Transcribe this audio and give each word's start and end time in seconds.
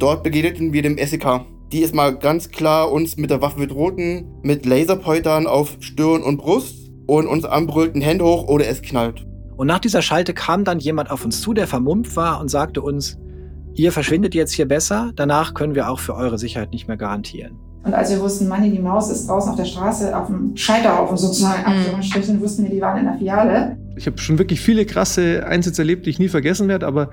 Dort 0.00 0.22
begegneten 0.22 0.72
wir 0.72 0.80
dem 0.80 0.96
SEK. 0.96 1.42
Die 1.72 1.80
ist 1.80 1.94
mal 1.94 2.16
ganz 2.16 2.48
klar 2.48 2.90
uns 2.90 3.18
mit 3.18 3.28
der 3.28 3.42
Waffe 3.42 3.58
bedrohten, 3.58 4.24
mit 4.42 4.64
Laserpointern 4.64 5.46
auf 5.46 5.76
Stirn 5.80 6.22
und 6.22 6.38
Brust 6.38 6.90
und 7.06 7.26
uns 7.26 7.44
anbrüllten 7.44 8.00
Hände 8.00 8.24
hoch 8.24 8.48
oder 8.48 8.66
es 8.66 8.80
knallt. 8.80 9.26
Und 9.58 9.66
nach 9.66 9.78
dieser 9.78 10.00
Schalte 10.00 10.32
kam 10.32 10.64
dann 10.64 10.78
jemand 10.78 11.10
auf 11.10 11.22
uns 11.26 11.42
zu, 11.42 11.52
der 11.52 11.66
vermummt 11.66 12.16
war 12.16 12.40
und 12.40 12.48
sagte 12.48 12.80
uns, 12.80 13.18
ihr 13.74 13.92
verschwindet 13.92 14.34
jetzt 14.34 14.52
hier 14.52 14.66
besser, 14.66 15.12
danach 15.16 15.52
können 15.52 15.74
wir 15.74 15.90
auch 15.90 15.98
für 15.98 16.14
eure 16.14 16.38
Sicherheit 16.38 16.72
nicht 16.72 16.88
mehr 16.88 16.96
garantieren. 16.96 17.58
Und 17.84 17.92
als 17.92 18.10
wir 18.10 18.20
wussten, 18.20 18.48
Manni, 18.48 18.70
die 18.70 18.78
Maus 18.78 19.10
ist 19.10 19.28
draußen 19.28 19.50
auf 19.50 19.56
der 19.56 19.66
Straße, 19.66 20.16
auf 20.16 20.28
dem 20.28 20.56
Scheiterhaufen 20.56 21.18
sozusagen, 21.18 21.62
mhm. 21.70 22.40
Wussten 22.40 22.62
wir, 22.62 22.70
die 22.70 22.80
waren 22.80 23.00
in 23.00 23.04
der 23.04 23.18
Filiale. 23.18 23.76
Ich 23.96 24.06
habe 24.06 24.16
schon 24.16 24.38
wirklich 24.38 24.62
viele 24.62 24.86
krasse 24.86 25.44
Einsätze 25.46 25.82
erlebt, 25.82 26.06
die 26.06 26.10
ich 26.10 26.18
nie 26.18 26.28
vergessen 26.28 26.68
werde, 26.68 26.86
aber 26.86 27.10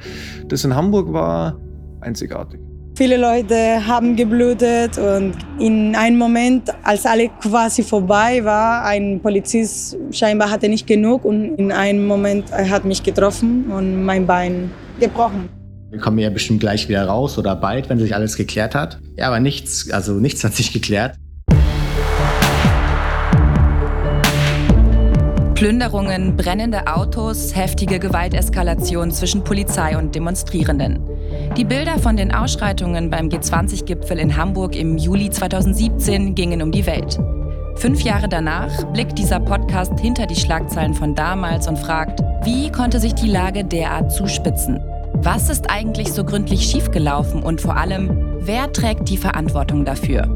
das 0.48 0.64
in 0.64 0.74
Hamburg 0.74 1.12
war 1.12 1.60
einzigartig. 2.00 2.62
Viele 2.98 3.18
Leute 3.18 3.86
haben 3.86 4.16
geblutet 4.16 4.98
und 4.98 5.36
in 5.60 5.96
einem 5.96 6.18
Moment, 6.18 6.72
als 6.82 7.06
alle 7.06 7.30
quasi 7.30 7.84
vorbei 7.84 8.44
war, 8.44 8.86
ein 8.86 9.20
Polizist 9.22 9.96
scheinbar 10.10 10.50
hatte 10.50 10.68
nicht 10.68 10.88
genug 10.88 11.24
und 11.24 11.60
in 11.60 11.72
einem 11.72 12.08
Moment 12.08 12.50
er 12.50 12.68
hat 12.72 12.86
mich 12.86 13.04
getroffen 13.04 13.66
und 13.70 14.04
mein 14.04 14.26
Bein 14.26 14.72
gebrochen. 15.00 15.48
Wir 15.92 16.00
kommen 16.00 16.18
ja 16.18 16.32
bestimmt 16.32 16.60
gleich 16.60 16.90
wieder 16.90 17.06
raus 17.06 17.38
oder 17.38 17.56
bald, 17.56 17.88
wenn 17.88 18.00
sich 18.00 18.16
alles 18.16 18.36
geklärt 18.36 18.74
hat. 18.74 19.00
Ja, 19.16 19.28
aber 19.28 19.40
nichts, 19.40 19.92
also 19.92 20.14
nichts 20.14 20.44
hat 20.44 20.56
sich 20.56 20.74
geklärt. 20.74 21.14
Plünderungen, 25.54 26.36
brennende 26.36 26.88
Autos, 26.88 27.56
heftige 27.56 28.00
Gewalteskalation 28.00 29.12
zwischen 29.12 29.44
Polizei 29.44 29.96
und 29.98 30.16
Demonstrierenden. 30.16 31.00
Die 31.58 31.66
Bilder 31.66 31.98
von 31.98 32.16
den 32.16 32.32
Ausschreitungen 32.32 33.10
beim 33.10 33.30
G20-Gipfel 33.30 34.20
in 34.20 34.38
Hamburg 34.38 34.76
im 34.76 34.96
Juli 34.96 35.32
2017 35.32 36.36
gingen 36.36 36.62
um 36.62 36.72
die 36.72 36.86
Welt. 36.86 37.18
Fünf 37.78 38.02
Jahre 38.02 38.30
danach 38.30 38.84
blickt 38.94 39.18
dieser 39.18 39.40
Podcast 39.40 40.00
hinter 40.00 40.28
die 40.28 40.36
Schlagzeilen 40.36 40.94
von 40.94 41.16
damals 41.16 41.68
und 41.68 41.80
fragt, 41.80 42.20
wie 42.44 42.72
konnte 42.72 43.00
sich 43.00 43.16
die 43.16 43.28
Lage 43.28 43.66
derart 43.66 44.12
zuspitzen? 44.12 44.80
Was 45.14 45.50
ist 45.50 45.68
eigentlich 45.72 46.14
so 46.14 46.24
gründlich 46.24 46.62
schiefgelaufen 46.62 47.42
und 47.42 47.60
vor 47.60 47.76
allem, 47.76 48.38
wer 48.42 48.72
trägt 48.72 49.10
die 49.10 49.18
Verantwortung 49.18 49.84
dafür? 49.84 50.30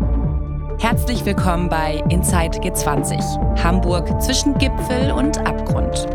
Herzlich 0.80 1.24
willkommen 1.24 1.70
bei 1.70 2.04
Inside 2.10 2.58
G20, 2.62 3.64
Hamburg 3.64 4.20
zwischen 4.24 4.58
Gipfel 4.58 5.12
und 5.12 5.38
Abgrund. 5.48 6.08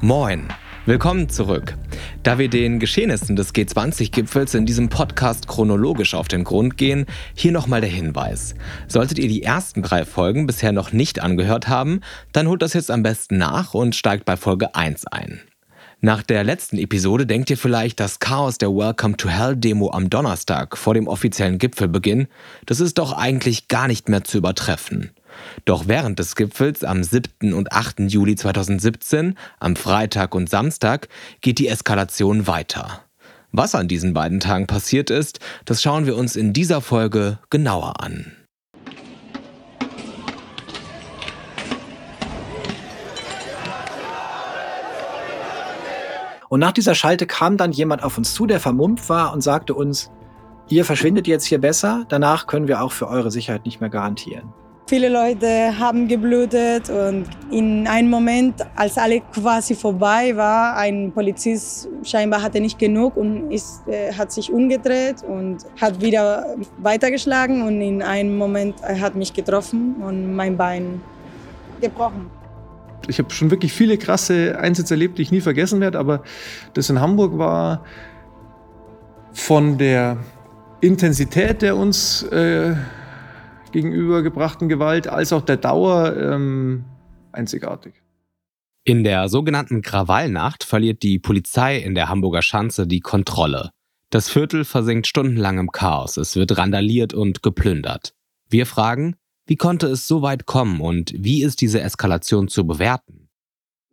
Moin, 0.00 0.46
willkommen 0.86 1.28
zurück. 1.28 1.76
Da 2.22 2.38
wir 2.38 2.48
den 2.48 2.78
Geschehnissen 2.78 3.34
des 3.34 3.52
G20-Gipfels 3.52 4.54
in 4.54 4.64
diesem 4.64 4.88
Podcast 4.88 5.48
chronologisch 5.48 6.14
auf 6.14 6.28
den 6.28 6.44
Grund 6.44 6.76
gehen, 6.76 7.04
hier 7.34 7.50
nochmal 7.50 7.80
der 7.80 7.90
Hinweis. 7.90 8.54
Solltet 8.86 9.18
ihr 9.18 9.26
die 9.26 9.42
ersten 9.42 9.82
drei 9.82 10.04
Folgen 10.04 10.46
bisher 10.46 10.70
noch 10.70 10.92
nicht 10.92 11.20
angehört 11.20 11.66
haben, 11.66 12.00
dann 12.30 12.46
holt 12.46 12.62
das 12.62 12.74
jetzt 12.74 12.92
am 12.92 13.02
besten 13.02 13.38
nach 13.38 13.74
und 13.74 13.96
steigt 13.96 14.24
bei 14.24 14.36
Folge 14.36 14.76
1 14.76 15.08
ein. 15.08 15.40
Nach 16.00 16.22
der 16.22 16.44
letzten 16.44 16.78
Episode 16.78 17.26
denkt 17.26 17.50
ihr 17.50 17.58
vielleicht, 17.58 17.98
das 17.98 18.20
Chaos 18.20 18.56
der 18.56 18.68
Welcome 18.68 19.16
to 19.16 19.28
Hell 19.28 19.56
Demo 19.56 19.90
am 19.90 20.08
Donnerstag 20.08 20.78
vor 20.78 20.94
dem 20.94 21.08
offiziellen 21.08 21.58
Gipfelbeginn, 21.58 22.28
das 22.66 22.78
ist 22.78 22.98
doch 22.98 23.14
eigentlich 23.14 23.66
gar 23.66 23.88
nicht 23.88 24.08
mehr 24.08 24.22
zu 24.22 24.38
übertreffen. 24.38 25.10
Doch 25.64 25.86
während 25.86 26.18
des 26.18 26.36
Gipfels 26.36 26.84
am 26.84 27.02
7. 27.02 27.52
und 27.52 27.72
8. 27.72 28.00
Juli 28.00 28.36
2017, 28.36 29.36
am 29.60 29.76
Freitag 29.76 30.34
und 30.34 30.48
Samstag, 30.48 31.08
geht 31.40 31.58
die 31.58 31.68
Eskalation 31.68 32.46
weiter. 32.46 33.02
Was 33.52 33.74
an 33.74 33.88
diesen 33.88 34.12
beiden 34.12 34.40
Tagen 34.40 34.66
passiert 34.66 35.10
ist, 35.10 35.40
das 35.64 35.82
schauen 35.82 36.06
wir 36.06 36.16
uns 36.16 36.36
in 36.36 36.52
dieser 36.52 36.80
Folge 36.80 37.38
genauer 37.50 38.00
an. 38.00 38.32
Und 46.50 46.60
nach 46.60 46.72
dieser 46.72 46.94
Schalte 46.94 47.26
kam 47.26 47.56
dann 47.56 47.72
jemand 47.72 48.02
auf 48.02 48.16
uns 48.16 48.32
zu, 48.32 48.46
der 48.46 48.60
vermummt 48.60 49.08
war 49.08 49.32
und 49.34 49.42
sagte 49.42 49.74
uns, 49.74 50.10
ihr 50.68 50.84
verschwindet 50.84 51.26
jetzt 51.26 51.44
hier 51.44 51.60
besser, 51.60 52.06
danach 52.08 52.46
können 52.46 52.68
wir 52.68 52.80
auch 52.80 52.92
für 52.92 53.08
eure 53.08 53.30
Sicherheit 53.30 53.66
nicht 53.66 53.80
mehr 53.80 53.90
garantieren. 53.90 54.52
Viele 54.88 55.10
Leute 55.10 55.78
haben 55.78 56.08
geblutet 56.08 56.88
und 56.88 57.26
in 57.50 57.86
einem 57.86 58.08
Moment, 58.08 58.54
als 58.74 58.96
alle 58.96 59.20
quasi 59.20 59.74
vorbei 59.74 60.34
war, 60.34 60.78
ein 60.78 61.12
Polizist 61.12 61.90
scheinbar 62.02 62.40
hatte 62.40 62.58
nicht 62.58 62.78
genug 62.78 63.14
und 63.18 63.50
ist, 63.50 63.86
äh, 63.86 64.14
hat 64.14 64.32
sich 64.32 64.50
umgedreht 64.50 65.22
und 65.22 65.58
hat 65.78 66.00
wieder 66.00 66.56
weitergeschlagen 66.78 67.60
und 67.60 67.82
in 67.82 68.00
einem 68.00 68.38
Moment 68.38 68.76
hat 68.82 69.14
mich 69.14 69.34
getroffen 69.34 69.96
und 69.96 70.34
mein 70.34 70.56
Bein 70.56 71.02
gebrochen. 71.82 72.30
Ich 73.08 73.18
habe 73.18 73.28
schon 73.28 73.50
wirklich 73.50 73.74
viele 73.74 73.98
krasse 73.98 74.58
Einsätze 74.58 74.94
erlebt, 74.94 75.18
die 75.18 75.22
ich 75.22 75.30
nie 75.30 75.42
vergessen 75.42 75.82
werde, 75.82 75.98
aber 75.98 76.22
das 76.72 76.88
in 76.88 76.98
Hamburg 76.98 77.36
war 77.36 77.84
von 79.34 79.76
der 79.76 80.16
Intensität 80.80 81.60
der 81.60 81.76
uns 81.76 82.22
äh, 82.22 82.74
gegenübergebrachten 83.72 84.68
Gewalt 84.68 85.08
als 85.08 85.32
auch 85.32 85.42
der 85.42 85.56
Dauer 85.56 86.16
ähm, 86.16 86.84
einzigartig. 87.32 87.94
In 88.84 89.04
der 89.04 89.28
sogenannten 89.28 89.82
Krawallnacht 89.82 90.64
verliert 90.64 91.02
die 91.02 91.18
Polizei 91.18 91.76
in 91.76 91.94
der 91.94 92.08
Hamburger 92.08 92.42
Schanze 92.42 92.86
die 92.86 93.00
Kontrolle. 93.00 93.70
Das 94.10 94.30
Viertel 94.30 94.64
versinkt 94.64 95.06
stundenlang 95.06 95.58
im 95.58 95.70
Chaos, 95.70 96.16
es 96.16 96.34
wird 96.36 96.56
randaliert 96.56 97.12
und 97.12 97.42
geplündert. 97.42 98.14
Wir 98.48 98.64
fragen, 98.64 99.16
wie 99.46 99.56
konnte 99.56 99.88
es 99.88 100.08
so 100.08 100.22
weit 100.22 100.46
kommen 100.46 100.80
und 100.80 101.12
wie 101.14 101.42
ist 101.42 101.60
diese 101.60 101.80
Eskalation 101.80 102.48
zu 102.48 102.66
bewerten? 102.66 103.28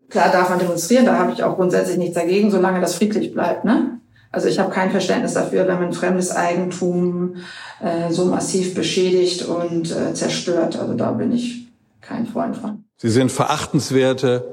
Klar 0.10 0.32
darf 0.32 0.50
man 0.50 0.60
demonstrieren, 0.60 1.06
da 1.06 1.18
habe 1.18 1.34
ich 1.34 1.44
auch 1.44 1.56
grundsätzlich 1.56 1.98
nichts 1.98 2.16
dagegen, 2.16 2.52
solange 2.52 2.80
das 2.80 2.96
friedlich 2.96 3.34
bleibt. 3.34 3.66
Ne? 3.66 4.00
Also 4.36 4.50
ich 4.50 4.60
habe 4.60 4.70
kein 4.70 4.92
Verständnis 4.92 5.34
dafür, 5.34 5.66
wenn 5.66 5.80
man 5.80 5.94
fremdes 5.94 6.30
Eigentum 6.30 7.38
äh, 7.80 8.12
so 8.12 8.26
massiv 8.26 8.76
beschädigt 8.76 9.46
und 9.46 9.90
äh, 9.92 10.14
zerstört. 10.14 10.78
Also 10.78 10.94
da 10.94 11.14
bin 11.14 11.32
ich 11.32 11.68
kein 12.02 12.28
Freund 12.28 12.58
von. 12.58 12.84
Sie 12.98 13.10
sind 13.10 13.32
verachtenswerte, 13.32 14.46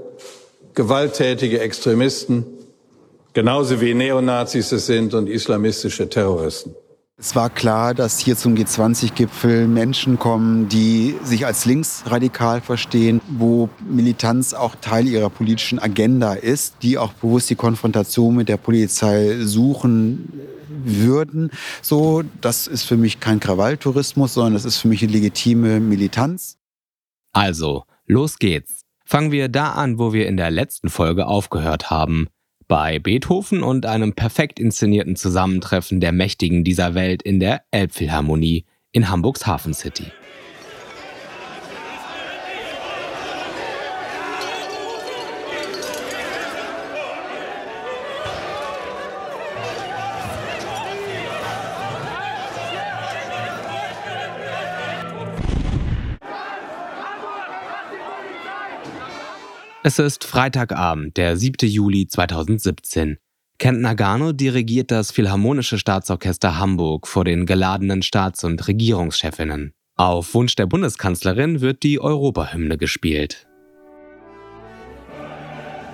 gewalttätige 0.75 1.59
Extremisten, 1.59 2.47
genauso 3.33 3.81
wie 3.81 3.93
Neonazis 3.93 4.71
es 4.71 4.87
sind 4.87 5.15
und 5.15 5.29
islamistische 5.29 6.09
Terroristen. 6.09 6.77
Es 7.25 7.37
war 7.37 7.51
klar, 7.51 7.95
dass 7.95 8.19
hier 8.19 8.37
zum 8.37 8.57
G20-Gipfel 8.57 9.69
Menschen 9.69 10.19
kommen, 10.19 10.69
die 10.69 11.15
sich 11.23 11.47
als 11.47 11.65
linksradikal 11.67 12.61
verstehen, 12.61 13.21
wo 13.29 13.69
Militanz 13.89 14.55
auch 14.55 14.75
Teil 14.81 15.07
ihrer 15.07 15.31
politischen 15.31 15.79
Agenda 15.79 16.33
ist, 16.33 16.83
die 16.83 16.99
auch 16.99 17.13
bewusst 17.13 17.49
die 17.49 17.55
Konfrontation 17.55 18.35
mit 18.35 18.49
der 18.49 18.57
Polizei 18.57 19.37
suchen 19.39 20.33
würden. 20.85 21.53
So, 21.81 22.25
das 22.41 22.67
ist 22.67 22.83
für 22.83 22.97
mich 22.97 23.21
kein 23.21 23.39
Krawalltourismus, 23.39 24.35
sondern 24.35 24.55
das 24.55 24.65
ist 24.65 24.79
für 24.79 24.89
mich 24.89 25.05
eine 25.05 25.13
legitime 25.13 25.79
Militanz. 25.79 26.59
Also, 27.33 27.85
los 28.05 28.41
geht's. 28.41 28.81
Fangen 29.05 29.31
wir 29.31 29.49
da 29.49 29.71
an, 29.71 29.97
wo 30.01 30.13
wir 30.13 30.27
in 30.27 30.37
der 30.37 30.51
letzten 30.51 30.89
Folge 30.89 31.29
aufgehört 31.29 31.89
haben 31.89 32.27
bei 32.69 32.99
Beethoven 32.99 33.63
und 33.63 33.87
einem 33.87 34.15
perfekt 34.15 34.59
inszenierten 34.59 35.17
Zusammentreffen 35.17 36.01
der 36.01 36.13
Mächtigen 36.13 36.65
dieser 36.65 36.95
Welt 36.95 37.23
in 37.23 37.41
der 37.41 37.63
Elbphilharmonie 37.71 38.65
in 38.93 39.09
Hamburgs 39.09 39.47
Hafen 39.47 39.75
City. 39.75 40.13
Es 59.85 59.99
ist 59.99 60.23
Freitagabend, 60.23 61.17
der 61.17 61.37
7. 61.37 61.69
Juli 61.69 62.07
2017. 62.07 63.19
Kent 63.59 63.81
Nagano 63.81 64.31
dirigiert 64.31 64.93
das 64.93 65.11
Philharmonische 65.11 65.77
Staatsorchester 65.77 66.57
Hamburg 66.57 67.09
vor 67.09 67.25
den 67.25 67.47
geladenen 67.47 68.03
Staats- 68.03 68.45
und 68.45 68.69
Regierungschefinnen. 68.69 69.73
Auf 69.97 70.35
Wunsch 70.35 70.55
der 70.55 70.67
Bundeskanzlerin 70.67 71.63
wird 71.63 71.83
die 71.83 71.99
Europahymne 71.99 72.79
gespielt. 72.79 73.49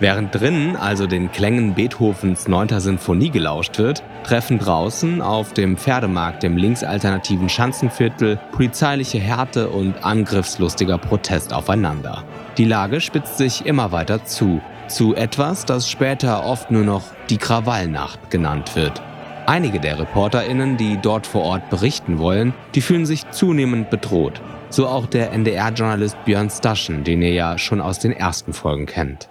Während 0.00 0.32
drinnen 0.32 0.76
also 0.76 1.08
den 1.08 1.32
Klängen 1.32 1.74
Beethovens 1.74 2.46
9. 2.46 2.78
Sinfonie 2.78 3.30
gelauscht 3.30 3.78
wird, 3.78 4.04
treffen 4.22 4.60
draußen 4.60 5.20
auf 5.20 5.52
dem 5.54 5.76
Pferdemarkt 5.76 6.44
im 6.44 6.56
linksalternativen 6.56 7.48
Schanzenviertel 7.48 8.38
polizeiliche 8.52 9.18
Härte 9.18 9.68
und 9.68 10.04
angriffslustiger 10.04 10.98
Protest 10.98 11.52
aufeinander. 11.52 12.22
Die 12.58 12.64
Lage 12.64 13.00
spitzt 13.00 13.38
sich 13.38 13.66
immer 13.66 13.90
weiter 13.90 14.24
zu, 14.24 14.60
zu 14.86 15.16
etwas, 15.16 15.64
das 15.64 15.90
später 15.90 16.44
oft 16.44 16.70
nur 16.70 16.84
noch 16.84 17.02
die 17.28 17.38
Krawallnacht 17.38 18.30
genannt 18.30 18.76
wird. 18.76 19.02
Einige 19.46 19.80
der 19.80 19.98
ReporterInnen, 19.98 20.76
die 20.76 20.98
dort 21.02 21.26
vor 21.26 21.42
Ort 21.42 21.70
berichten 21.70 22.18
wollen, 22.18 22.54
die 22.76 22.82
fühlen 22.82 23.06
sich 23.06 23.28
zunehmend 23.30 23.90
bedroht. 23.90 24.40
So 24.70 24.86
auch 24.86 25.06
der 25.06 25.32
NDR-Journalist 25.32 26.22
Björn 26.24 26.50
Staschen, 26.50 27.02
den 27.02 27.22
ihr 27.22 27.32
ja 27.32 27.58
schon 27.58 27.80
aus 27.80 27.98
den 27.98 28.12
ersten 28.12 28.52
Folgen 28.52 28.86
kennt. 28.86 29.28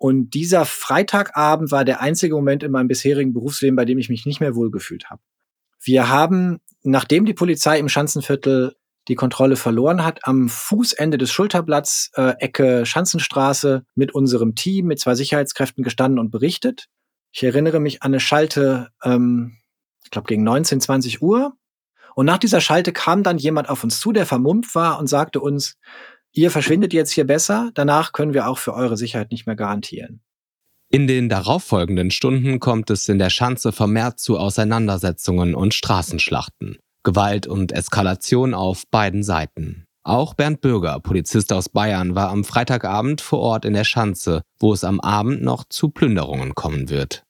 Und 0.00 0.30
dieser 0.30 0.64
Freitagabend 0.64 1.70
war 1.72 1.84
der 1.84 2.00
einzige 2.00 2.34
Moment 2.34 2.62
in 2.62 2.70
meinem 2.72 2.88
bisherigen 2.88 3.34
Berufsleben, 3.34 3.76
bei 3.76 3.84
dem 3.84 3.98
ich 3.98 4.08
mich 4.08 4.24
nicht 4.24 4.40
mehr 4.40 4.54
wohlgefühlt 4.54 5.10
habe. 5.10 5.20
Wir 5.78 6.08
haben, 6.08 6.60
nachdem 6.82 7.26
die 7.26 7.34
Polizei 7.34 7.78
im 7.78 7.90
Schanzenviertel 7.90 8.76
die 9.08 9.14
Kontrolle 9.14 9.56
verloren 9.56 10.02
hat, 10.02 10.20
am 10.22 10.48
Fußende 10.48 11.18
des 11.18 11.30
Schulterblatts, 11.30 12.12
äh, 12.14 12.32
Ecke 12.38 12.86
Schanzenstraße, 12.86 13.84
mit 13.94 14.14
unserem 14.14 14.54
Team, 14.54 14.86
mit 14.86 15.00
zwei 15.00 15.14
Sicherheitskräften 15.14 15.84
gestanden 15.84 16.18
und 16.18 16.30
berichtet. 16.30 16.86
Ich 17.30 17.42
erinnere 17.42 17.78
mich 17.78 18.02
an 18.02 18.12
eine 18.12 18.20
Schalte, 18.20 18.88
ähm, 19.04 19.58
ich 20.02 20.10
glaube 20.10 20.28
gegen 20.28 20.44
19, 20.44 20.80
20 20.80 21.20
Uhr. 21.20 21.52
Und 22.14 22.24
nach 22.24 22.38
dieser 22.38 22.62
Schalte 22.62 22.94
kam 22.94 23.22
dann 23.22 23.36
jemand 23.36 23.68
auf 23.68 23.84
uns 23.84 24.00
zu, 24.00 24.12
der 24.12 24.24
vermummt 24.24 24.74
war 24.74 24.98
und 24.98 25.08
sagte 25.08 25.40
uns, 25.40 25.76
ihr 26.32 26.50
verschwindet 26.50 26.92
jetzt 26.92 27.12
hier 27.12 27.26
besser, 27.26 27.70
danach 27.74 28.12
können 28.12 28.34
wir 28.34 28.48
auch 28.48 28.58
für 28.58 28.74
eure 28.74 28.96
Sicherheit 28.96 29.30
nicht 29.30 29.46
mehr 29.46 29.56
garantieren. 29.56 30.20
In 30.92 31.06
den 31.06 31.28
darauffolgenden 31.28 32.10
Stunden 32.10 32.58
kommt 32.58 32.90
es 32.90 33.08
in 33.08 33.18
der 33.18 33.30
Schanze 33.30 33.70
vermehrt 33.70 34.18
zu 34.18 34.38
Auseinandersetzungen 34.38 35.54
und 35.54 35.72
Straßenschlachten. 35.72 36.78
Gewalt 37.04 37.46
und 37.46 37.72
Eskalation 37.72 38.54
auf 38.54 38.88
beiden 38.90 39.22
Seiten. 39.22 39.86
Auch 40.02 40.34
Bernd 40.34 40.60
Bürger, 40.60 40.98
Polizist 40.98 41.52
aus 41.52 41.68
Bayern, 41.68 42.14
war 42.14 42.30
am 42.30 42.42
Freitagabend 42.42 43.20
vor 43.20 43.38
Ort 43.38 43.64
in 43.64 43.74
der 43.74 43.84
Schanze, 43.84 44.42
wo 44.58 44.72
es 44.72 44.82
am 44.82 44.98
Abend 44.98 45.42
noch 45.42 45.64
zu 45.68 45.90
Plünderungen 45.90 46.54
kommen 46.54 46.88
wird. 46.88 47.22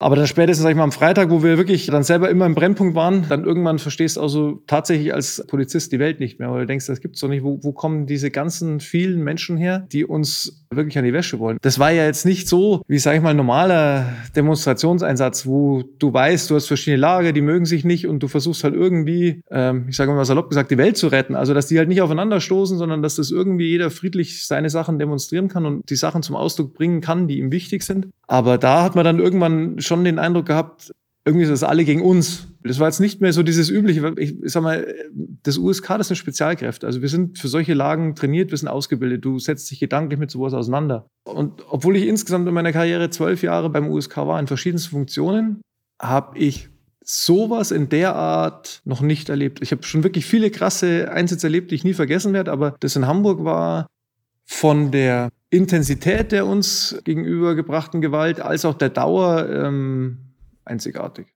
Aber 0.00 0.16
dann 0.16 0.26
spätestens, 0.26 0.64
sag 0.64 0.70
ich 0.70 0.76
mal, 0.76 0.82
am 0.82 0.92
Freitag, 0.92 1.30
wo 1.30 1.42
wir 1.42 1.56
wirklich 1.56 1.86
dann 1.86 2.02
selber 2.02 2.28
immer 2.28 2.46
im 2.46 2.54
Brennpunkt 2.54 2.96
waren, 2.96 3.26
dann 3.28 3.44
irgendwann 3.44 3.78
verstehst 3.78 4.16
du 4.16 4.22
also 4.22 4.62
tatsächlich 4.66 5.14
als 5.14 5.44
Polizist 5.46 5.92
die 5.92 6.00
Welt 6.00 6.18
nicht 6.18 6.40
mehr, 6.40 6.50
weil 6.50 6.62
du 6.62 6.66
denkst, 6.66 6.86
das 6.86 7.00
gibt's 7.00 7.20
doch 7.20 7.28
nicht. 7.28 7.44
Wo, 7.44 7.60
wo 7.62 7.72
kommen 7.72 8.06
diese 8.06 8.30
ganzen 8.30 8.80
vielen 8.80 9.22
Menschen 9.22 9.56
her, 9.56 9.86
die 9.92 10.04
uns 10.04 10.66
wirklich 10.70 10.98
an 10.98 11.04
die 11.04 11.12
Wäsche 11.12 11.38
wollen? 11.38 11.58
Das 11.62 11.78
war 11.78 11.92
ja 11.92 12.04
jetzt 12.04 12.26
nicht 12.26 12.48
so, 12.48 12.82
wie, 12.88 12.98
sag 12.98 13.14
ich 13.14 13.22
mal, 13.22 13.34
normaler 13.34 14.12
Demonstrationseinsatz, 14.34 15.46
wo 15.46 15.84
du 16.00 16.12
weißt, 16.12 16.50
du 16.50 16.56
hast 16.56 16.66
verschiedene 16.66 17.00
Lager, 17.00 17.32
die 17.32 17.40
mögen 17.40 17.64
sich 17.64 17.84
nicht 17.84 18.08
und 18.08 18.20
du 18.20 18.26
versuchst 18.26 18.64
halt 18.64 18.74
irgendwie, 18.74 19.42
ähm, 19.50 19.86
ich 19.88 19.96
sage 19.96 20.12
mal 20.12 20.24
salopp 20.24 20.48
gesagt, 20.48 20.72
die 20.72 20.78
Welt 20.78 20.96
zu 20.96 21.06
retten. 21.06 21.36
Also, 21.36 21.54
dass 21.54 21.68
die 21.68 21.78
halt 21.78 21.88
nicht 21.88 22.02
aufeinander 22.02 22.40
stoßen, 22.40 22.78
sondern 22.78 23.00
dass 23.00 23.14
das 23.14 23.30
irgendwie 23.30 23.68
jeder 23.68 23.92
friedlich 23.92 24.44
seine 24.46 24.70
Sachen 24.70 24.98
demonstrieren 24.98 25.46
kann 25.46 25.64
und 25.66 25.88
die 25.88 25.96
Sachen 25.96 26.24
zum 26.24 26.34
Ausdruck 26.34 26.74
bringen 26.74 27.00
kann, 27.00 27.28
die 27.28 27.38
ihm 27.38 27.52
wichtig 27.52 27.84
sind. 27.84 28.08
Aber 28.26 28.58
da 28.58 28.82
hat 28.82 28.96
man 28.96 29.04
dann 29.04 29.20
irgendwann 29.20 29.78
schon 29.86 30.04
den 30.04 30.18
Eindruck 30.18 30.46
gehabt, 30.46 30.92
irgendwie 31.24 31.44
ist 31.44 31.50
das 31.50 31.62
alle 31.62 31.84
gegen 31.84 32.02
uns. 32.02 32.48
Das 32.62 32.78
war 32.78 32.88
jetzt 32.88 33.00
nicht 33.00 33.20
mehr 33.20 33.32
so 33.32 33.42
dieses 33.42 33.70
übliche, 33.70 34.14
ich, 34.18 34.42
ich 34.42 34.52
sag 34.52 34.62
mal, 34.62 34.94
das 35.42 35.56
USK, 35.56 35.96
das 35.98 36.08
sind 36.08 36.16
Spezialkräfte. 36.16 36.86
Also 36.86 37.00
wir 37.00 37.08
sind 37.08 37.38
für 37.38 37.48
solche 37.48 37.72
Lagen 37.72 38.14
trainiert, 38.14 38.50
wir 38.50 38.58
sind 38.58 38.68
ausgebildet. 38.68 39.24
Du 39.24 39.38
setzt 39.38 39.70
dich 39.70 39.80
gedanklich 39.80 40.18
mit 40.18 40.30
sowas 40.30 40.52
auseinander. 40.52 41.06
Und 41.24 41.62
obwohl 41.70 41.96
ich 41.96 42.06
insgesamt 42.06 42.46
in 42.46 42.54
meiner 42.54 42.72
Karriere 42.72 43.08
zwölf 43.08 43.42
Jahre 43.42 43.70
beim 43.70 43.88
USK 43.88 44.18
war, 44.18 44.38
in 44.38 44.46
verschiedensten 44.46 44.90
Funktionen, 44.90 45.62
habe 46.00 46.38
ich 46.38 46.68
sowas 47.02 47.70
in 47.70 47.88
der 47.88 48.14
Art 48.14 48.82
noch 48.84 49.00
nicht 49.00 49.28
erlebt. 49.28 49.60
Ich 49.62 49.72
habe 49.72 49.82
schon 49.82 50.04
wirklich 50.04 50.26
viele 50.26 50.50
krasse 50.50 51.10
Einsätze 51.10 51.46
erlebt, 51.46 51.70
die 51.70 51.74
ich 51.74 51.84
nie 51.84 51.94
vergessen 51.94 52.32
werde, 52.32 52.50
aber 52.52 52.76
das 52.80 52.96
in 52.96 53.06
Hamburg 53.06 53.44
war 53.44 53.86
von 54.46 54.90
der 54.90 55.30
Intensität 55.54 56.32
der 56.32 56.46
uns 56.46 56.98
gegenübergebrachten 57.04 58.00
Gewalt 58.00 58.40
als 58.40 58.64
auch 58.64 58.74
der 58.74 58.90
Dauer 58.90 59.48
ähm, 59.48 60.18
einzigartig. 60.64 61.26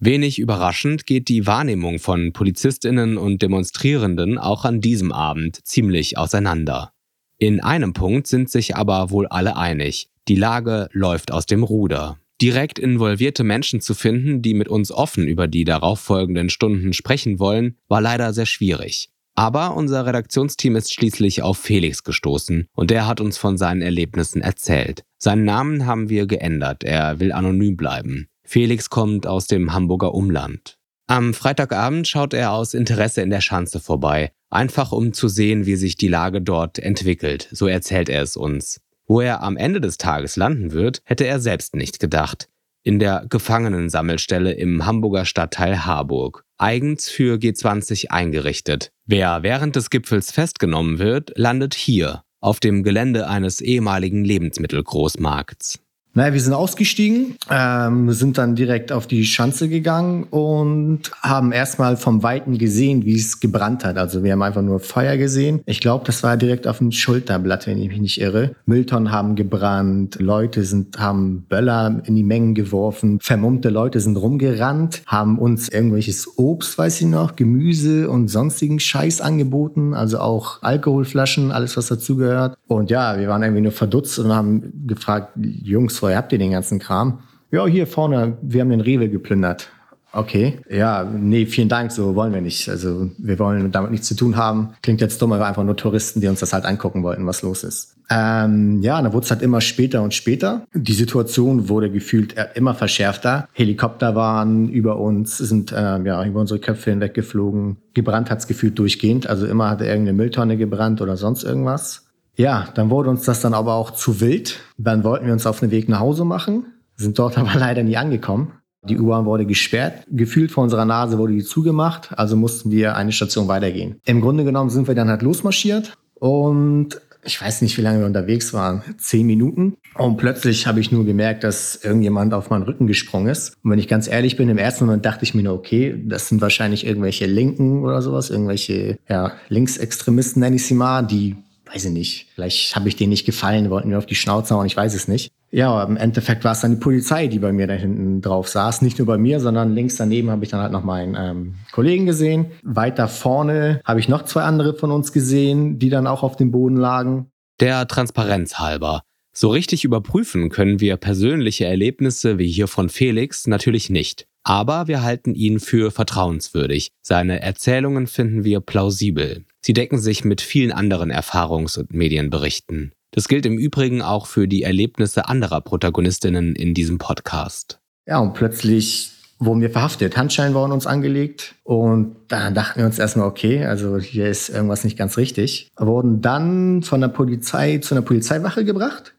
Wenig 0.00 0.38
überraschend 0.38 1.06
geht 1.06 1.28
die 1.28 1.46
Wahrnehmung 1.46 1.98
von 1.98 2.32
Polizistinnen 2.32 3.18
und 3.18 3.42
Demonstrierenden 3.42 4.38
auch 4.38 4.64
an 4.64 4.80
diesem 4.80 5.12
Abend 5.12 5.66
ziemlich 5.66 6.16
auseinander. 6.18 6.92
In 7.38 7.60
einem 7.60 7.92
Punkt 7.92 8.26
sind 8.26 8.50
sich 8.50 8.76
aber 8.76 9.10
wohl 9.10 9.26
alle 9.26 9.56
einig. 9.56 10.08
Die 10.28 10.36
Lage 10.36 10.88
läuft 10.92 11.32
aus 11.32 11.46
dem 11.46 11.62
Ruder. 11.62 12.18
Direkt 12.40 12.78
involvierte 12.78 13.42
Menschen 13.42 13.80
zu 13.80 13.94
finden, 13.94 14.42
die 14.42 14.54
mit 14.54 14.68
uns 14.68 14.92
offen 14.92 15.26
über 15.26 15.48
die 15.48 15.64
darauffolgenden 15.64 16.50
Stunden 16.50 16.92
sprechen 16.92 17.40
wollen, 17.40 17.76
war 17.88 18.00
leider 18.00 18.32
sehr 18.32 18.46
schwierig. 18.46 19.10
Aber 19.38 19.76
unser 19.76 20.04
Redaktionsteam 20.04 20.74
ist 20.74 20.92
schließlich 20.92 21.42
auf 21.42 21.58
Felix 21.58 22.02
gestoßen 22.02 22.66
und 22.74 22.90
der 22.90 23.06
hat 23.06 23.20
uns 23.20 23.38
von 23.38 23.56
seinen 23.56 23.82
Erlebnissen 23.82 24.42
erzählt. 24.42 25.04
Seinen 25.16 25.44
Namen 25.44 25.86
haben 25.86 26.08
wir 26.08 26.26
geändert, 26.26 26.82
er 26.82 27.20
will 27.20 27.30
anonym 27.30 27.76
bleiben. 27.76 28.26
Felix 28.42 28.90
kommt 28.90 29.28
aus 29.28 29.46
dem 29.46 29.72
Hamburger 29.72 30.12
Umland. 30.12 30.76
Am 31.06 31.34
Freitagabend 31.34 32.08
schaut 32.08 32.34
er 32.34 32.50
aus 32.50 32.74
Interesse 32.74 33.22
in 33.22 33.30
der 33.30 33.40
Schanze 33.40 33.78
vorbei, 33.78 34.32
einfach 34.50 34.90
um 34.90 35.12
zu 35.12 35.28
sehen, 35.28 35.66
wie 35.66 35.76
sich 35.76 35.94
die 35.94 36.08
Lage 36.08 36.42
dort 36.42 36.80
entwickelt, 36.80 37.48
so 37.52 37.68
erzählt 37.68 38.08
er 38.08 38.22
es 38.22 38.36
uns. 38.36 38.80
Wo 39.06 39.20
er 39.20 39.44
am 39.44 39.56
Ende 39.56 39.80
des 39.80 39.98
Tages 39.98 40.34
landen 40.34 40.72
wird, 40.72 41.00
hätte 41.04 41.28
er 41.28 41.38
selbst 41.38 41.76
nicht 41.76 42.00
gedacht. 42.00 42.48
In 42.84 42.98
der 42.98 43.26
Gefangenensammelstelle 43.28 44.52
im 44.52 44.86
Hamburger 44.86 45.24
Stadtteil 45.24 45.84
Harburg 45.84 46.44
eigens 46.58 47.08
für 47.08 47.36
G20 47.36 48.08
eingerichtet. 48.10 48.90
Wer 49.06 49.42
während 49.42 49.76
des 49.76 49.90
Gipfels 49.90 50.32
festgenommen 50.32 50.98
wird, 50.98 51.32
landet 51.36 51.74
hier, 51.74 52.22
auf 52.40 52.60
dem 52.60 52.82
Gelände 52.82 53.28
eines 53.28 53.60
ehemaligen 53.60 54.24
Lebensmittelgroßmarkts. 54.24 55.80
Naja, 56.18 56.32
wir 56.32 56.40
sind 56.40 56.52
ausgestiegen, 56.52 57.36
ähm, 57.48 58.10
sind 58.10 58.38
dann 58.38 58.56
direkt 58.56 58.90
auf 58.90 59.06
die 59.06 59.24
Schanze 59.24 59.68
gegangen 59.68 60.24
und 60.24 61.12
haben 61.22 61.52
erstmal 61.52 61.96
vom 61.96 62.24
Weiten 62.24 62.58
gesehen, 62.58 63.04
wie 63.04 63.14
es 63.14 63.38
gebrannt 63.38 63.84
hat. 63.84 63.98
Also 63.98 64.24
wir 64.24 64.32
haben 64.32 64.42
einfach 64.42 64.62
nur 64.62 64.80
Feuer 64.80 65.16
gesehen. 65.16 65.60
Ich 65.64 65.78
glaube, 65.78 66.04
das 66.04 66.24
war 66.24 66.36
direkt 66.36 66.66
auf 66.66 66.78
dem 66.78 66.90
Schulterblatt, 66.90 67.68
wenn 67.68 67.80
ich 67.80 67.86
mich 67.86 68.00
nicht 68.00 68.20
irre. 68.20 68.56
Mülltonnen 68.66 69.12
haben 69.12 69.36
gebrannt, 69.36 70.16
Leute 70.18 70.64
sind, 70.64 70.98
haben 70.98 71.46
Böller 71.48 72.02
in 72.04 72.16
die 72.16 72.24
Mengen 72.24 72.56
geworfen, 72.56 73.20
vermummte 73.20 73.68
Leute 73.68 74.00
sind 74.00 74.16
rumgerannt, 74.16 75.02
haben 75.06 75.38
uns 75.38 75.68
irgendwelches 75.68 76.36
Obst, 76.36 76.76
weiß 76.78 77.00
ich 77.00 77.06
noch, 77.06 77.36
Gemüse 77.36 78.10
und 78.10 78.26
sonstigen 78.26 78.80
Scheiß 78.80 79.20
angeboten, 79.20 79.94
also 79.94 80.18
auch 80.18 80.64
Alkoholflaschen, 80.64 81.52
alles 81.52 81.76
was 81.76 81.86
dazugehört. 81.86 82.58
Und 82.66 82.90
ja, 82.90 83.16
wir 83.20 83.28
waren 83.28 83.44
irgendwie 83.44 83.62
nur 83.62 83.70
verdutzt 83.70 84.18
und 84.18 84.34
haben 84.34 84.72
gefragt, 84.88 85.34
Jungs, 85.36 86.02
woher 86.08 86.16
habt 86.16 86.32
ihr 86.32 86.38
den 86.38 86.52
ganzen 86.52 86.78
Kram? 86.78 87.20
Ja, 87.50 87.66
hier 87.66 87.86
vorne, 87.86 88.38
wir 88.40 88.62
haben 88.62 88.70
den 88.70 88.80
Rewe 88.80 89.10
geplündert. 89.10 89.68
Okay, 90.10 90.58
ja, 90.70 91.04
nee, 91.04 91.44
vielen 91.44 91.68
Dank, 91.68 91.92
so 91.92 92.14
wollen 92.14 92.32
wir 92.32 92.40
nicht. 92.40 92.66
Also 92.70 93.10
wir 93.18 93.38
wollen 93.38 93.70
damit 93.70 93.90
nichts 93.90 94.08
zu 94.08 94.16
tun 94.16 94.36
haben. 94.36 94.70
Klingt 94.82 95.02
jetzt 95.02 95.20
dumm, 95.20 95.32
aber 95.34 95.46
einfach 95.46 95.64
nur 95.64 95.76
Touristen, 95.76 96.22
die 96.22 96.28
uns 96.28 96.40
das 96.40 96.54
halt 96.54 96.64
angucken 96.64 97.02
wollten, 97.02 97.26
was 97.26 97.42
los 97.42 97.62
ist. 97.62 97.94
Ähm, 98.08 98.80
ja, 98.80 99.02
dann 99.02 99.12
wurde 99.12 99.24
es 99.24 99.30
halt 99.30 99.42
immer 99.42 99.60
später 99.60 100.02
und 100.02 100.14
später. 100.14 100.64
Die 100.72 100.94
Situation 100.94 101.68
wurde 101.68 101.90
gefühlt 101.90 102.34
immer 102.54 102.74
verschärfter. 102.74 103.48
Helikopter 103.52 104.14
waren 104.14 104.70
über 104.70 104.98
uns, 104.98 105.36
sind 105.36 105.72
äh, 105.72 106.02
ja 106.02 106.24
über 106.24 106.40
unsere 106.40 106.58
Köpfe 106.58 106.88
hinweggeflogen. 106.88 107.76
Gebrannt 107.92 108.30
hat's 108.30 108.46
gefühlt 108.46 108.78
durchgehend. 108.78 109.26
Also 109.26 109.46
immer 109.46 109.68
hatte 109.68 109.84
irgendeine 109.84 110.16
Mülltonne 110.16 110.56
gebrannt 110.56 111.02
oder 111.02 111.18
sonst 111.18 111.44
irgendwas. 111.44 112.07
Ja, 112.38 112.68
dann 112.74 112.88
wurde 112.88 113.10
uns 113.10 113.24
das 113.24 113.40
dann 113.40 113.52
aber 113.52 113.74
auch 113.74 113.90
zu 113.90 114.20
wild. 114.20 114.60
Dann 114.78 115.02
wollten 115.02 115.26
wir 115.26 115.32
uns 115.32 115.44
auf 115.44 115.58
den 115.58 115.72
Weg 115.72 115.88
nach 115.88 115.98
Hause 115.98 116.24
machen, 116.24 116.66
sind 116.96 117.18
dort 117.18 117.36
aber 117.38 117.58
leider 117.58 117.82
nie 117.82 117.96
angekommen. 117.96 118.52
Die 118.84 118.96
U-Bahn 118.98 119.26
wurde 119.26 119.44
gesperrt, 119.44 120.04
gefühlt 120.08 120.52
vor 120.52 120.62
unserer 120.62 120.84
Nase 120.84 121.18
wurde 121.18 121.32
die 121.32 121.42
zugemacht, 121.42 122.10
also 122.16 122.36
mussten 122.36 122.70
wir 122.70 122.94
eine 122.94 123.10
Station 123.10 123.48
weitergehen. 123.48 123.96
Im 124.04 124.20
Grunde 124.20 124.44
genommen 124.44 124.70
sind 124.70 124.86
wir 124.86 124.94
dann 124.94 125.08
halt 125.08 125.22
losmarschiert 125.22 125.94
und 126.14 127.00
ich 127.24 127.42
weiß 127.42 127.60
nicht, 127.62 127.76
wie 127.76 127.82
lange 127.82 127.98
wir 127.98 128.06
unterwegs 128.06 128.54
waren, 128.54 128.82
zehn 128.96 129.26
Minuten. 129.26 129.76
Und 129.96 130.16
plötzlich 130.16 130.68
habe 130.68 130.78
ich 130.78 130.92
nur 130.92 131.04
gemerkt, 131.04 131.42
dass 131.42 131.74
irgendjemand 131.82 132.32
auf 132.32 132.50
meinen 132.50 132.62
Rücken 132.62 132.86
gesprungen 132.86 133.26
ist. 133.26 133.56
Und 133.64 133.72
wenn 133.72 133.80
ich 133.80 133.88
ganz 133.88 134.06
ehrlich 134.06 134.36
bin, 134.36 134.48
im 134.48 134.56
ersten 134.56 134.86
Moment 134.86 135.04
dachte 135.04 135.24
ich 135.24 135.34
mir 135.34 135.42
nur, 135.42 135.54
okay, 135.54 136.00
das 136.06 136.28
sind 136.28 136.40
wahrscheinlich 136.40 136.86
irgendwelche 136.86 137.26
Linken 137.26 137.82
oder 137.82 138.00
sowas, 138.00 138.30
irgendwelche 138.30 138.98
ja, 139.08 139.32
Linksextremisten, 139.48 140.40
nenne 140.40 140.56
ich 140.56 140.64
sie 140.64 140.74
mal, 140.74 141.02
die 141.02 141.36
weiß 141.72 141.86
ich 141.86 141.92
nicht, 141.92 142.26
vielleicht 142.34 142.76
habe 142.76 142.88
ich 142.88 142.96
denen 142.96 143.10
nicht 143.10 143.26
gefallen, 143.26 143.70
wollten 143.70 143.88
mir 143.88 143.98
auf 143.98 144.06
die 144.06 144.14
Schnauze 144.14 144.54
hauen, 144.54 144.66
ich 144.66 144.76
weiß 144.76 144.94
es 144.94 145.08
nicht. 145.08 145.32
Ja, 145.50 145.70
aber 145.70 145.90
im 145.90 145.96
Endeffekt 145.96 146.44
war 146.44 146.52
es 146.52 146.60
dann 146.60 146.72
die 146.72 146.80
Polizei, 146.80 147.26
die 147.26 147.38
bei 147.38 147.52
mir 147.52 147.66
da 147.66 147.74
hinten 147.74 148.20
drauf 148.20 148.48
saß. 148.48 148.82
Nicht 148.82 148.98
nur 148.98 149.06
bei 149.06 149.16
mir, 149.16 149.40
sondern 149.40 149.74
links 149.74 149.96
daneben 149.96 150.30
habe 150.30 150.44
ich 150.44 150.50
dann 150.50 150.60
halt 150.60 150.72
noch 150.72 150.84
meinen 150.84 151.16
ähm, 151.18 151.54
Kollegen 151.72 152.04
gesehen. 152.04 152.46
Weiter 152.62 153.08
vorne 153.08 153.80
habe 153.84 153.98
ich 153.98 154.08
noch 154.08 154.24
zwei 154.24 154.42
andere 154.42 154.74
von 154.74 154.90
uns 154.90 155.12
gesehen, 155.12 155.78
die 155.78 155.88
dann 155.88 156.06
auch 156.06 156.22
auf 156.22 156.36
dem 156.36 156.50
Boden 156.50 156.76
lagen. 156.76 157.30
Der 157.60 157.88
Transparenz 157.88 158.58
halber. 158.58 159.02
So 159.32 159.48
richtig 159.48 159.84
überprüfen 159.84 160.50
können 160.50 160.80
wir 160.80 160.96
persönliche 160.96 161.64
Erlebnisse 161.64 162.38
wie 162.38 162.48
hier 162.48 162.68
von 162.68 162.88
Felix 162.88 163.46
natürlich 163.46 163.88
nicht. 163.88 164.26
Aber 164.48 164.88
wir 164.88 165.02
halten 165.02 165.34
ihn 165.34 165.60
für 165.60 165.90
vertrauenswürdig. 165.90 166.88
Seine 167.02 167.42
Erzählungen 167.42 168.06
finden 168.06 168.44
wir 168.44 168.60
plausibel. 168.60 169.44
Sie 169.60 169.74
decken 169.74 169.98
sich 169.98 170.24
mit 170.24 170.40
vielen 170.40 170.72
anderen 170.72 171.12
Erfahrungs- 171.12 171.78
und 171.78 171.92
Medienberichten. 171.92 172.92
Das 173.10 173.28
gilt 173.28 173.44
im 173.44 173.58
Übrigen 173.58 174.00
auch 174.00 174.24
für 174.24 174.48
die 174.48 174.62
Erlebnisse 174.62 175.28
anderer 175.28 175.60
Protagonistinnen 175.60 176.56
in 176.56 176.72
diesem 176.72 176.96
Podcast. 176.96 177.78
Ja, 178.06 178.20
und 178.20 178.32
plötzlich 178.32 179.10
wurden 179.38 179.60
wir 179.60 179.68
verhaftet. 179.68 180.16
Handschein 180.16 180.54
waren 180.54 180.72
uns 180.72 180.86
angelegt 180.86 181.54
und 181.62 182.16
dann 182.28 182.54
dachten 182.54 182.80
wir 182.80 182.86
uns 182.86 182.98
erstmal, 182.98 183.28
okay, 183.28 183.66
also 183.66 183.98
hier 183.98 184.28
ist 184.28 184.48
irgendwas 184.48 184.82
nicht 184.82 184.96
ganz 184.96 185.18
richtig. 185.18 185.68
Wurden 185.76 186.22
dann 186.22 186.82
von 186.82 187.02
der 187.02 187.08
Polizei 187.08 187.78
zu 187.78 187.94
einer 187.94 188.02
Polizeiwache 188.02 188.64
gebracht, 188.64 189.12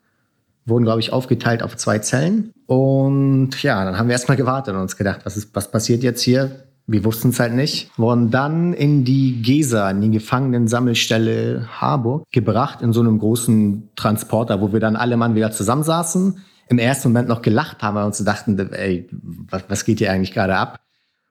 wurden, 0.70 0.84
glaube 0.84 1.00
ich, 1.00 1.12
aufgeteilt 1.12 1.64
auf 1.64 1.76
zwei 1.76 2.00
Zellen. 2.00 2.52
Und 2.66 3.62
ja, 3.64 3.84
dann 3.84 3.98
haben 3.98 4.08
wir 4.08 4.14
erstmal 4.14 4.38
gewartet 4.38 4.76
und 4.76 4.82
uns 4.82 4.98
gedacht, 4.98 5.22
was, 5.24 5.38
ist, 5.38 5.56
was 5.56 5.72
passiert 5.72 6.04
jetzt 6.04 6.22
hier? 6.22 6.66
Wir 6.88 7.04
wussten 7.04 7.30
es 7.30 7.40
halt 7.40 7.54
nicht. 7.54 7.92
Wurden 7.98 8.32
dann 8.32 8.74
in 8.74 9.06
die 9.06 9.42
GESA, 9.42 9.92
in 9.92 10.02
die 10.02 10.12
Gefangenensammelstelle 10.12 11.68
Harburg, 11.80 12.24
gebracht 12.32 12.82
in 12.82 12.94
so 12.94 13.02
einem 13.02 13.20
großen 13.20 13.90
Transporter, 13.96 14.62
wo 14.62 14.74
wir 14.74 14.80
dann 14.80 14.96
alle 14.96 15.18
Mann 15.18 15.36
wieder 15.36 15.52
zusammensaßen 15.52 16.40
im 16.70 16.78
ersten 16.78 17.10
Moment 17.10 17.28
noch 17.28 17.42
gelacht 17.42 17.82
haben, 17.82 17.96
weil 17.96 18.04
wir 18.04 18.08
uns 18.08 18.24
dachten, 18.24 18.58
ey, 18.74 19.08
was, 19.12 19.64
was 19.68 19.86
geht 19.86 20.00
hier 20.00 20.12
eigentlich 20.12 20.34
gerade 20.34 20.56
ab? 20.56 20.80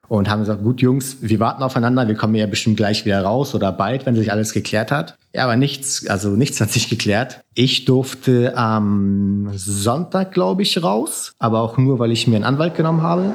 Und 0.09 0.31
haben 0.31 0.41
gesagt, 0.41 0.62
gut 0.62 0.81
Jungs, 0.81 1.19
wir 1.21 1.38
warten 1.38 1.62
aufeinander, 1.62 2.09
wir 2.09 2.15
kommen 2.15 2.35
ja 2.35 2.47
bestimmt 2.47 2.79
gleich 2.79 3.05
wieder 3.05 3.21
raus 3.23 3.55
oder 3.55 3.73
bald, 3.73 4.07
wenn 4.07 4.17
sich 4.17 4.33
alles 4.33 4.55
geklärt 4.55 4.91
hat. 4.91 5.19
Ja, 5.35 5.45
aber 5.45 5.57
nichts, 5.57 6.07
also 6.07 6.31
nichts 6.31 6.61
hat 6.62 6.71
sich 6.71 6.88
geklärt. 6.88 7.41
Ich 7.55 7.85
durfte 7.85 8.57
am 8.57 9.50
Sonntag, 9.55 10.33
glaube 10.33 10.62
ich, 10.62 10.83
raus, 10.83 11.33
aber 11.38 11.61
auch 11.61 11.77
nur, 11.77 11.99
weil 11.99 12.11
ich 12.11 12.27
mir 12.27 12.37
einen 12.37 12.45
Anwalt 12.45 12.75
genommen 12.75 13.03
habe. 13.03 13.35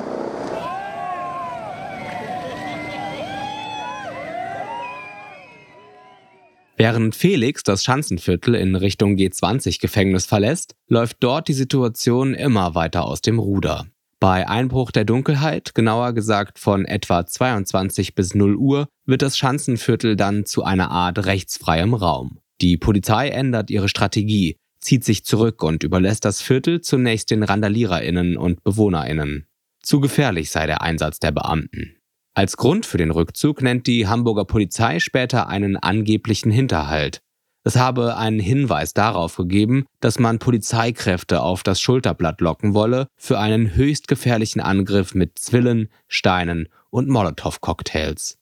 Während 6.76 7.16
Felix 7.16 7.62
das 7.62 7.84
Schanzenviertel 7.84 8.56
in 8.56 8.76
Richtung 8.76 9.16
G20-Gefängnis 9.16 10.26
verlässt, 10.26 10.74
läuft 10.90 11.18
dort 11.20 11.48
die 11.48 11.54
Situation 11.54 12.34
immer 12.34 12.74
weiter 12.74 13.06
aus 13.06 13.22
dem 13.22 13.38
Ruder. 13.38 13.86
Bei 14.24 14.48
Einbruch 14.48 14.92
der 14.92 15.04
Dunkelheit, 15.04 15.76
genauer 15.76 16.14
gesagt 16.14 16.58
von 16.58 16.86
etwa 16.86 17.26
22 17.26 18.16
bis 18.16 18.34
0 18.34 18.56
Uhr, 18.56 18.88
wird 19.06 19.22
das 19.22 19.38
Schanzenviertel 19.38 20.16
dann 20.16 20.46
zu 20.46 20.64
einer 20.64 20.92
Art 20.92 21.26
rechtsfreiem 21.26 21.94
Raum. 21.94 22.40
Die 22.62 22.78
Polizei 22.78 23.28
ändert 23.28 23.70
ihre 23.70 23.90
Strategie, 23.90 24.56
zieht 24.80 25.04
sich 25.04 25.26
zurück 25.26 25.62
und 25.62 25.84
überlässt 25.84 26.24
das 26.24 26.42
Viertel 26.42 26.80
zunächst 26.80 27.32
den 27.32 27.44
Randaliererinnen 27.44 28.38
und 28.38 28.64
Bewohnerinnen. 28.64 29.46
Zu 29.82 30.00
gefährlich 30.00 30.52
sei 30.52 30.68
der 30.68 30.82
Einsatz 30.82 31.20
der 31.20 31.34
Beamten. 31.34 31.98
Als 32.34 32.56
Grund 32.56 32.86
für 32.86 32.98
den 32.98 33.12
Rückzug 33.12 33.62
nennt 33.62 33.88
die 33.88 34.08
Hamburger 34.08 34.46
Polizei 34.46 35.02
später 35.02 35.50
einen 35.50 35.76
angeblichen 35.76 36.50
Hinterhalt. 36.50 37.20
Es 37.66 37.78
habe 37.78 38.18
einen 38.18 38.40
Hinweis 38.40 38.94
darauf 38.94 39.38
gegeben, 39.38 39.86
dass 40.02 40.20
man 40.20 40.38
Polizeikräfte 40.38 41.42
auf 41.42 41.64
das 41.64 41.80
Schulterblatt 41.80 42.42
locken 42.42 42.74
wolle 42.74 43.08
für 43.16 43.40
einen 43.40 43.76
höchst 43.76 44.10
gefährlichen 44.10 44.60
Angriff 44.60 45.16
mit 45.16 45.40
Zwillen, 45.40 45.88
Steinen 46.10 46.68
und 46.90 47.08
Molotow-Cocktails. 47.08 48.38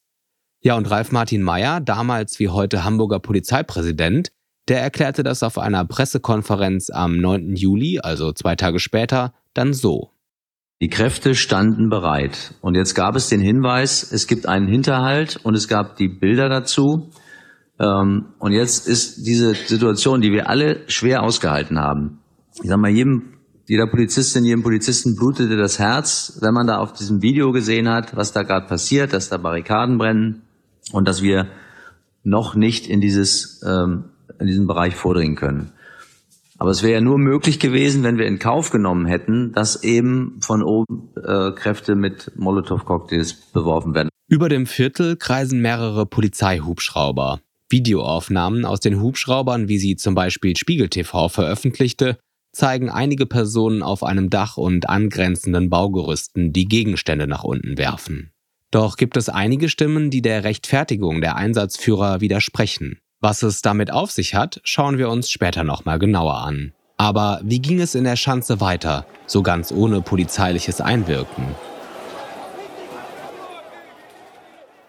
Ja, 0.60 0.76
und 0.76 0.90
Ralf 0.90 1.12
Martin 1.12 1.42
Meyer, 1.42 1.80
damals 1.80 2.40
wie 2.40 2.48
heute 2.48 2.84
Hamburger 2.84 3.20
Polizeipräsident, 3.20 4.32
der 4.68 4.80
erklärte 4.80 5.22
das 5.22 5.42
auf 5.42 5.58
einer 5.58 5.84
Pressekonferenz 5.84 6.90
am 6.90 7.16
9. 7.16 7.54
Juli, 7.56 8.00
also 8.00 8.32
zwei 8.32 8.56
Tage 8.56 8.80
später, 8.80 9.34
dann 9.54 9.72
so. 9.72 10.10
Die 10.80 10.88
Kräfte 10.88 11.36
standen 11.36 11.88
bereit. 11.90 12.54
Und 12.60 12.74
jetzt 12.74 12.94
gab 12.94 13.14
es 13.14 13.28
den 13.28 13.40
Hinweis, 13.40 14.02
es 14.10 14.26
gibt 14.26 14.46
einen 14.46 14.66
Hinterhalt 14.66 15.38
und 15.44 15.54
es 15.54 15.68
gab 15.68 15.96
die 15.96 16.08
Bilder 16.08 16.48
dazu. 16.48 17.10
Ähm, 17.82 18.26
und 18.38 18.52
jetzt 18.52 18.86
ist 18.86 19.26
diese 19.26 19.54
Situation, 19.54 20.20
die 20.20 20.30
wir 20.30 20.48
alle 20.48 20.80
schwer 20.86 21.22
ausgehalten 21.24 21.78
haben. 21.80 22.20
Ich 22.62 22.68
sag 22.68 22.78
mal, 22.78 22.90
jedem, 22.90 23.34
jeder 23.66 23.88
Polizistin, 23.88 24.44
jedem 24.44 24.62
Polizisten 24.62 25.16
blutete 25.16 25.56
das 25.56 25.78
Herz, 25.78 26.38
wenn 26.40 26.54
man 26.54 26.68
da 26.68 26.78
auf 26.78 26.92
diesem 26.92 27.22
Video 27.22 27.50
gesehen 27.50 27.88
hat, 27.88 28.14
was 28.16 28.32
da 28.32 28.44
gerade 28.44 28.68
passiert, 28.68 29.12
dass 29.12 29.30
da 29.30 29.36
Barrikaden 29.36 29.98
brennen 29.98 30.42
und 30.92 31.08
dass 31.08 31.22
wir 31.22 31.48
noch 32.22 32.54
nicht 32.54 32.86
in 32.86 33.00
dieses, 33.00 33.60
ähm, 33.66 34.04
in 34.38 34.46
diesen 34.46 34.68
Bereich 34.68 34.94
vordringen 34.94 35.34
können. 35.34 35.72
Aber 36.58 36.70
es 36.70 36.84
wäre 36.84 36.92
ja 36.92 37.00
nur 37.00 37.18
möglich 37.18 37.58
gewesen, 37.58 38.04
wenn 38.04 38.18
wir 38.18 38.26
in 38.26 38.38
Kauf 38.38 38.70
genommen 38.70 39.06
hätten, 39.06 39.52
dass 39.52 39.82
eben 39.82 40.38
von 40.40 40.62
oben 40.62 41.08
äh, 41.16 41.50
Kräfte 41.50 41.96
mit 41.96 42.30
Molotow-Cocktails 42.36 43.32
beworfen 43.52 43.94
werden. 43.94 44.08
Über 44.28 44.48
dem 44.48 44.66
Viertel 44.66 45.16
kreisen 45.16 45.60
mehrere 45.60 46.06
Polizeihubschrauber. 46.06 47.40
Videoaufnahmen 47.72 48.64
aus 48.64 48.80
den 48.80 49.00
Hubschraubern, 49.00 49.68
wie 49.68 49.78
sie 49.78 49.96
zum 49.96 50.14
Beispiel 50.14 50.56
Spiegel 50.56 50.88
TV 50.88 51.28
veröffentlichte, 51.28 52.18
zeigen 52.52 52.90
einige 52.90 53.26
Personen 53.26 53.82
auf 53.82 54.04
einem 54.04 54.30
Dach 54.30 54.56
und 54.56 54.88
angrenzenden 54.88 55.70
Baugerüsten, 55.70 56.52
die 56.52 56.66
Gegenstände 56.66 57.26
nach 57.26 57.44
unten 57.44 57.78
werfen. 57.78 58.30
Doch 58.70 58.96
gibt 58.96 59.16
es 59.16 59.28
einige 59.28 59.68
Stimmen, 59.68 60.10
die 60.10 60.22
der 60.22 60.44
Rechtfertigung 60.44 61.20
der 61.20 61.36
Einsatzführer 61.36 62.20
widersprechen. 62.20 62.98
Was 63.20 63.42
es 63.42 63.62
damit 63.62 63.90
auf 63.90 64.10
sich 64.10 64.34
hat, 64.34 64.60
schauen 64.64 64.98
wir 64.98 65.08
uns 65.08 65.30
später 65.30 65.64
nochmal 65.64 65.98
genauer 65.98 66.38
an. 66.38 66.72
Aber 66.96 67.40
wie 67.44 67.60
ging 67.60 67.80
es 67.80 67.94
in 67.94 68.04
der 68.04 68.16
Schanze 68.16 68.60
weiter, 68.60 69.06
so 69.26 69.42
ganz 69.42 69.72
ohne 69.72 70.02
polizeiliches 70.02 70.80
Einwirken? 70.80 71.54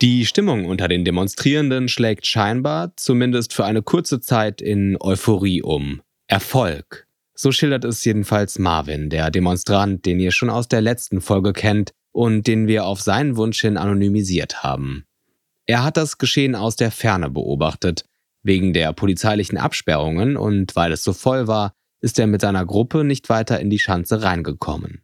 Die 0.03 0.25
Stimmung 0.25 0.65
unter 0.65 0.89
den 0.89 1.05
Demonstrierenden 1.05 1.87
schlägt 1.87 2.27
scheinbar, 2.27 2.91
zumindest 2.97 3.53
für 3.53 3.63
eine 3.63 3.81
kurze 3.81 4.19
Zeit, 4.19 4.61
in 4.61 4.97
Euphorie 4.99 5.61
um. 5.61 6.01
Erfolg. 6.27 7.07
So 7.35 7.53
schildert 7.53 7.85
es 7.85 8.03
jedenfalls 8.03 8.59
Marvin, 8.59 9.09
der 9.09 9.31
Demonstrant, 9.31 10.05
den 10.05 10.19
ihr 10.19 10.33
schon 10.33 10.49
aus 10.49 10.67
der 10.67 10.81
letzten 10.81 11.21
Folge 11.21 11.53
kennt 11.53 11.93
und 12.11 12.47
den 12.47 12.67
wir 12.67 12.85
auf 12.85 12.99
seinen 12.99 13.37
Wunsch 13.37 13.61
hin 13.61 13.77
anonymisiert 13.77 14.61
haben. 14.61 15.05
Er 15.67 15.85
hat 15.85 15.95
das 15.95 16.17
Geschehen 16.17 16.53
aus 16.53 16.75
der 16.75 16.91
Ferne 16.91 17.29
beobachtet 17.29 18.03
Wegen 18.41 18.73
der 18.73 18.91
polizeilichen 18.91 19.57
Absperrungen 19.57 20.35
und 20.35 20.75
weil 20.75 20.91
es 20.91 21.05
so 21.05 21.13
voll 21.13 21.47
war, 21.47 21.75
ist 22.01 22.19
er 22.19 22.27
mit 22.27 22.41
seiner 22.41 22.65
Gruppe 22.65 23.05
nicht 23.05 23.29
weiter 23.29 23.57
in 23.61 23.69
die 23.69 23.79
Schanze 23.79 24.21
reingekommen. 24.21 25.01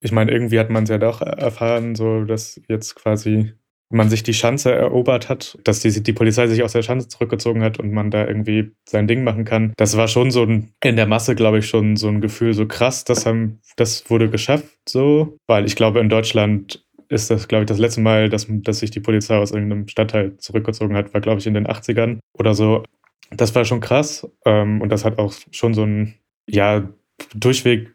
Ich 0.00 0.12
meine, 0.12 0.32
irgendwie 0.32 0.58
hat 0.58 0.70
man 0.70 0.84
es 0.84 0.88
ja 0.88 0.96
doch 0.96 1.20
erfahren, 1.20 1.94
so 1.94 2.24
dass 2.24 2.58
jetzt 2.68 2.94
quasi 2.94 3.52
man 3.94 4.10
sich 4.10 4.22
die 4.22 4.34
Schanze 4.34 4.72
erobert 4.72 5.28
hat, 5.28 5.58
dass 5.64 5.80
die, 5.80 6.02
die 6.02 6.12
Polizei 6.12 6.46
sich 6.46 6.62
aus 6.62 6.72
der 6.72 6.82
Schanze 6.82 7.08
zurückgezogen 7.08 7.62
hat 7.62 7.78
und 7.78 7.92
man 7.92 8.10
da 8.10 8.26
irgendwie 8.26 8.72
sein 8.88 9.06
Ding 9.06 9.24
machen 9.24 9.44
kann. 9.44 9.72
Das 9.76 9.96
war 9.96 10.08
schon 10.08 10.30
so 10.30 10.42
ein, 10.42 10.72
in 10.82 10.96
der 10.96 11.06
Masse, 11.06 11.34
glaube 11.34 11.58
ich, 11.58 11.66
schon 11.66 11.96
so 11.96 12.08
ein 12.08 12.20
Gefühl, 12.20 12.54
so 12.54 12.66
krass, 12.66 13.04
das, 13.04 13.24
haben, 13.24 13.60
das 13.76 14.10
wurde 14.10 14.28
geschafft, 14.28 14.66
so. 14.88 15.36
Weil 15.46 15.64
ich 15.64 15.76
glaube, 15.76 16.00
in 16.00 16.08
Deutschland 16.08 16.84
ist 17.08 17.30
das, 17.30 17.48
glaube 17.48 17.64
ich, 17.64 17.68
das 17.68 17.78
letzte 17.78 18.00
Mal, 18.00 18.28
dass, 18.28 18.46
dass 18.48 18.80
sich 18.80 18.90
die 18.90 19.00
Polizei 19.00 19.36
aus 19.36 19.52
irgendeinem 19.52 19.88
Stadtteil 19.88 20.36
zurückgezogen 20.38 20.96
hat, 20.96 21.14
war, 21.14 21.20
glaube 21.20 21.40
ich, 21.40 21.46
in 21.46 21.54
den 21.54 21.66
80ern 21.66 22.18
oder 22.32 22.54
so. 22.54 22.82
Das 23.30 23.54
war 23.54 23.64
schon 23.64 23.80
krass. 23.80 24.28
Ähm, 24.44 24.80
und 24.80 24.90
das 24.90 25.04
hat 25.04 25.18
auch 25.18 25.32
schon 25.50 25.74
so 25.74 25.84
ein, 25.84 26.14
ja, 26.46 26.88
durchweg 27.34 27.94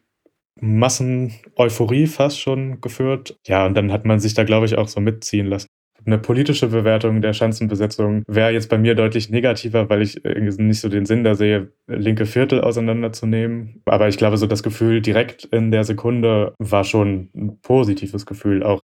Massen-Euphorie 0.61 2.07
fast 2.07 2.39
schon 2.39 2.81
geführt. 2.81 3.39
Ja, 3.45 3.65
und 3.65 3.75
dann 3.75 3.91
hat 3.91 4.05
man 4.05 4.19
sich 4.19 4.33
da, 4.33 4.43
glaube 4.43 4.65
ich, 4.65 4.77
auch 4.77 4.87
so 4.87 4.99
mitziehen 4.99 5.47
lassen. 5.47 5.67
Eine 6.05 6.17
politische 6.17 6.67
Bewertung 6.67 7.21
der 7.21 7.33
Schanzenbesetzung 7.33 8.23
wäre 8.27 8.51
jetzt 8.51 8.69
bei 8.69 8.77
mir 8.77 8.95
deutlich 8.95 9.29
negativer, 9.29 9.89
weil 9.89 10.01
ich 10.01 10.21
nicht 10.23 10.79
so 10.79 10.89
den 10.89 11.05
Sinn 11.05 11.23
da 11.23 11.35
sehe, 11.35 11.71
linke 11.87 12.25
Viertel 12.25 12.61
auseinanderzunehmen. 12.61 13.81
Aber 13.85 14.07
ich 14.07 14.17
glaube, 14.17 14.37
so 14.37 14.47
das 14.47 14.63
Gefühl 14.63 15.01
direkt 15.01 15.45
in 15.45 15.71
der 15.71 15.83
Sekunde 15.83 16.53
war 16.59 16.83
schon 16.83 17.29
ein 17.35 17.59
positives 17.61 18.25
Gefühl 18.25 18.63
auch. 18.63 18.79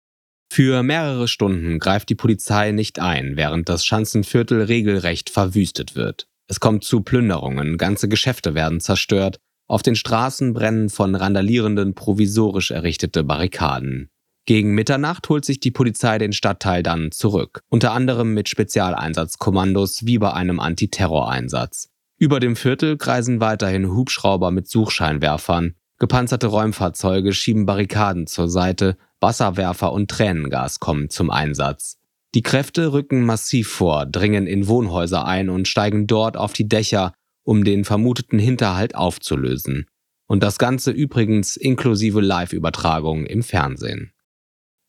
Für 0.51 0.83
mehrere 0.83 1.27
Stunden 1.27 1.79
greift 1.79 2.09
die 2.09 2.15
Polizei 2.15 2.71
nicht 2.71 2.99
ein, 2.99 3.37
während 3.37 3.69
das 3.69 3.85
Schanzenviertel 3.85 4.61
regelrecht 4.61 5.29
verwüstet 5.29 5.95
wird. 5.95 6.27
Es 6.47 6.59
kommt 6.59 6.83
zu 6.83 7.01
Plünderungen, 7.01 7.77
ganze 7.77 8.07
Geschäfte 8.07 8.53
werden 8.53 8.79
zerstört, 8.79 9.39
auf 9.67 9.81
den 9.81 9.95
Straßen 9.95 10.53
brennen 10.53 10.89
von 10.89 11.15
Randalierenden 11.15 11.95
provisorisch 11.95 12.69
errichtete 12.69 13.23
Barrikaden. 13.23 14.09
Gegen 14.45 14.75
Mitternacht 14.75 15.29
holt 15.29 15.45
sich 15.45 15.61
die 15.61 15.71
Polizei 15.71 16.17
den 16.17 16.33
Stadtteil 16.33 16.83
dann 16.83 17.11
zurück, 17.11 17.61
unter 17.69 17.93
anderem 17.93 18.33
mit 18.33 18.49
Spezialeinsatzkommandos 18.49 20.05
wie 20.05 20.17
bei 20.17 20.33
einem 20.33 20.59
Antiterroreinsatz. 20.59 21.89
Über 22.17 22.41
dem 22.41 22.57
Viertel 22.57 22.97
kreisen 22.97 23.39
weiterhin 23.39 23.91
Hubschrauber 23.91 24.51
mit 24.51 24.67
Suchscheinwerfern, 24.67 25.75
gepanzerte 25.97 26.47
Räumfahrzeuge 26.47 27.33
schieben 27.33 27.65
Barrikaden 27.65 28.27
zur 28.27 28.49
Seite, 28.49 28.97
Wasserwerfer 29.21 29.93
und 29.93 30.11
Tränengas 30.11 30.81
kommen 30.81 31.09
zum 31.09 31.29
Einsatz. 31.29 31.97
Die 32.35 32.41
Kräfte 32.41 32.91
rücken 32.91 33.21
massiv 33.25 33.69
vor, 33.69 34.05
dringen 34.05 34.47
in 34.47 34.67
Wohnhäuser 34.67 35.25
ein 35.25 35.49
und 35.49 35.67
steigen 35.67 36.07
dort 36.07 36.35
auf 36.35 36.51
die 36.51 36.67
Dächer, 36.67 37.13
um 37.43 37.63
den 37.63 37.85
vermuteten 37.85 38.39
Hinterhalt 38.39 38.95
aufzulösen. 38.95 39.85
Und 40.27 40.43
das 40.43 40.57
Ganze 40.57 40.91
übrigens 40.91 41.55
inklusive 41.57 42.21
Live-Übertragung 42.21 43.25
im 43.25 43.43
Fernsehen. 43.43 44.12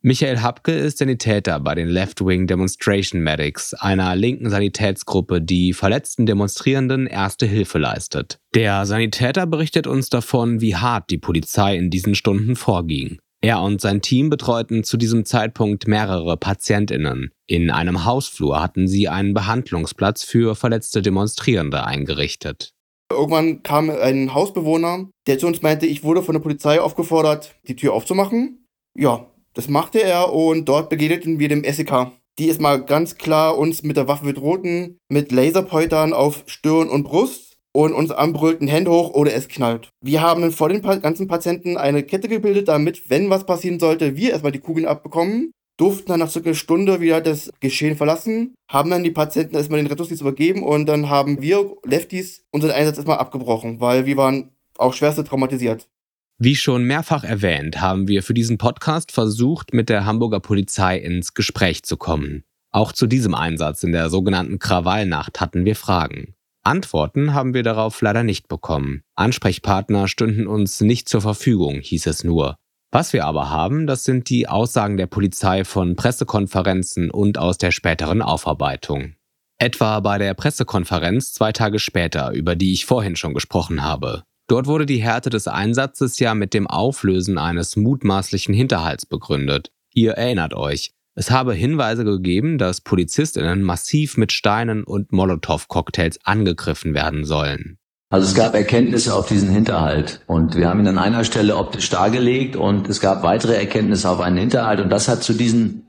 Michael 0.07 0.43
Hapke 0.43 0.71
ist 0.71 0.99
Sanitäter 0.99 1.59
bei 1.61 1.75
den 1.75 1.89
Left-Wing 1.89 2.47
Demonstration 2.47 3.23
Medics, 3.23 3.73
einer 3.73 4.15
linken 4.15 4.51
Sanitätsgruppe, 4.51 5.41
die 5.41 5.73
verletzten 5.73 6.27
Demonstrierenden 6.27 7.07
erste 7.07 7.47
Hilfe 7.47 7.79
leistet. 7.79 8.39
Der 8.55 8.85
Sanitäter 8.85 9.47
berichtet 9.47 9.87
uns 9.87 10.11
davon, 10.11 10.61
wie 10.61 10.77
hart 10.77 11.09
die 11.09 11.17
Polizei 11.17 11.77
in 11.77 11.89
diesen 11.89 12.15
Stunden 12.15 12.55
vorging. 12.55 13.19
Er 13.41 13.63
und 13.63 13.81
sein 13.81 14.03
Team 14.03 14.29
betreuten 14.29 14.85
zu 14.85 14.99
diesem 14.99 15.25
Zeitpunkt 15.25 15.89
mehrere 15.89 16.37
Patientinnen. 16.37 17.31
In 17.47 17.71
einem 17.71 18.05
Hausflur 18.05 18.63
hatten 18.63 18.87
sie 18.87 19.09
einen 19.09 19.33
Behandlungsplatz 19.33 20.23
für 20.23 20.55
verletzte 20.55 21.01
Demonstrierende 21.01 21.83
eingerichtet. 21.83 22.75
Irgendwann 23.11 23.63
kam 23.63 23.89
ein 23.89 24.35
Hausbewohner, 24.35 25.09
der 25.27 25.39
zu 25.39 25.47
uns 25.47 25.63
meinte, 25.63 25.87
ich 25.87 26.05
wurde 26.05 26.23
von 26.23 26.35
der 26.35 26.43
Polizei 26.43 26.79
aufgefordert, 26.79 27.55
die 27.67 27.77
Tür 27.77 27.95
aufzumachen. 27.95 28.67
Ja, 28.97 29.31
das 29.55 29.69
machte 29.69 30.03
er 30.03 30.33
und 30.33 30.67
dort 30.69 30.91
begegneten 30.91 31.39
wir 31.39 31.49
dem 31.49 31.65
SEK. 31.65 32.13
Die 32.39 32.47
ist 32.47 32.61
mal 32.61 32.83
ganz 32.85 33.17
klar 33.17 33.57
uns 33.57 33.85
mit 33.85 33.97
der 33.97 34.09
Waffe 34.09 34.25
bedrohten, 34.25 34.99
mit 35.09 35.31
Laserpointern 35.31 36.13
auf 36.13 36.43
Stirn 36.47 36.89
und 36.89 37.05
Brust 37.05 37.57
und 37.73 37.93
uns 37.93 38.11
anbrüllten 38.11 38.67
Hände 38.67 38.91
hoch 38.91 39.15
oder 39.15 39.33
es 39.33 39.49
knallt. 39.49 39.91
Wir 40.01 40.21
haben 40.21 40.51
vor 40.51 40.69
den 40.69 40.83
ganzen 40.83 41.29
Patienten 41.29 41.77
eine 41.77 42.03
Kette 42.03 42.29
gebildet, 42.29 42.69
damit, 42.69 43.09
wenn 43.09 43.31
was 43.31 43.47
passieren 43.47 43.79
sollte, 43.79 44.17
wir 44.17 44.31
erstmal 44.31 44.53
die 44.53 44.61
Kugeln 44.61 44.87
abbekommen, 44.87 45.53
durften 45.77 46.09
dann 46.09 46.21
nach 46.21 46.31
circa 46.31 46.51
einer 46.51 46.57
Stunde 46.57 47.01
wieder 47.01 47.21
das 47.21 47.51
Geschehen 47.61 47.97
verlassen, 47.97 48.55
haben 48.69 48.91
dann 48.91 49.05
die 49.05 49.11
Patienten 49.11 49.57
erstmal 49.57 49.81
den 49.81 49.89
Rettungsdienst 49.89 50.23
übergeben 50.23 50.63
und 50.63 50.87
dann 50.87 51.11
haben 51.11 51.43
wir 51.43 51.77
Lefties 51.85 52.45
unseren 52.53 52.73
Einsatz 52.73 52.97
erstmal 52.97 53.19
abgebrochen, 53.19 53.81
weil 53.81 54.07
wir 54.07 54.17
waren 54.17 54.51
auch 54.79 54.95
schwerste 54.95 55.25
traumatisiert. 55.25 55.89
Wie 56.39 56.57
schon 56.57 56.85
mehrfach 56.85 57.23
erwähnt, 57.23 57.81
haben 57.81 58.09
wir 58.09 58.25
für 58.25 58.35
diesen 58.35 58.59
Podcast 58.59 59.13
versucht, 59.13 59.73
mit 59.73 59.89
der 59.89 60.05
Hamburger 60.05 60.41
Polizei 60.41 60.99
ins 60.99 61.35
Gespräch 61.35 61.85
zu 61.85 61.97
kommen. 61.97 62.43
Auch 62.73 62.93
zu 62.93 63.07
diesem 63.07 63.37
Einsatz 63.37 63.85
in 63.85 63.93
der 63.93 64.11
sogenannten 64.11 64.59
Krawallnacht 64.59 65.41
hatten 65.41 65.65
wir 65.65 65.77
Fragen. 65.77 66.35
Antworten 66.65 67.35
haben 67.35 67.55
wir 67.55 67.63
darauf 67.63 68.01
leider 68.01 68.25
nicht 68.25 68.49
bekommen. 68.49 69.03
Ansprechpartner 69.15 70.09
stünden 70.09 70.49
uns 70.49 70.81
nicht 70.81 71.09
zur 71.09 71.21
Verfügung, 71.21 71.79
hieß 71.79 72.07
es 72.07 72.25
nur. 72.25 72.57
Was 72.91 73.13
wir 73.13 73.27
aber 73.27 73.51
haben, 73.51 73.87
das 73.87 74.03
sind 74.03 74.29
die 74.29 74.49
Aussagen 74.49 74.97
der 74.97 75.07
Polizei 75.07 75.65
von 75.65 75.95
Pressekonferenzen 75.95 77.13
und 77.13 77.39
aus 77.39 77.59
der 77.59 77.71
späteren 77.71 78.23
Aufarbeitung. 78.23 79.15
Etwa 79.59 80.01
bei 80.01 80.19
der 80.19 80.35
Pressekonferenz 80.35 81.33
zwei 81.33 81.53
Tage 81.53 81.79
später, 81.79 82.33
über 82.33 82.57
die 82.57 82.73
ich 82.73 82.87
vorhin 82.87 83.15
schon 83.15 83.35
gesprochen 83.35 83.85
habe. 83.85 84.25
Dort 84.47 84.67
wurde 84.67 84.85
die 84.85 85.03
Härte 85.03 85.31
des 85.31 85.49
Einsatzes 85.49 86.19
ja 86.19 86.35
mit 86.35 86.53
dem 86.53 86.67
Auflösen 86.67 87.39
eines 87.39 87.77
mutmaßlichen 87.77 88.55
Hinterhalts 88.55 89.07
begründet. 89.07 89.71
Ihr 89.95 90.13
erinnert 90.13 90.53
euch, 90.53 90.93
es 91.15 91.31
habe 91.31 91.55
Hinweise 91.55 92.05
gegeben, 92.05 92.59
dass 92.59 92.81
Polizistinnen 92.81 93.63
massiv 93.63 94.17
mit 94.17 94.33
Steinen 94.33 94.85
und 94.85 95.13
Molotow-Cocktails 95.13 96.19
angegriffen 96.25 96.93
werden 96.93 97.25
sollen. 97.25 97.79
Also 98.11 98.27
es 98.29 98.35
gab 98.35 98.55
Erkenntnisse 98.55 99.15
auf 99.15 99.27
diesen 99.29 99.49
Hinterhalt 99.49 100.21
und 100.27 100.57
wir 100.57 100.69
haben 100.69 100.81
ihn 100.81 100.89
an 100.89 100.99
einer 100.99 101.25
Stelle 101.25 101.57
optisch 101.57 101.89
dargelegt 101.89 102.55
und 102.55 102.89
es 102.89 103.01
gab 103.01 103.23
weitere 103.23 103.55
Erkenntnisse 103.55 104.11
auf 104.11 104.21
einen 104.21 104.37
Hinterhalt 104.37 104.81
und 104.81 104.91
das 104.91 105.09
hat 105.09 105.23
zu 105.23 105.33
diesen, 105.33 105.87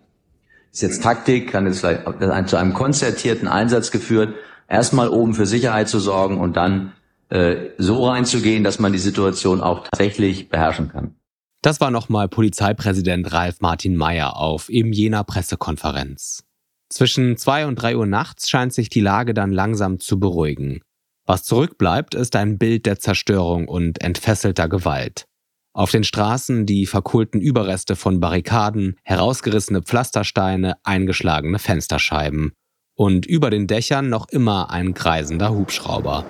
ist 0.72 0.82
jetzt 0.82 1.04
Taktik, 1.04 1.52
kann 1.52 1.68
jetzt 1.68 1.82
vielleicht 1.82 2.50
zu 2.50 2.56
einem 2.56 2.74
konzertierten 2.74 3.48
Einsatz 3.48 3.92
geführt, 3.92 4.34
erstmal 4.68 5.10
oben 5.10 5.34
für 5.34 5.46
Sicherheit 5.46 5.90
zu 5.90 6.00
sorgen 6.00 6.40
und 6.40 6.56
dann 6.56 6.94
äh, 7.30 7.72
so 7.78 8.08
reinzugehen, 8.08 8.64
dass 8.64 8.80
man 8.80 8.94
die 8.94 9.00
Situation 9.00 9.62
auch 9.62 9.84
tatsächlich 9.84 10.50
beherrschen 10.50 10.90
kann. 10.90 11.16
Das 11.62 11.82
war 11.82 11.90
nochmal 11.90 12.30
Polizeipräsident 12.30 13.34
Ralf 13.34 13.60
Martin 13.60 13.96
Mayer 13.96 14.38
auf 14.38 14.70
eben 14.70 14.94
jener 14.94 15.24
Pressekonferenz. 15.24 16.44
Zwischen 16.90 17.38
zwei 17.38 17.66
und 17.66 17.76
drei 17.82 17.98
Uhr 17.98 18.06
nachts 18.06 18.50
scheint 18.50 18.74
sich 18.74 18.90
die 18.90 19.02
Lage 19.02 19.34
dann 19.34 19.52
langsam 19.52 20.00
zu 20.00 20.20
beruhigen. 20.20 20.82
Was 21.26 21.44
zurückbleibt, 21.44 22.14
ist 22.14 22.36
ein 22.36 22.60
Bild 22.60 22.86
der 22.86 23.00
Zerstörung 23.00 23.68
und 23.68 24.04
entfesselter 24.04 24.70
Gewalt. 24.70 25.26
Auf 25.74 25.90
den 25.90 26.04
Straßen 26.04 26.68
die 26.68 26.86
verkohlten 26.86 27.42
Überreste 27.42 27.96
von 27.96 28.20
Barrikaden, 28.20 28.98
herausgerissene 29.04 29.82
Pflastersteine, 29.82 30.78
eingeschlagene 30.84 31.58
Fensterscheiben. 31.58 32.54
Und 32.96 33.26
über 33.26 33.50
den 33.50 33.68
Dächern 33.68 34.08
noch 34.08 34.30
immer 34.30 34.70
ein 34.70 34.94
kreisender 34.94 35.50
Hubschrauber. 35.50 36.24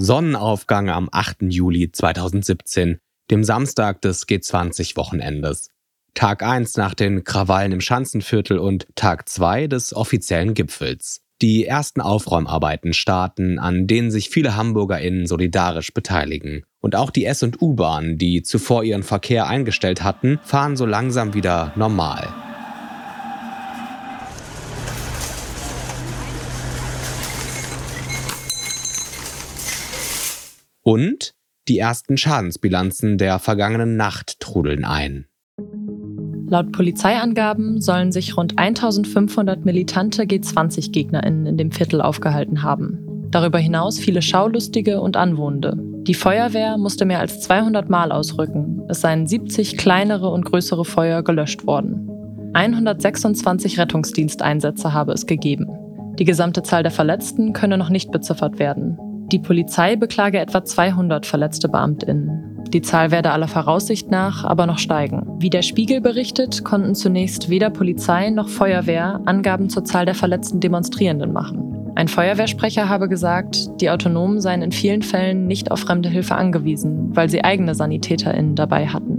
Sonnenaufgang 0.00 0.90
am 0.90 1.08
8. 1.10 1.38
Juli 1.48 1.90
2017, 1.90 3.00
dem 3.32 3.42
Samstag 3.42 4.00
des 4.00 4.28
G20-Wochenendes. 4.28 5.70
Tag 6.14 6.44
1 6.44 6.76
nach 6.76 6.94
den 6.94 7.24
Krawallen 7.24 7.72
im 7.72 7.80
Schanzenviertel 7.80 8.58
und 8.58 8.86
Tag 8.94 9.28
2 9.28 9.66
des 9.66 9.92
offiziellen 9.92 10.54
Gipfels. 10.54 11.22
Die 11.42 11.66
ersten 11.66 12.00
Aufräumarbeiten 12.00 12.92
starten, 12.92 13.58
an 13.58 13.88
denen 13.88 14.12
sich 14.12 14.30
viele 14.30 14.54
HamburgerInnen 14.54 15.26
solidarisch 15.26 15.92
beteiligen. 15.92 16.62
Und 16.80 16.94
auch 16.94 17.10
die 17.10 17.24
S- 17.24 17.42
und 17.42 17.60
U-Bahnen, 17.60 18.18
die 18.18 18.44
zuvor 18.44 18.84
ihren 18.84 19.02
Verkehr 19.02 19.48
eingestellt 19.48 20.04
hatten, 20.04 20.38
fahren 20.44 20.76
so 20.76 20.86
langsam 20.86 21.34
wieder 21.34 21.72
normal. 21.74 22.47
Und 30.88 31.34
die 31.68 31.78
ersten 31.78 32.16
Schadensbilanzen 32.16 33.18
der 33.18 33.38
vergangenen 33.38 33.98
Nacht 33.98 34.40
trudeln 34.40 34.86
ein. 34.86 35.26
Laut 36.48 36.72
Polizeiangaben 36.72 37.82
sollen 37.82 38.10
sich 38.10 38.38
rund 38.38 38.58
1500 38.58 39.66
militante 39.66 40.22
G20-GegnerInnen 40.22 41.44
in 41.44 41.58
dem 41.58 41.72
Viertel 41.72 42.00
aufgehalten 42.00 42.62
haben. 42.62 43.26
Darüber 43.30 43.58
hinaus 43.58 43.98
viele 43.98 44.22
Schaulustige 44.22 45.02
und 45.02 45.18
Anwohnende. 45.18 45.76
Die 46.04 46.14
Feuerwehr 46.14 46.78
musste 46.78 47.04
mehr 47.04 47.20
als 47.20 47.42
200 47.42 47.90
Mal 47.90 48.10
ausrücken. 48.10 48.80
Es 48.88 49.02
seien 49.02 49.26
70 49.26 49.76
kleinere 49.76 50.30
und 50.30 50.46
größere 50.46 50.86
Feuer 50.86 51.22
gelöscht 51.22 51.66
worden. 51.66 52.08
126 52.54 53.78
Rettungsdiensteinsätze 53.78 54.94
habe 54.94 55.12
es 55.12 55.26
gegeben. 55.26 55.68
Die 56.18 56.24
gesamte 56.24 56.62
Zahl 56.62 56.82
der 56.82 56.92
Verletzten 56.92 57.52
könne 57.52 57.76
noch 57.76 57.90
nicht 57.90 58.10
beziffert 58.10 58.58
werden. 58.58 58.98
Die 59.30 59.38
Polizei 59.38 59.96
beklage 59.96 60.38
etwa 60.38 60.64
200 60.64 61.26
verletzte 61.26 61.68
Beamtinnen. 61.68 62.64
Die 62.68 62.80
Zahl 62.80 63.10
werde 63.10 63.30
aller 63.30 63.46
Voraussicht 63.46 64.10
nach 64.10 64.42
aber 64.42 64.66
noch 64.66 64.78
steigen. 64.78 65.26
Wie 65.38 65.50
der 65.50 65.60
Spiegel 65.60 66.00
berichtet, 66.00 66.64
konnten 66.64 66.94
zunächst 66.94 67.50
weder 67.50 67.68
Polizei 67.68 68.30
noch 68.30 68.48
Feuerwehr 68.48 69.20
Angaben 69.26 69.68
zur 69.68 69.84
Zahl 69.84 70.06
der 70.06 70.14
verletzten 70.14 70.60
Demonstrierenden 70.60 71.34
machen. 71.34 71.92
Ein 71.94 72.08
Feuerwehrsprecher 72.08 72.88
habe 72.88 73.08
gesagt, 73.08 73.68
die 73.82 73.90
Autonomen 73.90 74.40
seien 74.40 74.62
in 74.62 74.72
vielen 74.72 75.02
Fällen 75.02 75.46
nicht 75.46 75.70
auf 75.70 75.80
fremde 75.80 76.08
Hilfe 76.08 76.36
angewiesen, 76.36 77.14
weil 77.14 77.28
sie 77.28 77.44
eigene 77.44 77.74
SanitäterInnen 77.74 78.54
dabei 78.54 78.86
hatten. 78.86 79.17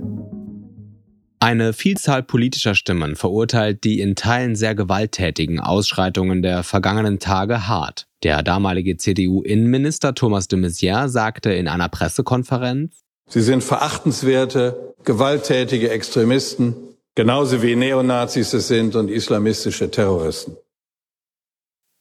Eine 1.41 1.71
Vielzahl 1.71 2.21
politischer 2.21 2.75
Stimmen 2.75 3.15
verurteilt 3.15 3.85
die 3.85 4.01
in 4.01 4.17
Teilen 4.17 4.57
sehr 4.57 4.75
gewalttätigen 4.75 5.61
Ausschreitungen 5.61 6.41
der 6.41 6.63
vergangenen 6.63 7.19
Tage 7.19 7.69
hart. 7.69 8.07
Der 8.23 8.43
damalige 8.43 8.97
CDU-Innenminister 8.97 10.13
Thomas 10.13 10.49
de 10.49 10.59
Maizière 10.59 11.07
sagte 11.07 11.53
in 11.53 11.69
einer 11.69 11.87
Pressekonferenz, 11.87 13.05
Sie 13.29 13.41
sind 13.41 13.63
verachtenswerte, 13.63 14.95
gewalttätige 15.05 15.91
Extremisten, 15.91 16.75
genauso 17.15 17.61
wie 17.61 17.77
Neonazis 17.77 18.53
es 18.53 18.67
sind 18.67 18.95
und 18.95 19.09
islamistische 19.09 19.89
Terroristen. 19.89 20.57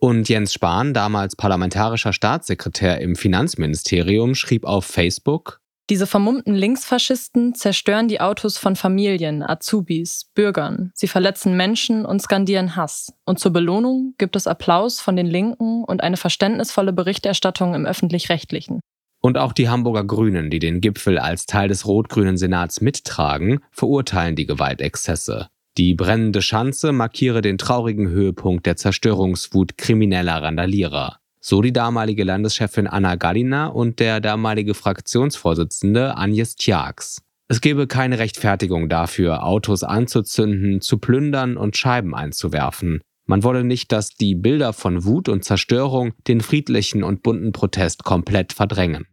Und 0.00 0.28
Jens 0.28 0.52
Spahn, 0.52 0.94
damals 0.94 1.36
parlamentarischer 1.36 2.12
Staatssekretär 2.12 3.00
im 3.00 3.14
Finanzministerium, 3.14 4.34
schrieb 4.34 4.64
auf 4.64 4.84
Facebook, 4.84 5.60
diese 5.90 6.06
vermummten 6.06 6.54
Linksfaschisten 6.54 7.54
zerstören 7.54 8.08
die 8.08 8.20
Autos 8.20 8.58
von 8.58 8.76
Familien, 8.76 9.42
Azubis, 9.42 10.30
Bürgern. 10.34 10.90
Sie 10.94 11.08
verletzen 11.08 11.56
Menschen 11.56 12.04
und 12.04 12.20
skandieren 12.20 12.76
Hass. 12.76 13.12
Und 13.24 13.38
zur 13.38 13.52
Belohnung 13.52 14.14
gibt 14.18 14.36
es 14.36 14.46
Applaus 14.46 15.00
von 15.00 15.16
den 15.16 15.26
Linken 15.26 15.84
und 15.84 16.02
eine 16.02 16.18
verständnisvolle 16.18 16.92
Berichterstattung 16.92 17.74
im 17.74 17.86
öffentlich-rechtlichen. 17.86 18.80
Und 19.20 19.38
auch 19.38 19.52
die 19.52 19.68
Hamburger 19.68 20.04
Grünen, 20.04 20.50
die 20.50 20.58
den 20.58 20.80
Gipfel 20.80 21.18
als 21.18 21.46
Teil 21.46 21.68
des 21.68 21.86
rot-grünen 21.86 22.36
Senats 22.36 22.80
mittragen, 22.80 23.60
verurteilen 23.72 24.36
die 24.36 24.46
Gewaltexzesse. 24.46 25.48
Die 25.78 25.94
brennende 25.94 26.42
Schanze 26.42 26.92
markiere 26.92 27.40
den 27.40 27.56
traurigen 27.56 28.08
Höhepunkt 28.08 28.66
der 28.66 28.76
Zerstörungswut 28.76 29.78
krimineller 29.78 30.42
Randalierer 30.42 31.18
so 31.48 31.62
die 31.62 31.72
damalige 31.72 32.24
Landeschefin 32.24 32.86
Anna 32.86 33.14
Gallina 33.14 33.68
und 33.68 34.00
der 34.00 34.20
damalige 34.20 34.74
Fraktionsvorsitzende 34.74 36.14
Agnes 36.14 36.56
Tjax. 36.56 37.22
Es 37.48 37.62
gebe 37.62 37.86
keine 37.86 38.18
Rechtfertigung 38.18 38.90
dafür, 38.90 39.44
Autos 39.44 39.82
anzuzünden, 39.82 40.82
zu 40.82 40.98
plündern 40.98 41.56
und 41.56 41.74
Scheiben 41.74 42.14
einzuwerfen. 42.14 43.00
Man 43.24 43.44
wolle 43.44 43.64
nicht, 43.64 43.92
dass 43.92 44.10
die 44.10 44.34
Bilder 44.34 44.74
von 44.74 45.06
Wut 45.06 45.30
und 45.30 45.42
Zerstörung 45.42 46.12
den 46.26 46.42
friedlichen 46.42 47.02
und 47.02 47.22
bunten 47.22 47.52
Protest 47.52 48.04
komplett 48.04 48.52
verdrängen. 48.52 49.06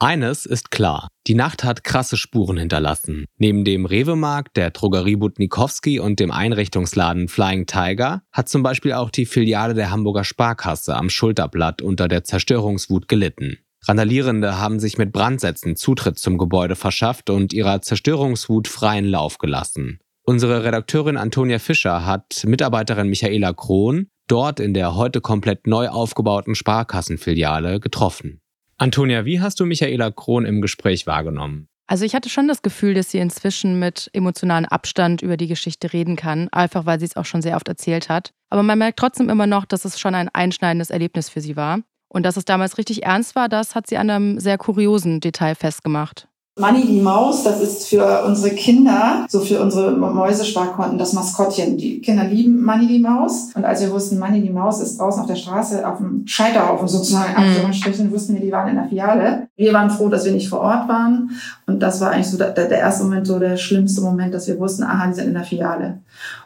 Eines 0.00 0.46
ist 0.46 0.70
klar, 0.70 1.08
die 1.26 1.34
Nacht 1.34 1.64
hat 1.64 1.82
krasse 1.82 2.16
Spuren 2.16 2.56
hinterlassen. 2.56 3.24
Neben 3.36 3.64
dem 3.64 3.84
Rewe-Markt, 3.84 4.56
der 4.56 4.70
Drogerie 4.70 5.16
Butnikowski 5.16 5.98
und 5.98 6.20
dem 6.20 6.30
Einrichtungsladen 6.30 7.26
Flying 7.26 7.66
Tiger 7.66 8.22
hat 8.30 8.48
zum 8.48 8.62
Beispiel 8.62 8.92
auch 8.92 9.10
die 9.10 9.26
Filiale 9.26 9.74
der 9.74 9.90
Hamburger 9.90 10.22
Sparkasse 10.22 10.94
am 10.94 11.10
Schulterblatt 11.10 11.82
unter 11.82 12.06
der 12.06 12.22
Zerstörungswut 12.22 13.08
gelitten. 13.08 13.58
Randalierende 13.88 14.56
haben 14.56 14.78
sich 14.78 14.98
mit 14.98 15.10
Brandsätzen 15.10 15.74
Zutritt 15.74 16.16
zum 16.20 16.38
Gebäude 16.38 16.76
verschafft 16.76 17.28
und 17.28 17.52
ihrer 17.52 17.82
Zerstörungswut 17.82 18.68
freien 18.68 19.04
Lauf 19.04 19.38
gelassen. 19.38 19.98
Unsere 20.22 20.62
Redakteurin 20.62 21.16
Antonia 21.16 21.58
Fischer 21.58 22.06
hat 22.06 22.44
Mitarbeiterin 22.46 23.08
Michaela 23.08 23.52
Krohn 23.52 24.10
dort 24.28 24.60
in 24.60 24.74
der 24.74 24.94
heute 24.94 25.20
komplett 25.20 25.66
neu 25.66 25.88
aufgebauten 25.88 26.54
Sparkassenfiliale 26.54 27.80
getroffen. 27.80 28.40
Antonia, 28.78 29.24
wie 29.24 29.40
hast 29.40 29.58
du 29.58 29.66
Michaela 29.66 30.12
Krohn 30.12 30.46
im 30.46 30.60
Gespräch 30.60 31.06
wahrgenommen? 31.08 31.68
Also 31.88 32.04
ich 32.04 32.14
hatte 32.14 32.28
schon 32.28 32.46
das 32.46 32.62
Gefühl, 32.62 32.94
dass 32.94 33.10
sie 33.10 33.18
inzwischen 33.18 33.80
mit 33.80 34.08
emotionalem 34.12 34.66
Abstand 34.66 35.20
über 35.20 35.36
die 35.36 35.48
Geschichte 35.48 35.92
reden 35.92 36.14
kann, 36.14 36.48
einfach 36.50 36.86
weil 36.86 37.00
sie 37.00 37.06
es 37.06 37.16
auch 37.16 37.24
schon 37.24 37.42
sehr 37.42 37.56
oft 37.56 37.66
erzählt 37.66 38.08
hat. 38.08 38.30
Aber 38.50 38.62
man 38.62 38.78
merkt 38.78 38.98
trotzdem 38.98 39.30
immer 39.30 39.46
noch, 39.46 39.64
dass 39.64 39.84
es 39.84 39.98
schon 39.98 40.14
ein 40.14 40.28
einschneidendes 40.28 40.90
Erlebnis 40.90 41.28
für 41.28 41.40
sie 41.40 41.56
war. 41.56 41.80
Und 42.08 42.22
dass 42.24 42.36
es 42.36 42.44
damals 42.44 42.78
richtig 42.78 43.04
ernst 43.04 43.34
war, 43.34 43.48
das 43.48 43.74
hat 43.74 43.86
sie 43.86 43.96
an 43.96 44.10
einem 44.10 44.38
sehr 44.38 44.58
kuriosen 44.58 45.20
Detail 45.20 45.54
festgemacht. 45.54 46.28
Manni 46.58 46.86
die 46.86 47.00
Maus, 47.00 47.44
das 47.44 47.60
ist 47.60 47.88
für 47.88 48.24
unsere 48.24 48.54
Kinder, 48.54 49.26
so 49.28 49.40
für 49.40 49.60
unsere 49.60 49.92
Mäusesparkonten, 49.92 50.98
das 50.98 51.12
Maskottchen. 51.12 51.76
Die 51.76 52.00
Kinder 52.00 52.24
lieben 52.24 52.62
Manni 52.62 52.86
die 52.86 52.98
Maus. 52.98 53.50
Und 53.54 53.64
als 53.64 53.80
wir 53.80 53.90
wussten, 53.90 54.18
Manni 54.18 54.42
die 54.42 54.50
Maus 54.50 54.80
ist 54.80 54.98
draußen 54.98 55.20
auf 55.20 55.26
der 55.26 55.36
Straße 55.36 55.86
auf 55.86 55.98
dem 55.98 56.26
Scheiterhaufen 56.26 56.88
sozusagen 56.88 57.32
mhm. 57.32 58.12
wussten 58.12 58.34
wir, 58.34 58.40
die 58.40 58.52
waren 58.52 58.68
in 58.68 58.76
der 58.76 58.88
Filiale. 58.88 59.48
Wir 59.56 59.72
waren 59.72 59.90
froh, 59.90 60.08
dass 60.08 60.24
wir 60.24 60.32
nicht 60.32 60.48
vor 60.48 60.60
Ort 60.60 60.88
waren. 60.88 61.30
Und 61.66 61.80
das 61.80 62.00
war 62.00 62.10
eigentlich 62.10 62.28
so 62.28 62.38
der, 62.38 62.50
der 62.50 62.70
erste 62.70 63.04
Moment, 63.04 63.26
so 63.26 63.38
der 63.38 63.56
schlimmste 63.56 64.00
Moment, 64.00 64.34
dass 64.34 64.48
wir 64.48 64.58
wussten, 64.58 64.82
aha, 64.82 65.06
die 65.06 65.14
sind 65.14 65.28
in 65.28 65.34
der 65.34 65.44
Filiale. 65.44 66.00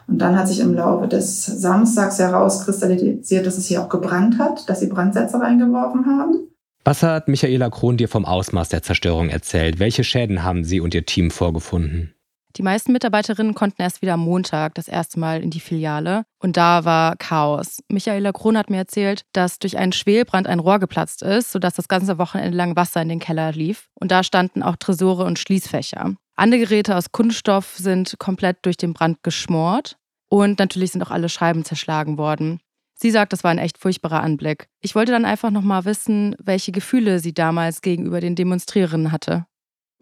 Und 0.07 0.19
dann 0.19 0.37
hat 0.37 0.47
sich 0.47 0.59
im 0.59 0.73
Laufe 0.73 1.07
des 1.07 1.45
Samstags 1.45 2.19
herauskristallisiert, 2.19 3.45
dass 3.45 3.57
es 3.57 3.67
hier 3.67 3.81
auch 3.81 3.89
gebrannt 3.89 4.37
hat, 4.37 4.69
dass 4.69 4.79
sie 4.79 4.87
Brandsätze 4.87 5.39
reingeworfen 5.39 6.05
haben. 6.05 6.52
Was 6.85 7.01
hat 7.01 7.29
Michaela 7.29 7.69
Krohn 7.69 7.95
dir 7.95 8.09
vom 8.09 8.25
Ausmaß 8.25 8.67
der 8.67 8.83
Zerstörung 8.83 9.29
erzählt? 9.29 9.79
Welche 9.79 10.03
Schäden 10.03 10.43
haben 10.43 10.65
sie 10.65 10.81
und 10.81 10.93
ihr 10.93 11.05
Team 11.05 11.31
vorgefunden? 11.31 12.13
Die 12.57 12.61
meisten 12.61 12.91
Mitarbeiterinnen 12.91 13.55
konnten 13.55 13.81
erst 13.81 14.01
wieder 14.01 14.15
am 14.15 14.19
Montag 14.19 14.75
das 14.75 14.89
erste 14.89 15.17
Mal 15.17 15.41
in 15.41 15.49
die 15.49 15.61
Filiale 15.61 16.23
und 16.39 16.57
da 16.57 16.83
war 16.83 17.15
Chaos. 17.15 17.79
Michaela 17.87 18.33
Krohn 18.33 18.57
hat 18.57 18.69
mir 18.69 18.77
erzählt, 18.77 19.23
dass 19.31 19.59
durch 19.59 19.77
einen 19.77 19.93
Schwelbrand 19.93 20.45
ein 20.45 20.59
Rohr 20.59 20.77
geplatzt 20.79 21.23
ist, 21.23 21.53
sodass 21.53 21.75
das 21.75 21.87
ganze 21.87 22.17
Wochenende 22.17 22.55
lang 22.55 22.75
Wasser 22.75 23.01
in 23.01 23.09
den 23.09 23.19
Keller 23.19 23.53
lief 23.53 23.87
und 23.95 24.11
da 24.11 24.21
standen 24.21 24.61
auch 24.61 24.75
Tresore 24.75 25.23
und 25.23 25.39
Schließfächer. 25.39 26.13
Andere 26.35 26.59
Geräte 26.59 26.97
aus 26.97 27.13
Kunststoff 27.13 27.75
sind 27.77 28.19
komplett 28.19 28.57
durch 28.63 28.75
den 28.75 28.93
Brand 28.93 29.23
geschmort 29.23 29.97
und 30.29 30.59
natürlich 30.59 30.91
sind 30.91 31.01
auch 31.01 31.11
alle 31.11 31.29
Scheiben 31.29 31.63
zerschlagen 31.63 32.17
worden. 32.17 32.59
Sie 32.95 33.11
sagt, 33.11 33.33
das 33.33 33.43
war 33.43 33.51
ein 33.51 33.57
echt 33.57 33.77
furchtbarer 33.77 34.21
Anblick. 34.21 34.67
Ich 34.81 34.95
wollte 34.95 35.11
dann 35.11 35.25
einfach 35.25 35.51
nochmal 35.51 35.85
wissen, 35.85 36.35
welche 36.43 36.71
Gefühle 36.71 37.19
sie 37.19 37.33
damals 37.33 37.81
gegenüber 37.81 38.21
den 38.21 38.35
Demonstrierenden 38.35 39.11
hatte. 39.11 39.45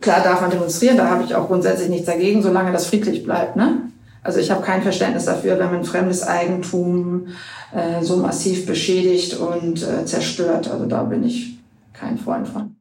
Klar 0.02 0.24
darf 0.24 0.42
man 0.42 0.50
demonstrieren, 0.50 0.98
da 0.98 1.10
habe 1.10 1.24
ich 1.24 1.36
auch 1.36 1.48
grundsätzlich 1.48 1.90
nichts 1.90 2.08
dagegen, 2.08 2.42
solange 2.42 2.72
das 2.72 2.88
friedlich 2.88 3.24
bleibt. 3.24 3.56
Ne? 3.56 3.92
Also 4.24 4.40
ich 4.40 4.52
habe 4.52 4.64
kein 4.64 4.82
Verständnis 4.82 5.26
dafür, 5.26 5.58
wenn 5.60 5.72
man 5.72 5.84
fremdes 5.84 6.24
Eigentum 6.24 7.28
äh, 7.74 8.04
so 8.04 8.18
massiv 8.18 8.66
beschädigt 8.66 9.36
und 9.36 9.82
äh, 9.84 10.06
zerstört. 10.06 10.70
Also 10.70 10.86
da 10.86 11.04
bin 11.04 11.24
ich 11.24 11.56
kein 11.94 12.18
Freund 12.18 12.48
von. 12.48 12.76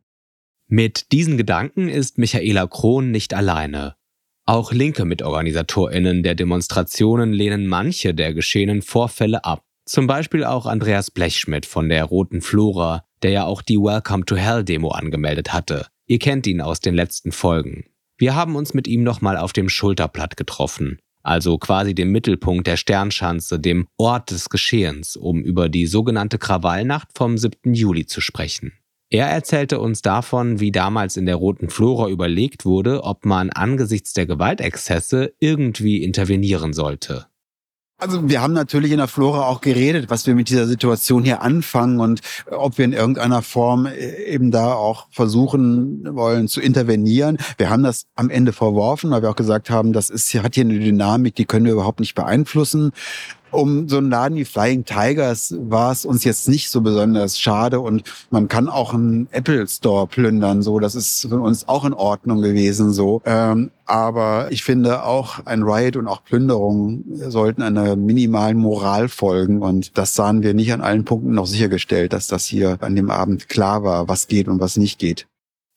Mit 0.69 1.13
diesen 1.13 1.37
Gedanken 1.37 1.89
ist 1.89 2.19
Michaela 2.19 2.67
Krohn 2.67 3.11
nicht 3.11 3.35
alleine. 3.35 3.97
Auch 4.47 4.73
linke 4.73 5.05
MitorganisatorInnen 5.05 6.23
der 6.23 6.35
Demonstrationen 6.35 7.33
lehnen 7.33 7.67
manche 7.67 8.15
der 8.15 8.35
geschehenen 8.35 8.83
Vorfälle 8.83 9.45
ab. 9.45 9.63
Zum 9.91 10.07
Beispiel 10.07 10.45
auch 10.45 10.67
Andreas 10.67 11.11
Blechschmidt 11.11 11.67
von 11.67 11.89
der 11.89 12.05
Roten 12.05 12.43
Flora, 12.43 13.03
der 13.25 13.33
ja 13.33 13.45
auch 13.45 13.61
die 13.61 13.77
Welcome 13.77 14.25
to 14.25 14.37
Hell 14.37 14.63
Demo 14.63 14.91
angemeldet 14.91 15.53
hatte. 15.53 15.89
Ihr 16.07 16.21
kennt 16.21 16.47
ihn 16.47 16.61
aus 16.61 16.79
den 16.79 16.95
letzten 16.95 17.33
Folgen. 17.33 17.87
Wir 18.17 18.37
haben 18.37 18.55
uns 18.55 18.73
mit 18.73 18.87
ihm 18.87 19.03
nochmal 19.03 19.37
auf 19.37 19.53
dem 19.53 19.69
Schulterblatt 19.69 20.37
getroffen, 20.37 21.01
also 21.25 21.59
quasi 21.59 21.93
dem 21.93 22.13
Mittelpunkt 22.13 22.69
der 22.69 22.77
Sternschanze, 22.77 23.59
dem 23.59 23.89
Ort 23.97 24.31
des 24.31 24.49
Geschehens, 24.49 25.17
um 25.17 25.43
über 25.43 25.69
die 25.69 25.89
sogenannte 25.89 26.39
Krawallnacht 26.39 27.09
vom 27.17 27.37
7. 27.37 27.75
Juli 27.75 28.07
zu 28.07 28.21
sprechen. 28.21 28.71
Er 29.09 29.27
erzählte 29.27 29.81
uns 29.81 30.03
davon, 30.03 30.61
wie 30.61 30.71
damals 30.71 31.17
in 31.17 31.27
der 31.27 31.35
Roten 31.35 31.69
Flora 31.69 32.09
überlegt 32.09 32.65
wurde, 32.65 33.03
ob 33.03 33.25
man 33.25 33.51
angesichts 33.51 34.13
der 34.13 34.27
Gewaltexzesse 34.27 35.35
irgendwie 35.41 36.05
intervenieren 36.05 36.75
sollte. 36.75 37.27
Also 38.01 38.29
wir 38.31 38.41
haben 38.41 38.55
natürlich 38.55 38.93
in 38.93 38.99
der 38.99 39.09
Flora 39.09 39.47
auch 39.47 39.61
geredet, 39.61 40.09
was 40.09 40.27
wir 40.27 40.35
mit 40.35 40.49
dieser 40.49 40.67
Situation 40.67 41.23
hier 41.23 41.43
anfangen 41.43 42.01
und 42.01 42.23
ob 42.51 42.79
wir 42.79 42.87
in 42.87 42.95
irgendeiner 42.95 43.43
Form 43.43 43.85
äh, 43.85 44.25
eben 44.25 44.51
da 44.51 44.73
auch 44.73 45.07
versuchen 45.11 46.03
wollen 46.17 46.49
zu 46.49 46.63
intervenieren. 46.63 47.37
Wir 47.59 47.69
haben 47.69 47.83
das 47.83 48.07
am 48.17 48.31
Ende 48.31 48.55
verworfen, 48.55 49.11
weil 49.11 49.21
wir 49.21 49.31
auch 49.31 49.37
gesagt 49.37 49.69
haben, 49.69 49.93
das 49.93 50.09
ist, 50.09 50.33
hat 50.35 50.55
hier 50.55 50.65
eine 50.65 50.79
Dynamik, 50.79 51.35
die 51.35 51.45
können 51.45 51.67
wir 51.67 51.73
überhaupt 51.73 52.01
nicht 52.01 52.15
beeinflussen 52.15 52.93
um 53.51 53.89
so 53.89 53.99
einen 53.99 54.11
Laden 54.11 54.37
wie 54.37 54.45
Flying 54.45 54.85
Tigers 54.85 55.55
war 55.59 55.93
es 55.93 56.05
uns 56.05 56.25
jetzt 56.25 56.49
nicht 56.49 56.71
so 56.71 56.81
besonders 56.81 57.39
schade 57.39 57.81
und 57.81 58.05
man 58.31 58.49
kann 58.49 58.69
auch 58.69 58.95
einen 58.95 59.29
Apple 59.31 59.67
Store 59.67 60.07
plündern, 60.07 60.63
so 60.63 60.79
das 60.79 60.95
ist 60.95 61.27
für 61.29 61.41
uns 61.41 61.69
auch 61.69 61.85
in 61.85 61.95
Ordnung 61.95 62.43
gewesen 62.43 62.93
so. 62.93 63.23
Ähm, 63.25 63.71
aber 63.87 64.49
ich 64.51 64.63
finde 64.63 65.03
auch 65.05 65.45
ein 65.47 65.63
Riot 65.63 65.97
und 65.97 66.07
auch 66.07 66.23
Plünderungen 66.23 67.05
sollten 67.29 67.63
einer 67.63 67.97
minimalen 67.97 68.57
Moral 68.57 69.09
folgen 69.09 69.63
und 69.63 69.99
das 69.99 70.15
sahen 70.15 70.43
wir 70.43 70.55
nicht 70.55 70.73
an 70.73 70.81
allen 70.81 71.05
Punkten 71.05 71.33
noch 71.33 71.47
sichergestellt, 71.47 72.13
dass 72.13 72.29
das 72.29 72.45
hier 72.45 72.79
an 72.81 72.95
dem 72.95 73.11
Abend 73.11 73.49
klar 73.49 73.83
war, 73.83 74.09
was 74.09 74.29
geht 74.29 74.49
und 74.49 74.61
was 74.61 74.77
nicht 74.77 74.99
geht. 74.99 75.27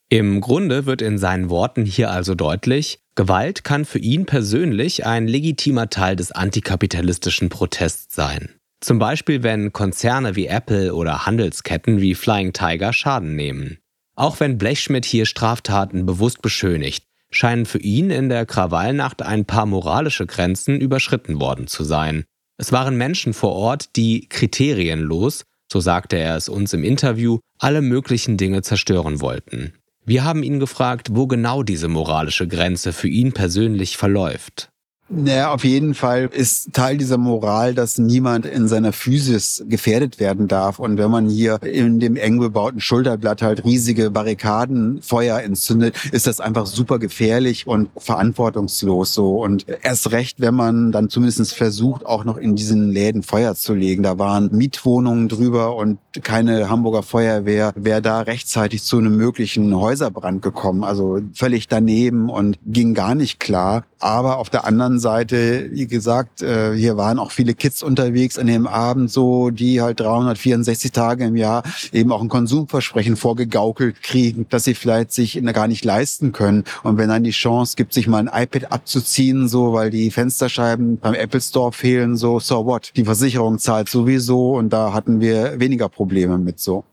Im 0.09 0.41
Grunde 0.41 0.85
wird 0.85 1.01
in 1.01 1.17
seinen 1.17 1.49
Worten 1.49 1.85
hier 1.85 2.11
also 2.11 2.35
deutlich, 2.35 2.99
Gewalt 3.15 3.63
kann 3.63 3.85
für 3.85 3.99
ihn 3.99 4.25
persönlich 4.25 5.05
ein 5.05 5.27
legitimer 5.27 5.89
Teil 5.89 6.15
des 6.15 6.31
antikapitalistischen 6.31 7.49
Protests 7.49 8.15
sein. 8.15 8.49
Zum 8.81 8.99
Beispiel, 8.99 9.43
wenn 9.43 9.71
Konzerne 9.71 10.35
wie 10.35 10.47
Apple 10.47 10.95
oder 10.95 11.25
Handelsketten 11.25 12.01
wie 12.01 12.15
Flying 12.15 12.53
Tiger 12.53 12.91
Schaden 12.91 13.35
nehmen. 13.35 13.77
Auch 14.15 14.39
wenn 14.39 14.57
Blechschmidt 14.57 15.05
hier 15.05 15.25
Straftaten 15.25 16.05
bewusst 16.05 16.41
beschönigt, 16.41 17.05
scheinen 17.29 17.65
für 17.65 17.79
ihn 17.79 18.09
in 18.09 18.29
der 18.29 18.45
Krawallnacht 18.45 19.21
ein 19.21 19.45
paar 19.45 19.65
moralische 19.65 20.25
Grenzen 20.25 20.81
überschritten 20.81 21.39
worden 21.39 21.67
zu 21.67 21.83
sein. 21.83 22.25
Es 22.57 22.71
waren 22.71 22.97
Menschen 22.97 23.33
vor 23.33 23.53
Ort, 23.53 23.95
die 23.95 24.27
kriterienlos, 24.27 25.45
so 25.71 25.79
sagte 25.79 26.17
er 26.17 26.35
es 26.35 26.49
uns 26.49 26.73
im 26.73 26.83
Interview, 26.83 27.39
alle 27.59 27.81
möglichen 27.81 28.37
Dinge 28.37 28.61
zerstören 28.61 29.21
wollten. 29.21 29.73
Wir 30.05 30.25
haben 30.25 30.43
ihn 30.43 30.59
gefragt, 30.59 31.09
wo 31.11 31.27
genau 31.27 31.63
diese 31.63 31.87
moralische 31.87 32.45
Grenze 32.45 32.91
für 32.91 33.07
ihn 33.07 33.31
persönlich 33.31 33.95
verläuft. 33.95 34.72
Naja, 35.15 35.53
auf 35.53 35.63
jeden 35.63 35.93
Fall 35.93 36.29
ist 36.33 36.73
Teil 36.73 36.97
dieser 36.97 37.19
Moral, 37.19 37.75
dass 37.75 37.99
niemand 37.99 38.47
in 38.47 38.67
seiner 38.67 38.91
Physis 38.91 39.63
gefährdet 39.69 40.19
werden 40.19 40.47
darf. 40.47 40.79
Und 40.79 40.97
wenn 40.97 41.11
man 41.11 41.29
hier 41.29 41.61
in 41.61 41.99
dem 41.99 42.15
eng 42.15 42.39
bebauten 42.39 42.79
Schulterblatt 42.79 43.43
halt 43.43 43.63
riesige 43.63 44.09
Barrikadenfeuer 44.09 45.39
entzündet, 45.39 45.95
ist 46.11 46.25
das 46.25 46.39
einfach 46.39 46.65
super 46.65 46.97
gefährlich 46.97 47.67
und 47.67 47.89
verantwortungslos 47.95 49.13
so. 49.13 49.43
Und 49.43 49.67
erst 49.83 50.11
recht, 50.11 50.41
wenn 50.41 50.55
man 50.55 50.91
dann 50.91 51.09
zumindest 51.09 51.53
versucht, 51.53 52.07
auch 52.07 52.25
noch 52.25 52.37
in 52.37 52.55
diesen 52.55 52.89
Läden 52.89 53.21
Feuer 53.21 53.53
zu 53.53 53.75
legen. 53.75 54.01
Da 54.01 54.17
waren 54.17 54.49
Mietwohnungen 54.51 55.29
drüber 55.29 55.75
und 55.75 55.99
keine 56.23 56.69
Hamburger 56.69 57.03
Feuerwehr 57.03 57.71
wäre 57.75 58.01
da 58.01 58.21
rechtzeitig 58.21 58.83
zu 58.83 58.97
einem 58.97 59.15
möglichen 59.15 59.75
Häuserbrand 59.75 60.41
gekommen. 60.41 60.83
Also 60.83 61.19
völlig 61.35 61.67
daneben 61.67 62.29
und 62.29 62.57
ging 62.65 62.95
gar 62.95 63.13
nicht 63.13 63.39
klar. 63.39 63.83
Aber 63.99 64.37
auf 64.37 64.49
der 64.49 64.65
anderen 64.65 64.99
Seite, 65.03 65.69
wie 65.71 65.85
gesagt, 65.85 66.41
äh, 66.41 66.73
hier 66.73 66.97
waren 66.97 67.19
auch 67.19 67.31
viele 67.31 67.53
Kids 67.53 67.83
unterwegs 67.83 68.39
an 68.39 68.47
dem 68.47 68.65
Abend 68.65 69.11
so, 69.11 69.51
die 69.51 69.81
halt 69.81 69.99
364 69.99 70.91
Tage 70.91 71.25
im 71.25 71.35
Jahr 71.35 71.61
eben 71.91 72.11
auch 72.11 72.21
ein 72.21 72.29
Konsumversprechen 72.29 73.15
vorgegaukelt 73.15 74.01
kriegen, 74.01 74.47
dass 74.49 74.63
sie 74.63 74.73
vielleicht 74.73 75.11
sich 75.11 75.39
gar 75.53 75.67
nicht 75.67 75.85
leisten 75.85 76.31
können. 76.31 76.63
Und 76.81 76.97
wenn 76.97 77.09
dann 77.09 77.23
die 77.23 77.31
Chance 77.31 77.75
gibt, 77.75 77.93
sich 77.93 78.07
mal 78.07 78.27
ein 78.27 78.43
iPad 78.43 78.71
abzuziehen, 78.71 79.47
so, 79.47 79.73
weil 79.73 79.91
die 79.91 80.09
Fensterscheiben 80.09 80.97
beim 80.97 81.13
Apple 81.13 81.41
Store 81.41 81.71
fehlen, 81.71 82.17
so, 82.17 82.39
so 82.39 82.65
what? 82.65 82.91
Die 82.95 83.05
Versicherung 83.05 83.59
zahlt 83.59 83.89
sowieso 83.89 84.55
und 84.55 84.71
da 84.71 84.93
hatten 84.93 85.19
wir 85.19 85.59
weniger 85.59 85.89
Probleme 85.89 86.37
mit 86.37 86.59
so. 86.59 86.85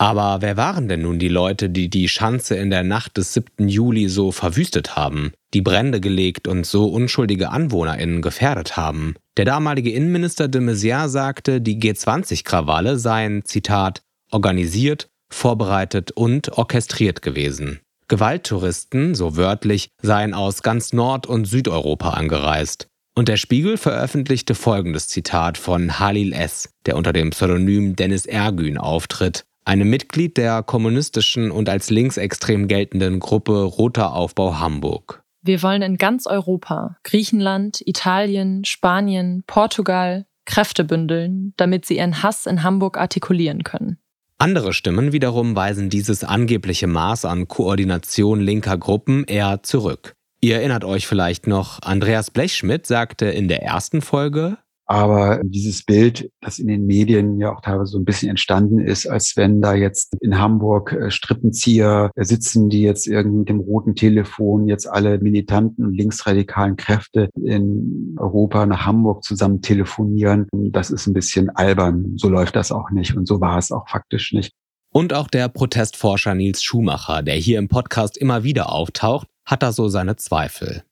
Aber 0.00 0.40
wer 0.40 0.56
waren 0.56 0.86
denn 0.86 1.02
nun 1.02 1.18
die 1.18 1.28
Leute, 1.28 1.68
die 1.68 1.90
die 1.90 2.08
Schanze 2.08 2.54
in 2.54 2.70
der 2.70 2.84
Nacht 2.84 3.16
des 3.16 3.34
7. 3.34 3.68
Juli 3.68 4.08
so 4.08 4.30
verwüstet 4.30 4.94
haben, 4.94 5.32
die 5.54 5.60
Brände 5.60 6.00
gelegt 6.00 6.46
und 6.46 6.64
so 6.64 6.86
unschuldige 6.86 7.50
AnwohnerInnen 7.50 8.22
gefährdet 8.22 8.76
haben? 8.76 9.16
Der 9.36 9.44
damalige 9.44 9.90
Innenminister 9.90 10.46
de 10.46 10.60
Maizière 10.60 11.08
sagte, 11.08 11.60
die 11.60 11.80
G20-Krawalle 11.80 12.96
seien, 12.96 13.44
Zitat, 13.44 14.02
organisiert, 14.30 15.08
vorbereitet 15.30 16.12
und 16.12 16.52
orchestriert 16.52 17.20
gewesen. 17.20 17.80
Gewalttouristen, 18.06 19.16
so 19.16 19.36
wörtlich, 19.36 19.90
seien 20.00 20.32
aus 20.32 20.62
ganz 20.62 20.92
Nord- 20.92 21.26
und 21.26 21.46
Südeuropa 21.46 22.10
angereist. 22.10 22.86
Und 23.16 23.26
der 23.26 23.36
Spiegel 23.36 23.76
veröffentlichte 23.76 24.54
folgendes 24.54 25.08
Zitat 25.08 25.58
von 25.58 25.98
Halil 25.98 26.32
S., 26.32 26.70
der 26.86 26.96
unter 26.96 27.12
dem 27.12 27.30
Pseudonym 27.30 27.96
Dennis 27.96 28.26
Ergün 28.26 28.78
auftritt 28.78 29.44
einem 29.68 29.90
Mitglied 29.90 30.38
der 30.38 30.62
kommunistischen 30.62 31.50
und 31.50 31.68
als 31.68 31.90
linksextrem 31.90 32.68
geltenden 32.68 33.20
Gruppe 33.20 33.62
Roter 33.62 34.14
Aufbau 34.14 34.58
Hamburg. 34.58 35.22
Wir 35.42 35.62
wollen 35.62 35.82
in 35.82 35.98
ganz 35.98 36.26
Europa, 36.26 36.96
Griechenland, 37.04 37.82
Italien, 37.86 38.64
Spanien, 38.64 39.44
Portugal, 39.46 40.26
Kräfte 40.46 40.84
bündeln, 40.84 41.52
damit 41.58 41.84
sie 41.84 41.98
ihren 41.98 42.22
Hass 42.22 42.46
in 42.46 42.62
Hamburg 42.62 42.96
artikulieren 42.96 43.62
können. 43.62 43.98
Andere 44.38 44.72
Stimmen 44.72 45.12
wiederum 45.12 45.54
weisen 45.54 45.90
dieses 45.90 46.24
angebliche 46.24 46.86
Maß 46.86 47.26
an 47.26 47.46
Koordination 47.46 48.40
linker 48.40 48.78
Gruppen 48.78 49.24
eher 49.24 49.62
zurück. 49.62 50.14
Ihr 50.40 50.56
erinnert 50.56 50.84
euch 50.84 51.06
vielleicht 51.06 51.46
noch, 51.46 51.82
Andreas 51.82 52.30
Blechschmidt 52.30 52.86
sagte 52.86 53.26
in 53.26 53.48
der 53.48 53.62
ersten 53.62 54.00
Folge, 54.00 54.56
aber 54.88 55.42
dieses 55.44 55.84
Bild, 55.84 56.30
das 56.40 56.58
in 56.58 56.66
den 56.66 56.86
Medien 56.86 57.38
ja 57.38 57.54
auch 57.54 57.60
teilweise 57.60 57.92
so 57.92 57.98
ein 57.98 58.06
bisschen 58.06 58.30
entstanden 58.30 58.80
ist, 58.80 59.06
als 59.06 59.36
wenn 59.36 59.60
da 59.60 59.74
jetzt 59.74 60.16
in 60.22 60.38
Hamburg 60.38 60.92
äh, 60.92 61.10
Strippenzieher 61.10 62.10
sitzen, 62.16 62.70
die 62.70 62.80
jetzt 62.80 63.06
irgendwie 63.06 63.40
mit 63.40 63.48
dem 63.50 63.60
roten 63.60 63.94
Telefon 63.94 64.66
jetzt 64.66 64.86
alle 64.86 65.18
militanten 65.18 65.84
und 65.84 65.94
linksradikalen 65.94 66.76
Kräfte 66.76 67.28
in 67.38 68.16
Europa 68.18 68.64
nach 68.64 68.86
Hamburg 68.86 69.24
zusammen 69.24 69.60
telefonieren, 69.60 70.46
das 70.52 70.90
ist 70.90 71.06
ein 71.06 71.12
bisschen 71.12 71.50
albern. 71.50 72.14
So 72.16 72.30
läuft 72.30 72.56
das 72.56 72.72
auch 72.72 72.90
nicht 72.90 73.14
und 73.14 73.28
so 73.28 73.42
war 73.42 73.58
es 73.58 73.70
auch 73.70 73.86
faktisch 73.88 74.32
nicht. 74.32 74.52
Und 74.90 75.12
auch 75.12 75.28
der 75.28 75.50
Protestforscher 75.50 76.34
Nils 76.34 76.62
Schumacher, 76.62 77.22
der 77.22 77.34
hier 77.34 77.58
im 77.58 77.68
Podcast 77.68 78.16
immer 78.16 78.42
wieder 78.42 78.72
auftaucht, 78.72 79.28
hat 79.44 79.62
da 79.62 79.72
so 79.72 79.88
seine 79.88 80.16
Zweifel. 80.16 80.82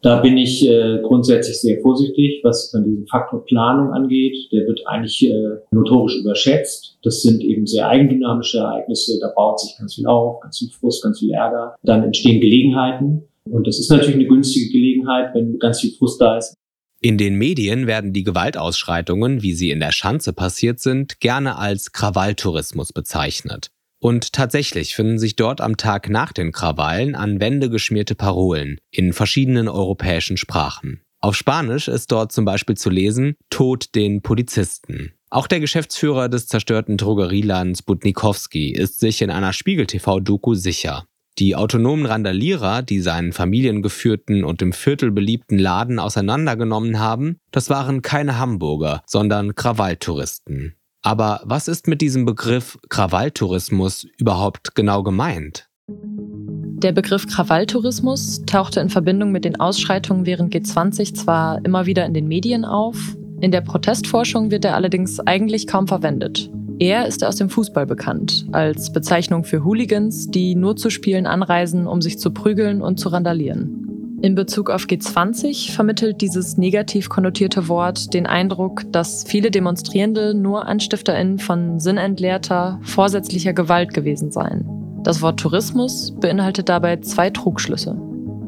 Da 0.00 0.20
bin 0.20 0.36
ich 0.36 0.68
äh, 0.68 1.00
grundsätzlich 1.02 1.60
sehr 1.60 1.80
vorsichtig, 1.80 2.40
was 2.44 2.70
dann 2.70 2.84
diesen 2.84 3.06
Faktor 3.08 3.44
Planung 3.44 3.92
angeht. 3.92 4.36
Der 4.52 4.66
wird 4.66 4.86
eigentlich 4.86 5.28
äh, 5.28 5.56
notorisch 5.72 6.16
überschätzt. 6.20 6.98
Das 7.02 7.22
sind 7.22 7.42
eben 7.42 7.66
sehr 7.66 7.88
eigendynamische 7.88 8.58
Ereignisse. 8.58 9.18
Da 9.20 9.32
baut 9.34 9.60
sich 9.60 9.76
ganz 9.76 9.96
viel 9.96 10.06
auf, 10.06 10.40
ganz 10.40 10.58
viel 10.58 10.68
Frust, 10.68 11.02
ganz 11.02 11.18
viel 11.18 11.32
Ärger. 11.32 11.74
Dann 11.82 12.04
entstehen 12.04 12.40
Gelegenheiten. 12.40 13.24
Und 13.50 13.66
das 13.66 13.80
ist 13.80 13.90
natürlich 13.90 14.14
eine 14.14 14.26
günstige 14.26 14.70
Gelegenheit, 14.70 15.34
wenn 15.34 15.58
ganz 15.58 15.80
viel 15.80 15.90
Frust 15.92 16.20
da 16.20 16.36
ist. 16.36 16.54
In 17.00 17.16
den 17.16 17.36
Medien 17.36 17.86
werden 17.86 18.12
die 18.12 18.24
Gewaltausschreitungen, 18.24 19.42
wie 19.42 19.52
sie 19.52 19.70
in 19.70 19.80
der 19.80 19.92
Schanze 19.92 20.32
passiert 20.32 20.80
sind, 20.80 21.20
gerne 21.20 21.56
als 21.56 21.92
Krawalltourismus 21.92 22.92
bezeichnet. 22.92 23.70
Und 24.00 24.32
tatsächlich 24.32 24.94
finden 24.94 25.18
sich 25.18 25.36
dort 25.36 25.60
am 25.60 25.76
Tag 25.76 26.08
nach 26.08 26.32
den 26.32 26.52
Krawallen 26.52 27.14
an 27.14 27.40
Wände 27.40 27.68
geschmierte 27.68 28.14
Parolen 28.14 28.80
in 28.90 29.12
verschiedenen 29.12 29.68
europäischen 29.68 30.36
Sprachen. 30.36 31.02
Auf 31.20 31.34
Spanisch 31.34 31.88
ist 31.88 32.12
dort 32.12 32.30
zum 32.30 32.44
Beispiel 32.44 32.76
zu 32.76 32.90
lesen 32.90 33.34
Tod 33.50 33.96
den 33.96 34.22
Polizisten. 34.22 35.14
Auch 35.30 35.48
der 35.48 35.60
Geschäftsführer 35.60 36.28
des 36.28 36.46
zerstörten 36.46 36.96
Drogerielands 36.96 37.82
Butnikowski 37.82 38.70
ist 38.70 39.00
sich 39.00 39.20
in 39.20 39.30
einer 39.30 39.52
Spiegel-TV-Doku 39.52 40.54
sicher. 40.54 41.04
Die 41.38 41.54
autonomen 41.54 42.06
Randalierer, 42.06 42.82
die 42.82 43.00
seinen 43.00 43.32
familiengeführten 43.32 44.42
und 44.44 44.62
im 44.62 44.72
Viertel 44.72 45.10
beliebten 45.10 45.58
Laden 45.58 45.98
auseinandergenommen 45.98 46.98
haben, 46.98 47.38
das 47.50 47.68
waren 47.68 48.02
keine 48.02 48.38
Hamburger, 48.38 49.02
sondern 49.06 49.54
Krawalltouristen. 49.54 50.74
Aber 51.02 51.40
was 51.44 51.68
ist 51.68 51.86
mit 51.86 52.00
diesem 52.00 52.24
Begriff 52.24 52.78
Krawalltourismus 52.88 54.06
überhaupt 54.18 54.74
genau 54.74 55.02
gemeint? 55.02 55.68
Der 55.88 56.92
Begriff 56.92 57.26
Krawalltourismus 57.26 58.42
tauchte 58.46 58.80
in 58.80 58.88
Verbindung 58.88 59.32
mit 59.32 59.44
den 59.44 59.58
Ausschreitungen 59.58 60.26
während 60.26 60.54
G20 60.54 61.14
zwar 61.14 61.64
immer 61.64 61.86
wieder 61.86 62.06
in 62.06 62.14
den 62.14 62.28
Medien 62.28 62.64
auf, 62.64 63.16
in 63.40 63.52
der 63.52 63.60
Protestforschung 63.60 64.50
wird 64.50 64.64
er 64.64 64.74
allerdings 64.74 65.20
eigentlich 65.20 65.68
kaum 65.68 65.86
verwendet. 65.86 66.50
Er 66.80 67.06
ist 67.06 67.24
aus 67.24 67.36
dem 67.36 67.50
Fußball 67.50 67.86
bekannt, 67.86 68.46
als 68.52 68.92
Bezeichnung 68.92 69.44
für 69.44 69.64
Hooligans, 69.64 70.28
die 70.28 70.54
nur 70.56 70.76
zu 70.76 70.90
Spielen 70.90 71.26
anreisen, 71.26 71.86
um 71.86 72.02
sich 72.02 72.18
zu 72.18 72.32
prügeln 72.32 72.82
und 72.82 72.98
zu 72.98 73.08
randalieren. 73.08 73.77
In 74.20 74.34
Bezug 74.34 74.68
auf 74.70 74.86
G20 74.86 75.70
vermittelt 75.70 76.20
dieses 76.20 76.56
negativ 76.56 77.08
konnotierte 77.08 77.68
Wort 77.68 78.12
den 78.14 78.26
Eindruck, 78.26 78.82
dass 78.90 79.22
viele 79.22 79.52
Demonstrierende 79.52 80.34
nur 80.34 80.66
AnstifterInnen 80.66 81.38
von 81.38 81.78
sinnentleerter, 81.78 82.80
vorsätzlicher 82.82 83.52
Gewalt 83.52 83.94
gewesen 83.94 84.32
seien. 84.32 84.66
Das 85.04 85.22
Wort 85.22 85.38
Tourismus 85.38 86.12
beinhaltet 86.18 86.68
dabei 86.68 86.96
zwei 86.96 87.30
Trugschlüsse. 87.30 87.96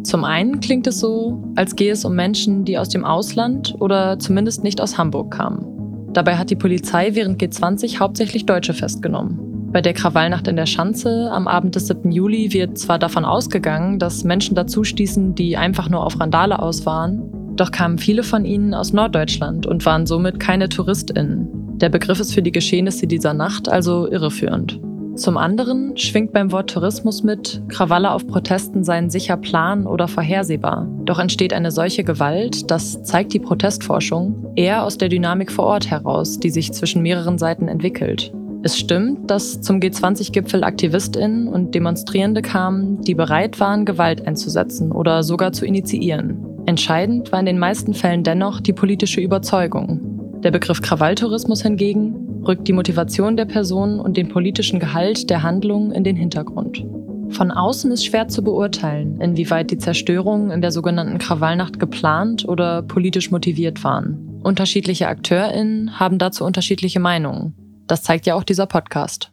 Zum 0.02 0.24
einen 0.24 0.58
klingt 0.58 0.88
es 0.88 0.98
so, 0.98 1.40
als 1.54 1.76
gehe 1.76 1.92
es 1.92 2.04
um 2.04 2.16
Menschen, 2.16 2.64
die 2.64 2.76
aus 2.76 2.88
dem 2.88 3.04
Ausland 3.04 3.76
oder 3.78 4.18
zumindest 4.18 4.64
nicht 4.64 4.80
aus 4.80 4.98
Hamburg 4.98 5.30
kamen. 5.30 5.64
Dabei 6.12 6.36
hat 6.36 6.50
die 6.50 6.56
Polizei 6.56 7.14
während 7.14 7.40
G20 7.40 8.00
hauptsächlich 8.00 8.44
Deutsche 8.44 8.74
festgenommen. 8.74 9.49
Bei 9.72 9.80
der 9.80 9.92
Krawallnacht 9.92 10.48
in 10.48 10.56
der 10.56 10.66
Schanze 10.66 11.30
am 11.30 11.46
Abend 11.46 11.76
des 11.76 11.86
7. 11.86 12.10
Juli 12.10 12.52
wird 12.52 12.76
zwar 12.76 12.98
davon 12.98 13.24
ausgegangen, 13.24 14.00
dass 14.00 14.24
Menschen 14.24 14.56
dazu 14.56 14.82
stießen, 14.82 15.36
die 15.36 15.56
einfach 15.56 15.88
nur 15.88 16.04
auf 16.04 16.18
Randale 16.18 16.58
aus 16.58 16.86
waren, 16.86 17.22
doch 17.54 17.70
kamen 17.70 17.98
viele 17.98 18.24
von 18.24 18.44
ihnen 18.44 18.74
aus 18.74 18.92
Norddeutschland 18.92 19.66
und 19.66 19.86
waren 19.86 20.06
somit 20.06 20.40
keine 20.40 20.68
TouristInnen. 20.68 21.78
Der 21.78 21.88
Begriff 21.88 22.18
ist 22.18 22.34
für 22.34 22.42
die 22.42 22.50
Geschehnisse 22.50 23.06
dieser 23.06 23.32
Nacht 23.32 23.68
also 23.68 24.10
irreführend. 24.10 24.80
Zum 25.14 25.36
anderen 25.36 25.96
schwingt 25.96 26.32
beim 26.32 26.50
Wort 26.50 26.70
Tourismus 26.70 27.22
mit, 27.22 27.62
Krawalle 27.68 28.10
auf 28.10 28.26
Protesten 28.26 28.82
seien 28.82 29.08
sicher 29.08 29.36
plan 29.36 29.86
oder 29.86 30.08
vorhersehbar. 30.08 30.88
Doch 31.04 31.20
entsteht 31.20 31.52
eine 31.52 31.70
solche 31.70 32.02
Gewalt, 32.02 32.70
das 32.70 33.02
zeigt 33.04 33.34
die 33.34 33.40
Protestforschung, 33.40 34.52
eher 34.56 34.82
aus 34.82 34.98
der 34.98 35.08
Dynamik 35.08 35.52
vor 35.52 35.66
Ort 35.66 35.90
heraus, 35.90 36.40
die 36.40 36.50
sich 36.50 36.72
zwischen 36.72 37.02
mehreren 37.02 37.38
Seiten 37.38 37.68
entwickelt. 37.68 38.32
Es 38.62 38.78
stimmt, 38.78 39.30
dass 39.30 39.62
zum 39.62 39.80
G20-Gipfel 39.80 40.64
AktivistInnen 40.64 41.48
und 41.48 41.74
Demonstrierende 41.74 42.42
kamen, 42.42 43.00
die 43.02 43.14
bereit 43.14 43.58
waren, 43.58 43.86
Gewalt 43.86 44.26
einzusetzen 44.26 44.92
oder 44.92 45.22
sogar 45.22 45.52
zu 45.52 45.64
initiieren. 45.64 46.36
Entscheidend 46.66 47.32
war 47.32 47.40
in 47.40 47.46
den 47.46 47.58
meisten 47.58 47.94
Fällen 47.94 48.22
dennoch 48.22 48.60
die 48.60 48.74
politische 48.74 49.22
Überzeugung. 49.22 50.40
Der 50.42 50.50
Begriff 50.50 50.82
Krawalltourismus 50.82 51.62
hingegen 51.62 52.42
rückt 52.46 52.68
die 52.68 52.74
Motivation 52.74 53.36
der 53.36 53.46
Person 53.46 53.98
und 53.98 54.18
den 54.18 54.28
politischen 54.28 54.78
Gehalt 54.78 55.30
der 55.30 55.42
Handlung 55.42 55.92
in 55.92 56.04
den 56.04 56.16
Hintergrund. 56.16 56.84
Von 57.30 57.50
außen 57.50 57.90
ist 57.92 58.04
schwer 58.04 58.28
zu 58.28 58.42
beurteilen, 58.42 59.20
inwieweit 59.20 59.70
die 59.70 59.78
Zerstörungen 59.78 60.50
in 60.50 60.60
der 60.60 60.72
sogenannten 60.72 61.18
Krawallnacht 61.18 61.78
geplant 61.78 62.46
oder 62.46 62.82
politisch 62.82 63.30
motiviert 63.30 63.84
waren. 63.84 64.40
Unterschiedliche 64.42 65.08
AkteurInnen 65.08 65.98
haben 65.98 66.18
dazu 66.18 66.44
unterschiedliche 66.44 67.00
Meinungen. 67.00 67.54
Das 67.90 68.04
zeigt 68.04 68.24
ja 68.26 68.36
auch 68.36 68.44
dieser 68.44 68.66
Podcast. 68.66 69.32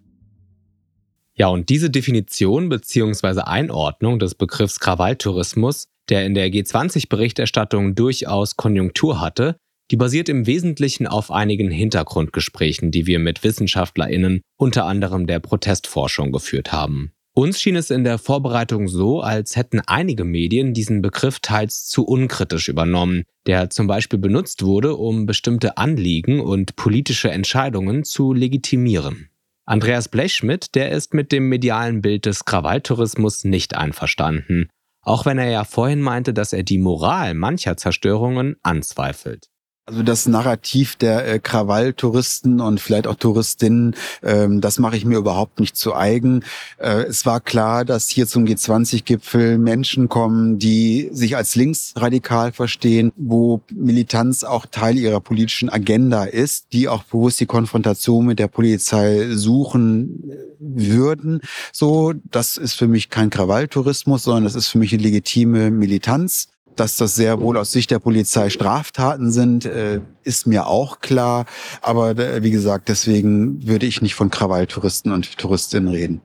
Ja, 1.35 1.45
und 1.49 1.69
diese 1.69 1.91
Definition 1.91 2.69
bzw. 2.69 3.41
Einordnung 3.41 4.17
des 4.17 4.33
Begriffs 4.33 4.79
Krawalltourismus, 4.79 5.89
der 6.09 6.25
in 6.25 6.33
der 6.33 6.49
G20-Berichterstattung 6.49 7.93
durchaus 7.93 8.55
Konjunktur 8.55 9.21
hatte, 9.21 9.57
die 9.91 9.95
basiert 9.95 10.27
im 10.27 10.47
Wesentlichen 10.47 11.05
auf 11.05 11.29
einigen 11.29 11.69
Hintergrundgesprächen, 11.69 12.89
die 12.89 13.05
wir 13.05 13.19
mit 13.19 13.43
WissenschaftlerInnen, 13.43 14.41
unter 14.57 14.85
anderem 14.85 15.27
der 15.27 15.39
Protestforschung, 15.39 16.31
geführt 16.31 16.71
haben. 16.71 17.11
Uns 17.37 17.61
schien 17.61 17.75
es 17.75 17.91
in 17.91 18.03
der 18.03 18.17
Vorbereitung 18.17 18.87
so, 18.87 19.21
als 19.21 19.55
hätten 19.55 19.79
einige 19.85 20.23
Medien 20.23 20.73
diesen 20.73 21.03
Begriff 21.03 21.39
teils 21.39 21.85
zu 21.85 22.03
unkritisch 22.03 22.67
übernommen, 22.67 23.25
der 23.45 23.69
zum 23.69 23.85
Beispiel 23.85 24.17
benutzt 24.17 24.63
wurde, 24.63 24.95
um 24.95 25.27
bestimmte 25.27 25.77
Anliegen 25.77 26.39
und 26.39 26.75
politische 26.75 27.29
Entscheidungen 27.29 28.03
zu 28.03 28.33
legitimieren. 28.33 29.29
Andreas 29.65 30.09
Blechschmidt, 30.09 30.73
der 30.73 30.89
ist 30.89 31.13
mit 31.13 31.31
dem 31.31 31.47
medialen 31.47 32.01
Bild 32.01 32.25
des 32.25 32.43
Krawalltourismus 32.43 33.43
nicht 33.43 33.77
einverstanden, 33.77 34.69
auch 35.03 35.27
wenn 35.27 35.37
er 35.37 35.51
ja 35.51 35.63
vorhin 35.63 36.01
meinte, 36.01 36.33
dass 36.33 36.53
er 36.53 36.63
die 36.63 36.79
Moral 36.79 37.35
mancher 37.35 37.77
Zerstörungen 37.77 38.55
anzweifelt. 38.63 39.51
Also 39.89 40.03
das 40.03 40.27
Narrativ 40.27 40.97
der 40.97 41.25
äh, 41.25 41.39
Krawalltouristen 41.39 42.59
und 42.59 42.81
vielleicht 42.81 43.07
auch 43.07 43.15
Touristinnen, 43.15 43.95
ähm, 44.21 44.59
das 44.59 44.79
mache 44.79 44.97
ich 44.97 45.05
mir 45.05 45.17
überhaupt 45.17 45.61
nicht 45.61 45.77
zu 45.77 45.95
eigen. 45.95 46.43
Äh, 46.77 47.03
es 47.03 47.25
war 47.25 47.39
klar, 47.39 47.85
dass 47.85 48.09
hier 48.09 48.27
zum 48.27 48.43
G20-Gipfel 48.43 49.57
Menschen 49.57 50.09
kommen, 50.09 50.59
die 50.59 51.07
sich 51.13 51.37
als 51.37 51.55
linksradikal 51.55 52.51
verstehen, 52.51 53.13
wo 53.15 53.61
Militanz 53.73 54.43
auch 54.43 54.65
Teil 54.65 54.97
ihrer 54.97 55.21
politischen 55.21 55.69
Agenda 55.69 56.25
ist, 56.25 56.73
die 56.73 56.89
auch 56.89 57.03
bewusst 57.03 57.39
die 57.39 57.45
Konfrontation 57.45 58.25
mit 58.25 58.39
der 58.39 58.49
Polizei 58.49 59.29
suchen 59.29 60.29
äh, 60.29 60.35
würden. 60.59 61.39
So, 61.71 62.11
das 62.29 62.57
ist 62.57 62.73
für 62.73 62.89
mich 62.89 63.09
kein 63.09 63.29
Krawalltourismus, 63.29 64.23
sondern 64.23 64.43
das 64.43 64.55
ist 64.55 64.67
für 64.67 64.79
mich 64.79 64.91
eine 64.91 65.03
legitime 65.03 65.71
Militanz. 65.71 66.49
Dass 66.77 66.95
das 66.95 67.15
sehr 67.15 67.41
wohl 67.41 67.57
aus 67.57 67.71
Sicht 67.71 67.91
der 67.91 67.99
Polizei 67.99 68.49
Straftaten 68.49 69.31
sind, 69.31 69.65
äh, 69.65 69.99
ist 70.23 70.47
mir 70.47 70.67
auch 70.67 70.99
klar. 70.99 71.45
Aber 71.81 72.11
äh, 72.17 72.43
wie 72.43 72.51
gesagt, 72.51 72.87
deswegen 72.87 73.67
würde 73.67 73.85
ich 73.85 74.01
nicht 74.01 74.15
von 74.15 74.29
Krawalltouristen 74.29 75.11
und 75.11 75.37
Touristinnen 75.37 75.89
reden. 75.89 76.21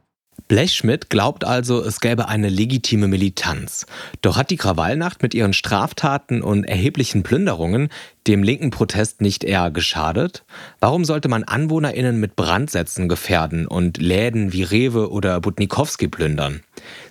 Blechschmidt 0.49 1.09
glaubt 1.09 1.45
also, 1.45 1.83
es 1.83 2.01
gäbe 2.01 2.29
eine 2.29 2.51
legitime 2.51 3.09
Militanz. 3.09 3.87
Doch 4.21 4.37
hat 4.37 4.51
die 4.51 4.59
Krawallnacht 4.59 5.23
mit 5.23 5.33
ihren 5.33 5.55
Straftaten 5.55 6.43
und 6.43 6.65
erheblichen 6.65 7.23
Plünderungen 7.23 7.88
dem 8.27 8.43
linken 8.43 8.71
Protest 8.71 9.23
nicht 9.23 9.45
eher 9.45 9.71
geschadet? 9.71 10.45
Warum 10.79 11.07
sollte 11.07 11.29
man 11.29 11.45
AnwohnerInnen 11.45 12.21
mit 12.21 12.37
Brandsätzen 12.37 13.09
gefährden 13.09 13.67
und 13.67 13.97
Läden 13.97 14.53
wie 14.53 14.62
Rewe 14.62 15.11
oder 15.11 15.41
Butnikowski 15.41 16.09
plündern? 16.09 16.61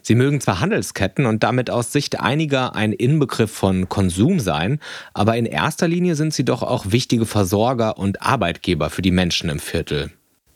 Sie 0.02 0.16
mögen 0.16 0.42
zwar 0.42 0.60
Handelsketten 0.60 1.26
und 1.26 1.44
damit 1.44 1.70
aus 1.70 1.92
Sicht 1.92 2.20
einiger 2.20 2.76
ein 2.76 2.94
Inbegriff 2.94 3.52
von 3.52 3.90
Konsum 3.90 4.40
sein, 4.40 4.80
aber 5.14 5.38
in 5.38 5.46
erster 5.46 5.88
Linie 5.88 6.16
sind 6.16 6.34
sie 6.34 6.46
doch 6.46 6.64
auch 6.64 6.86
wichtige 6.90 7.26
Versorger 7.26 7.98
und 7.98 8.22
Arbeitgeber 8.22 8.90
für 8.90 9.02
die 9.02 9.12
Menschen 9.12 9.50
im 9.50 9.60
Viertel. 9.60 10.12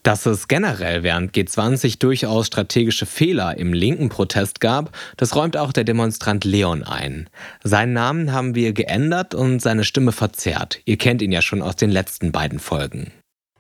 Dass 0.06 0.28
es 0.28 0.48
generell 0.48 1.02
während 1.02 1.34
G20 1.34 1.98
durchaus 1.98 2.46
strategische 2.46 3.08
Fehler 3.08 3.58
im 3.58 3.74
linken 3.74 4.10
Protest 4.10 4.60
gab, 4.60 4.96
das 5.18 5.36
räumt 5.36 5.58
auch 5.58 5.74
der 5.74 5.84
Demonstrant 5.84 6.46
Leon 6.46 6.84
ein. 6.84 7.28
Seinen 7.64 7.94
Namen 7.94 8.32
haben 8.32 8.54
wir 8.54 8.74
geändert 8.74 9.34
und 9.34 9.64
seine 9.64 9.84
Stimme 9.84 10.12
verzerrt. 10.12 10.80
Ihr 10.86 10.98
kennt 10.98 11.24
ihn 11.24 11.32
ja 11.32 11.42
schon 11.42 11.64
aus 11.64 11.76
den 11.76 11.90
letzten 11.90 12.32
beiden 12.32 12.60
Folgen. 12.60 13.14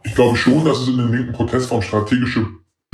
Ich 0.04 0.14
glaube 0.14 0.38
schon, 0.38 0.64
dass 0.64 0.78
es 0.78 0.88
in 0.88 0.98
den 0.98 1.12
linken 1.12 1.34
Protestform 1.34 1.82
strategische 1.82 2.46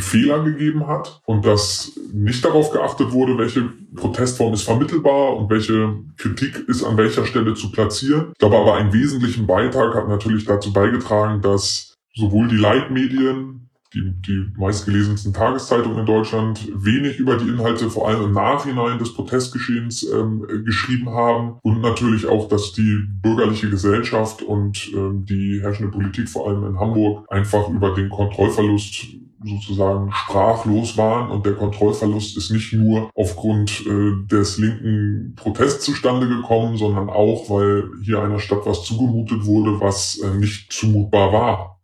Fehler 0.02 0.44
gegeben 0.44 0.88
hat 0.88 1.22
und 1.26 1.46
dass 1.46 2.00
nicht 2.14 2.44
darauf 2.44 2.72
geachtet 2.72 3.12
wurde, 3.12 3.38
welche 3.38 3.70
Protestform 3.96 4.54
ist 4.54 4.64
vermittelbar 4.64 5.38
und 5.38 5.50
welche 5.50 5.96
Kritik 6.18 6.66
ist 6.68 6.84
an 6.84 6.98
welcher 6.98 7.26
Stelle 7.26 7.54
zu 7.54 7.72
platzieren. 7.72 8.30
Ich 8.34 8.40
glaube 8.40 8.58
aber, 8.58 8.76
einen 8.76 8.94
wesentlichen 8.94 9.48
Beitrag 9.48 9.96
hat 9.96 10.08
natürlich 10.08 10.46
dazu 10.46 10.74
beigetragen, 10.74 11.42
dass 11.42 11.98
sowohl 12.16 12.48
die 12.48 12.58
Leitmedien, 12.58 13.70
die, 13.94 14.14
die 14.22 14.46
meistgelesensten 14.58 15.34
Tageszeitungen 15.34 16.00
in 16.00 16.06
Deutschland, 16.06 16.66
wenig 16.74 17.20
über 17.20 17.36
die 17.36 17.50
Inhalte, 17.50 17.90
vor 17.90 18.08
allem 18.08 18.24
im 18.24 18.32
Nachhinein 18.32 19.00
des 19.00 19.14
Protestgeschehens 19.14 20.04
ähm, 20.04 20.46
geschrieben 20.66 21.10
haben. 21.10 21.58
Und 21.62 21.82
natürlich 21.82 22.26
auch, 22.26 22.48
dass 22.48 22.72
die 22.72 23.04
bürgerliche 23.22 23.70
Gesellschaft 23.70 24.44
und 24.44 24.92
ähm, 24.96 25.26
die 25.26 25.60
herrschende 25.62 25.92
Politik, 25.92 26.30
vor 26.30 26.48
allem 26.48 26.66
in 26.66 26.80
Hamburg, 26.80 27.26
einfach 27.30 27.68
über 27.70 27.94
den 27.94 28.10
Kontrollverlust 28.10 29.08
sozusagen 29.44 30.12
sprachlos 30.14 30.98
waren 30.98 31.32
und 31.32 31.46
der 31.46 31.54
Kontrollverlust 31.54 32.38
ist 32.38 32.52
nicht 32.52 32.74
nur 32.74 33.10
aufgrund 33.16 33.84
äh, 33.86 34.28
des 34.28 34.58
linken 34.58 35.34
Protests 35.36 35.86
zustande 35.86 36.28
gekommen, 36.28 36.78
sondern 36.78 37.10
auch, 37.10 37.50
weil 37.50 37.90
hier 38.04 38.22
einer 38.22 38.40
Stadt 38.40 38.66
was 38.66 38.84
zugemutet 38.84 39.46
wurde, 39.46 39.80
was 39.80 40.20
äh, 40.20 40.38
nicht 40.38 40.72
zumutbar 40.72 41.34
war. 41.34 41.82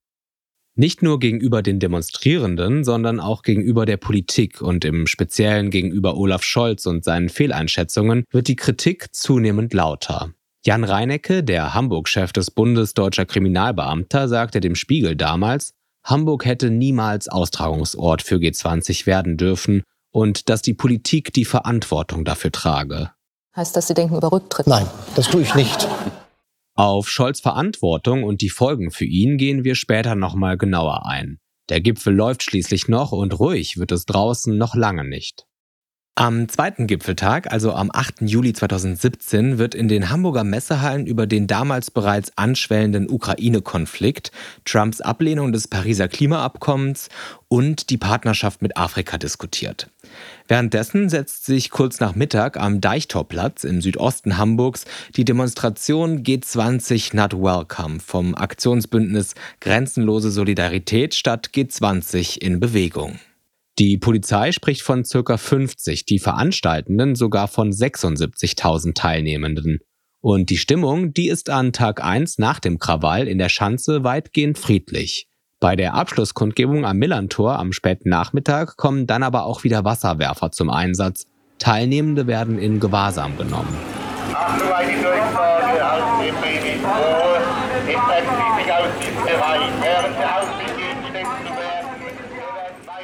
Nicht 0.79 1.01
nur 1.01 1.19
gegenüber 1.19 1.63
den 1.63 1.79
Demonstrierenden, 1.79 2.83
sondern 2.83 3.19
auch 3.19 3.41
gegenüber 3.41 3.87
der 3.87 3.97
Politik 3.97 4.61
und 4.61 4.85
im 4.85 5.07
Speziellen 5.07 5.71
gegenüber 5.71 6.15
Olaf 6.15 6.43
Scholz 6.43 6.85
und 6.85 7.03
seinen 7.03 7.29
Fehleinschätzungen 7.29 8.25
wird 8.29 8.47
die 8.47 8.55
Kritik 8.55 9.07
zunehmend 9.11 9.73
lauter. 9.73 10.33
Jan 10.63 10.83
Reinecke, 10.83 11.43
der 11.43 11.73
Hamburg-Chef 11.73 12.31
des 12.31 12.51
Bundes 12.51 12.93
deutscher 12.93 13.25
Kriminalbeamter, 13.25 14.27
sagte 14.27 14.59
dem 14.59 14.75
Spiegel 14.75 15.15
damals, 15.15 15.73
Hamburg 16.07 16.45
hätte 16.45 16.69
niemals 16.69 17.27
Austragungsort 17.27 18.21
für 18.21 18.35
G20 18.35 19.05
werden 19.07 19.35
dürfen 19.35 19.83
und 20.13 20.47
dass 20.47 20.61
die 20.61 20.73
Politik 20.73 21.33
die 21.33 21.43
Verantwortung 21.43 22.23
dafür 22.23 22.51
trage. 22.51 23.11
Heißt 23.57 23.75
das, 23.75 23.87
Sie 23.87 23.93
denken 23.93 24.15
über 24.15 24.31
Rücktritt? 24.31 24.67
Nein, 24.67 24.87
das 25.15 25.27
tue 25.27 25.41
ich 25.41 25.53
nicht. 25.53 25.87
Auf 26.75 27.09
Scholz 27.09 27.41
Verantwortung 27.41 28.23
und 28.23 28.41
die 28.41 28.49
Folgen 28.49 28.91
für 28.91 29.03
ihn 29.03 29.37
gehen 29.37 29.63
wir 29.65 29.75
später 29.75 30.15
nochmal 30.15 30.57
genauer 30.57 31.05
ein. 31.07 31.39
Der 31.69 31.81
Gipfel 31.81 32.15
läuft 32.15 32.43
schließlich 32.43 32.87
noch 32.87 33.11
und 33.11 33.37
ruhig 33.39 33.77
wird 33.77 33.91
es 33.91 34.05
draußen 34.05 34.57
noch 34.57 34.75
lange 34.75 35.03
nicht. 35.03 35.46
Am 36.19 36.49
zweiten 36.49 36.87
Gipfeltag, 36.87 37.51
also 37.51 37.73
am 37.73 37.91
8. 37.93 38.21
Juli 38.21 38.51
2017, 38.51 39.59
wird 39.59 39.75
in 39.75 39.87
den 39.87 40.09
Hamburger 40.09 40.43
Messehallen 40.43 41.05
über 41.05 41.27
den 41.27 41.45
damals 41.45 41.91
bereits 41.91 42.35
anschwellenden 42.35 43.07
Ukraine-Konflikt, 43.07 44.31
Trumps 44.65 44.99
Ablehnung 44.99 45.51
des 45.51 45.67
Pariser 45.67 46.07
Klimaabkommens 46.07 47.09
und 47.49 47.91
die 47.91 47.99
Partnerschaft 47.99 48.63
mit 48.63 48.77
Afrika 48.77 49.19
diskutiert. 49.19 49.91
Währenddessen 50.47 51.07
setzt 51.09 51.45
sich 51.45 51.69
kurz 51.69 51.99
nach 51.99 52.15
Mittag 52.15 52.57
am 52.57 52.81
Deichtorplatz 52.81 53.63
im 53.63 53.79
Südosten 53.79 54.39
Hamburgs 54.39 54.85
die 55.15 55.23
Demonstration 55.23 56.23
G20 56.23 57.15
Not 57.15 57.33
Welcome 57.33 57.99
vom 57.99 58.33
Aktionsbündnis 58.33 59.35
Grenzenlose 59.61 60.31
Solidarität 60.31 61.13
statt 61.13 61.51
G20 61.53 62.39
in 62.39 62.59
Bewegung. 62.59 63.19
Die 63.79 63.99
Polizei 63.99 64.51
spricht 64.51 64.81
von 64.81 65.03
ca. 65.03 65.37
50, 65.37 66.05
die 66.05 66.17
Veranstaltenden 66.17 67.13
sogar 67.13 67.47
von 67.47 67.71
76.000 67.71 68.95
Teilnehmenden. 68.95 69.79
Und 70.19 70.49
die 70.49 70.57
Stimmung, 70.57 71.13
die 71.13 71.29
ist 71.29 71.51
an 71.51 71.73
Tag 71.73 72.03
1 72.03 72.39
nach 72.39 72.59
dem 72.59 72.79
Krawall 72.79 73.27
in 73.27 73.37
der 73.37 73.49
Schanze 73.49 74.03
weitgehend 74.03 74.57
friedlich. 74.57 75.27
Bei 75.59 75.75
der 75.75 75.93
Abschlusskundgebung 75.93 76.85
am 76.85 76.97
Millantor 76.97 77.59
am 77.59 77.71
späten 77.71 78.09
Nachmittag 78.09 78.77
kommen 78.77 79.05
dann 79.05 79.21
aber 79.21 79.45
auch 79.45 79.63
wieder 79.63 79.85
Wasserwerfer 79.85 80.51
zum 80.51 80.71
Einsatz. 80.71 81.25
Teilnehmende 81.59 82.25
werden 82.25 82.57
in 82.57 82.79
Gewahrsam 82.79 83.37
genommen. 83.37 83.75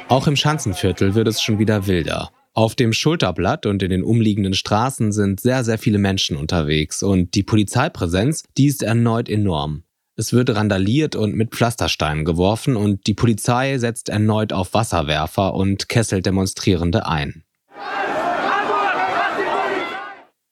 Auch 0.08 0.26
im 0.26 0.36
Schanzenviertel 0.36 1.14
wird 1.14 1.28
es 1.28 1.40
schon 1.40 1.58
wieder 1.58 1.86
wilder. 1.86 2.30
Auf 2.52 2.74
dem 2.74 2.92
Schulterblatt 2.92 3.64
und 3.64 3.82
in 3.82 3.90
den 3.90 4.04
umliegenden 4.04 4.52
Straßen 4.52 5.12
sind 5.12 5.40
sehr, 5.40 5.64
sehr 5.64 5.78
viele 5.78 5.98
Menschen 5.98 6.36
unterwegs 6.36 7.02
und 7.02 7.34
die 7.34 7.42
Polizeipräsenz, 7.42 8.44
die 8.56 8.66
ist 8.66 8.82
erneut 8.82 9.28
enorm. 9.30 9.84
Es 10.14 10.32
wird 10.32 10.54
randaliert 10.54 11.16
und 11.16 11.34
mit 11.34 11.50
Pflastersteinen 11.52 12.24
geworfen 12.24 12.76
und 12.76 13.06
die 13.06 13.14
Polizei 13.14 13.78
setzt 13.78 14.10
erneut 14.10 14.52
auf 14.52 14.74
Wasserwerfer 14.74 15.54
und 15.54 15.88
kesselt 15.88 16.26
Demonstrierende 16.26 17.06
ein. 17.06 17.42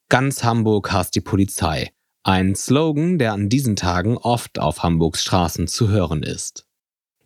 Ganz 0.08 0.42
Hamburg 0.42 0.92
hasst 0.92 1.14
die 1.14 1.20
Polizei. 1.20 1.92
Ein 2.24 2.54
Slogan, 2.54 3.18
der 3.18 3.32
an 3.34 3.48
diesen 3.48 3.76
Tagen 3.76 4.16
oft 4.16 4.58
auf 4.58 4.82
Hamburgs 4.82 5.22
Straßen 5.22 5.68
zu 5.68 5.90
hören 5.90 6.22
ist. 6.22 6.66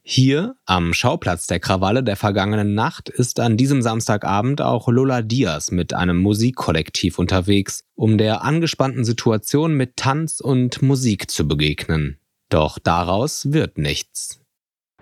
Hier, 0.08 0.54
am 0.66 0.94
Schauplatz 0.94 1.48
der 1.48 1.58
Krawalle 1.58 2.04
der 2.04 2.14
vergangenen 2.14 2.76
Nacht, 2.76 3.08
ist 3.08 3.40
an 3.40 3.56
diesem 3.56 3.82
Samstagabend 3.82 4.62
auch 4.62 4.86
Lola 4.86 5.20
Diaz 5.20 5.72
mit 5.72 5.94
einem 5.94 6.18
Musikkollektiv 6.18 7.18
unterwegs, 7.18 7.82
um 7.96 8.16
der 8.16 8.44
angespannten 8.44 9.04
Situation 9.04 9.74
mit 9.74 9.96
Tanz 9.96 10.38
und 10.38 10.80
Musik 10.80 11.28
zu 11.28 11.48
begegnen. 11.48 12.20
Doch 12.50 12.78
daraus 12.78 13.50
wird 13.52 13.78
nichts. 13.78 14.38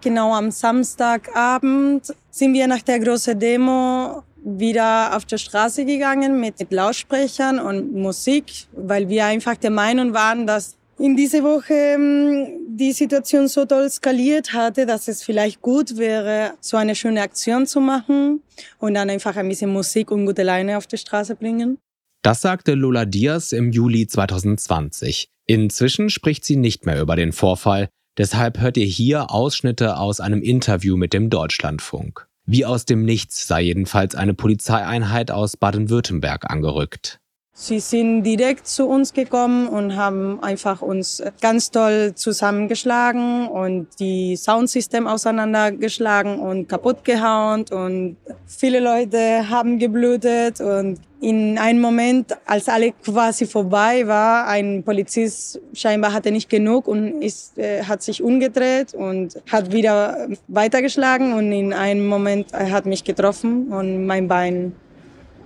Genau 0.00 0.32
am 0.32 0.50
Samstagabend 0.50 2.14
sind 2.30 2.54
wir 2.54 2.66
nach 2.66 2.80
der 2.80 2.98
großen 2.98 3.38
Demo 3.38 4.22
wieder 4.42 5.14
auf 5.14 5.26
der 5.26 5.36
Straße 5.36 5.84
gegangen 5.84 6.40
mit 6.40 6.72
Lautsprechern 6.72 7.58
und 7.58 7.92
Musik, 7.92 8.68
weil 8.72 9.10
wir 9.10 9.26
einfach 9.26 9.56
der 9.56 9.70
Meinung 9.70 10.14
waren, 10.14 10.46
dass 10.46 10.78
in 10.98 11.16
dieser 11.16 11.42
Woche 11.42 11.74
ähm, 11.74 12.46
die 12.68 12.92
Situation 12.92 13.48
so 13.48 13.64
toll 13.64 13.90
skaliert 13.90 14.52
hatte, 14.52 14.86
dass 14.86 15.08
es 15.08 15.22
vielleicht 15.22 15.60
gut 15.60 15.96
wäre, 15.96 16.52
so 16.60 16.76
eine 16.76 16.94
schöne 16.94 17.22
Aktion 17.22 17.66
zu 17.66 17.80
machen 17.80 18.42
und 18.78 18.94
dann 18.94 19.10
einfach 19.10 19.36
ein 19.36 19.48
bisschen 19.48 19.72
Musik 19.72 20.10
und 20.10 20.26
gute 20.26 20.42
Leine 20.42 20.78
auf 20.78 20.86
die 20.86 20.98
Straße 20.98 21.36
bringen. 21.36 21.78
Das 22.22 22.40
sagte 22.40 22.74
Lola 22.74 23.04
Diaz 23.04 23.52
im 23.52 23.72
Juli 23.72 24.06
2020. 24.06 25.28
Inzwischen 25.46 26.08
spricht 26.10 26.44
sie 26.44 26.56
nicht 26.56 26.86
mehr 26.86 27.00
über 27.00 27.16
den 27.16 27.32
Vorfall, 27.32 27.88
deshalb 28.16 28.60
hört 28.60 28.76
ihr 28.76 28.86
hier 28.86 29.30
Ausschnitte 29.30 29.98
aus 29.98 30.20
einem 30.20 30.42
Interview 30.42 30.96
mit 30.96 31.12
dem 31.12 31.28
Deutschlandfunk. 31.28 32.26
Wie 32.46 32.64
aus 32.64 32.84
dem 32.84 33.04
Nichts 33.04 33.46
sei 33.46 33.62
jedenfalls 33.62 34.14
eine 34.14 34.34
Polizeieinheit 34.34 35.30
aus 35.30 35.56
Baden-Württemberg 35.56 36.50
angerückt. 36.50 37.18
Sie 37.56 37.78
sind 37.78 38.24
direkt 38.24 38.66
zu 38.66 38.88
uns 38.88 39.12
gekommen 39.12 39.68
und 39.68 39.94
haben 39.94 40.42
einfach 40.42 40.82
uns 40.82 41.22
ganz 41.40 41.70
toll 41.70 42.12
zusammengeschlagen 42.16 43.46
und 43.46 43.86
die 44.00 44.34
Soundsystem 44.34 45.06
auseinandergeschlagen 45.06 46.40
und 46.40 46.68
kaputt 46.68 47.04
gehauen 47.04 47.64
und 47.70 48.16
viele 48.44 48.80
Leute 48.80 49.48
haben 49.48 49.78
geblutet 49.78 50.60
und 50.60 50.98
in 51.20 51.56
einem 51.56 51.80
Moment, 51.80 52.36
als 52.44 52.68
alle 52.68 52.90
quasi 52.90 53.46
vorbei 53.46 54.04
war, 54.08 54.48
ein 54.48 54.82
Polizist 54.82 55.60
scheinbar 55.74 56.12
hatte 56.12 56.32
nicht 56.32 56.50
genug 56.50 56.88
und 56.88 57.22
ist, 57.22 57.56
äh, 57.56 57.84
hat 57.84 58.02
sich 58.02 58.20
umgedreht 58.20 58.94
und 58.94 59.40
hat 59.50 59.72
wieder 59.72 60.26
weitergeschlagen 60.48 61.32
und 61.34 61.52
in 61.52 61.72
einem 61.72 62.08
Moment 62.08 62.52
hat 62.52 62.84
mich 62.84 63.04
getroffen 63.04 63.68
und 63.68 64.06
mein 64.06 64.26
Bein 64.26 64.74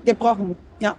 gebrochen. 0.06 0.56
Ja. 0.80 0.96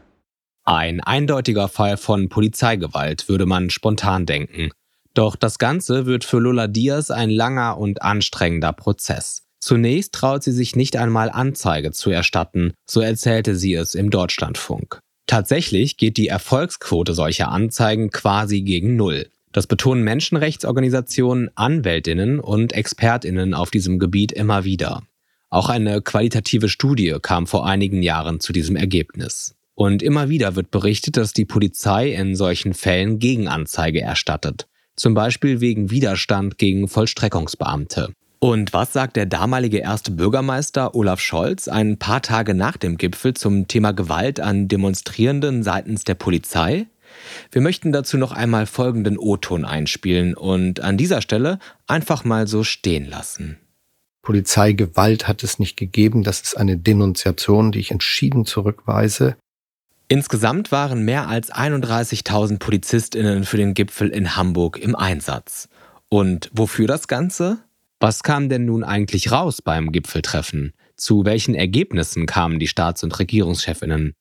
Ein 0.72 1.02
eindeutiger 1.02 1.68
Fall 1.68 1.98
von 1.98 2.30
Polizeigewalt, 2.30 3.28
würde 3.28 3.48
man 3.48 3.72
spontan 3.72 4.28
denken. 4.28 4.70
Doch 5.16 5.36
das 5.36 5.58
Ganze 5.58 6.06
wird 6.06 6.24
für 6.24 6.38
Lola 6.38 6.68
Diaz 6.68 7.10
ein 7.10 7.32
langer 7.32 7.80
und 7.80 8.04
anstrengender 8.04 8.72
Prozess. 8.74 9.48
Zunächst 9.60 10.14
traut 10.14 10.44
sie 10.44 10.52
sich 10.52 10.76
nicht 10.76 10.96
einmal 10.96 11.32
Anzeige 11.32 11.92
zu 11.92 12.12
erstatten, 12.12 12.74
so 12.88 13.02
erzählte 13.02 13.56
sie 13.56 13.74
es 13.74 13.96
im 13.96 14.12
Deutschlandfunk. 14.12 15.00
Tatsächlich 15.26 15.98
geht 15.98 16.18
die 16.18 16.28
Erfolgsquote 16.28 17.16
solcher 17.16 17.50
Anzeigen 17.50 18.12
quasi 18.12 18.62
gegen 18.62 18.96
Null. 18.96 19.26
Das 19.52 19.66
betonen 19.66 20.04
Menschenrechtsorganisationen, 20.04 21.50
Anwältinnen 21.56 22.40
und 22.40 22.74
Expertinnen 22.74 23.56
auf 23.56 23.72
diesem 23.72 23.98
Gebiet 23.98 24.32
immer 24.32 24.66
wieder. 24.66 25.02
Auch 25.50 25.70
eine 25.70 26.04
qualitative 26.04 26.70
Studie 26.70 27.18
kam 27.20 27.48
vor 27.48 27.66
einigen 27.66 28.04
Jahren 28.04 28.40
zu 28.40 28.54
diesem 28.54 28.76
Ergebnis. 28.76 29.56
Und 29.80 30.04
immer 30.04 30.28
wieder 30.28 30.58
wird 30.58 30.72
berichtet, 30.72 31.16
dass 31.16 31.32
die 31.32 31.46
Polizei 31.46 32.10
in 32.12 32.36
solchen 32.36 32.74
Fällen 32.74 33.18
Gegenanzeige 33.18 34.02
erstattet. 34.02 34.68
Zum 34.98 35.14
Beispiel 35.14 35.62
wegen 35.62 35.90
Widerstand 35.90 36.58
gegen 36.58 36.90
Vollstreckungsbeamte. 36.90 38.12
Und 38.40 38.74
was 38.74 38.92
sagt 38.92 39.16
der 39.16 39.26
damalige 39.26 39.78
erste 39.78 40.12
Bürgermeister 40.12 40.96
Olaf 40.96 41.22
Scholz 41.22 41.70
ein 41.70 41.96
paar 41.96 42.22
Tage 42.22 42.56
nach 42.56 42.76
dem 42.76 42.98
Gipfel 42.98 43.36
zum 43.36 43.70
Thema 43.70 43.94
Gewalt 43.94 44.42
an 44.42 44.68
Demonstrierenden 44.68 45.64
seitens 45.64 46.04
der 46.04 46.16
Polizei? 46.16 46.88
Wir 47.50 47.62
möchten 47.62 47.94
dazu 47.94 48.18
noch 48.18 48.34
einmal 48.34 48.66
folgenden 48.66 49.18
O-Ton 49.18 49.64
einspielen 49.64 50.34
und 50.34 50.82
an 50.82 50.98
dieser 50.98 51.22
Stelle 51.22 51.58
einfach 51.88 52.26
mal 52.26 52.48
so 52.48 52.66
stehen 52.66 53.10
lassen. 53.10 53.60
Polizeigewalt 54.24 55.30
hat 55.30 55.42
es 55.42 55.58
nicht 55.58 55.78
gegeben. 55.78 56.24
Das 56.24 56.42
ist 56.42 56.58
eine 56.58 56.76
Denunziation, 56.76 57.72
die 57.72 57.80
ich 57.80 57.92
entschieden 57.92 58.46
zurückweise. 58.46 59.38
Insgesamt 60.12 60.72
waren 60.72 61.06
mehr 61.06 61.28
als 61.28 61.54
31.000 61.54 62.58
Polizistinnen 62.58 63.44
für 63.44 63.58
den 63.58 63.76
Gipfel 63.76 64.10
in 64.10 64.36
Hamburg 64.36 64.80
im 64.80 64.96
Einsatz. 64.96 65.70
Und 66.10 66.50
wofür 66.52 66.88
das 66.88 67.08
Ganze? 67.08 67.60
Was 68.00 68.24
kam 68.24 68.50
denn 68.50 68.66
nun 68.66 68.84
eigentlich 68.84 69.32
raus 69.32 69.62
beim 69.62 69.92
Gipfeltreffen? 69.92 70.74
Zu 70.98 71.26
welchen 71.26 71.54
Ergebnissen 71.54 72.26
kamen 72.26 72.58
die 72.58 72.68
Staats- 72.68 73.04
und 73.04 73.20
Regierungschefinnen? 73.20 74.14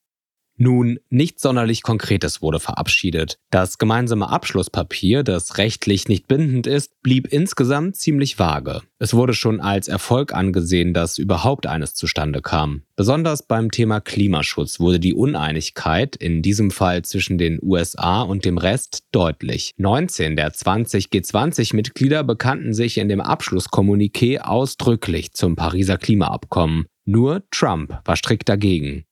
Nun, 0.61 0.99
nichts 1.09 1.41
sonderlich 1.41 1.83
Konkretes 1.83 2.41
wurde 2.41 2.59
verabschiedet. 2.59 3.39
Das 3.49 3.77
gemeinsame 3.77 4.29
Abschlusspapier, 4.29 5.23
das 5.23 5.57
rechtlich 5.57 6.09
nicht 6.09 6.27
bindend 6.27 6.67
ist, 6.67 7.01
blieb 7.01 7.31
insgesamt 7.31 7.95
ziemlich 7.95 8.39
vage. 8.39 8.81
Es 8.97 9.13
wurde 9.13 9.33
schon 9.33 9.61
als 9.61 9.87
Erfolg 9.87 10.33
angesehen, 10.33 10.93
dass 10.93 11.17
überhaupt 11.17 11.65
eines 11.65 11.93
zustande 11.93 12.41
kam. 12.41 12.81
Besonders 12.97 13.47
beim 13.47 13.71
Thema 13.71 14.01
Klimaschutz 14.01 14.81
wurde 14.81 14.99
die 14.99 15.13
Uneinigkeit, 15.13 16.17
in 16.17 16.41
diesem 16.41 16.71
Fall 16.71 17.03
zwischen 17.03 17.37
den 17.37 17.59
USA 17.61 18.21
und 18.21 18.43
dem 18.43 18.57
Rest, 18.57 19.05
deutlich. 19.13 19.73
19 19.77 20.35
der 20.35 20.51
20 20.51 21.05
G20-Mitglieder 21.05 22.25
bekannten 22.25 22.73
sich 22.73 22.97
in 22.97 23.07
dem 23.07 23.21
Abschlusskommuniqué 23.21 24.39
ausdrücklich 24.39 25.31
zum 25.31 25.55
Pariser 25.55 25.97
Klimaabkommen. 25.97 26.87
Nur 27.05 27.43
Trump 27.49 27.97
war 28.03 28.17
strikt 28.17 28.49
dagegen. 28.49 29.05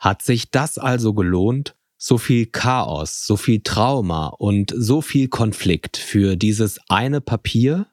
Hat 0.00 0.22
sich 0.22 0.50
das 0.50 0.78
also 0.78 1.12
gelohnt? 1.12 1.76
So 1.98 2.16
viel 2.16 2.46
Chaos, 2.46 3.26
so 3.26 3.36
viel 3.36 3.60
Trauma 3.60 4.28
und 4.28 4.72
so 4.74 5.02
viel 5.02 5.28
Konflikt 5.28 5.98
für 5.98 6.36
dieses 6.36 6.80
eine 6.88 7.20
Papier? 7.20 7.86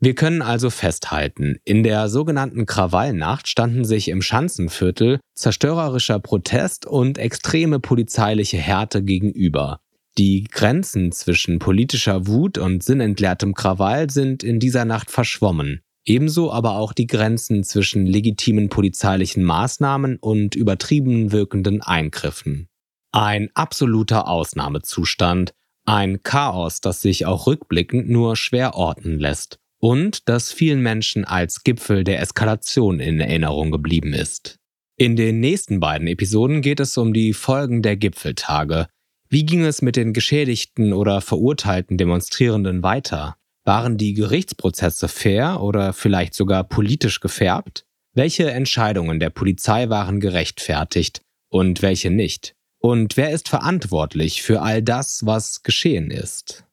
Wir 0.00 0.16
können 0.16 0.42
also 0.42 0.68
festhalten, 0.70 1.58
in 1.64 1.84
der 1.84 2.08
sogenannten 2.08 2.66
Krawallnacht 2.66 3.46
standen 3.46 3.84
sich 3.84 4.08
im 4.08 4.22
Schanzenviertel 4.22 5.20
zerstörerischer 5.34 6.18
Protest 6.18 6.84
und 6.84 7.18
extreme 7.18 7.78
polizeiliche 7.78 8.56
Härte 8.56 9.04
gegenüber. 9.04 9.80
Die 10.18 10.44
Grenzen 10.44 11.12
zwischen 11.12 11.60
politischer 11.60 12.26
Wut 12.26 12.58
und 12.58 12.82
sinnentleertem 12.82 13.54
Krawall 13.54 14.10
sind 14.10 14.42
in 14.42 14.58
dieser 14.58 14.84
Nacht 14.84 15.12
verschwommen. 15.12 15.82
Ebenso 16.10 16.50
aber 16.50 16.72
auch 16.72 16.92
die 16.92 17.06
Grenzen 17.06 17.62
zwischen 17.62 18.04
legitimen 18.04 18.68
polizeilichen 18.68 19.44
Maßnahmen 19.44 20.16
und 20.16 20.56
übertrieben 20.56 21.30
wirkenden 21.30 21.82
Eingriffen. 21.82 22.66
Ein 23.12 23.48
absoluter 23.54 24.26
Ausnahmezustand, 24.26 25.52
ein 25.86 26.24
Chaos, 26.24 26.80
das 26.80 27.00
sich 27.00 27.26
auch 27.26 27.46
rückblickend 27.46 28.10
nur 28.10 28.34
schwer 28.34 28.74
orten 28.74 29.20
lässt 29.20 29.60
und 29.78 30.28
das 30.28 30.52
vielen 30.52 30.82
Menschen 30.82 31.24
als 31.24 31.62
Gipfel 31.62 32.02
der 32.02 32.20
Eskalation 32.20 32.98
in 32.98 33.20
Erinnerung 33.20 33.70
geblieben 33.70 34.12
ist. 34.12 34.58
In 34.96 35.14
den 35.14 35.38
nächsten 35.38 35.78
beiden 35.78 36.08
Episoden 36.08 36.60
geht 36.60 36.80
es 36.80 36.98
um 36.98 37.14
die 37.14 37.34
Folgen 37.34 37.82
der 37.82 37.96
Gipfeltage. 37.96 38.88
Wie 39.28 39.46
ging 39.46 39.64
es 39.64 39.80
mit 39.80 39.94
den 39.94 40.12
geschädigten 40.12 40.92
oder 40.92 41.20
verurteilten 41.20 41.98
Demonstrierenden 41.98 42.82
weiter? 42.82 43.36
Waren 43.64 43.98
die 43.98 44.14
Gerichtsprozesse 44.14 45.08
fair 45.08 45.60
oder 45.60 45.92
vielleicht 45.92 46.34
sogar 46.34 46.64
politisch 46.64 47.20
gefärbt? 47.20 47.84
Welche 48.14 48.50
Entscheidungen 48.50 49.20
der 49.20 49.30
Polizei 49.30 49.88
waren 49.88 50.18
gerechtfertigt 50.18 51.20
und 51.48 51.82
welche 51.82 52.10
nicht? 52.10 52.54
Und 52.78 53.16
wer 53.18 53.30
ist 53.30 53.48
verantwortlich 53.48 54.42
für 54.42 54.62
all 54.62 54.82
das, 54.82 55.26
was 55.26 55.62
geschehen 55.62 56.10
ist? 56.10 56.64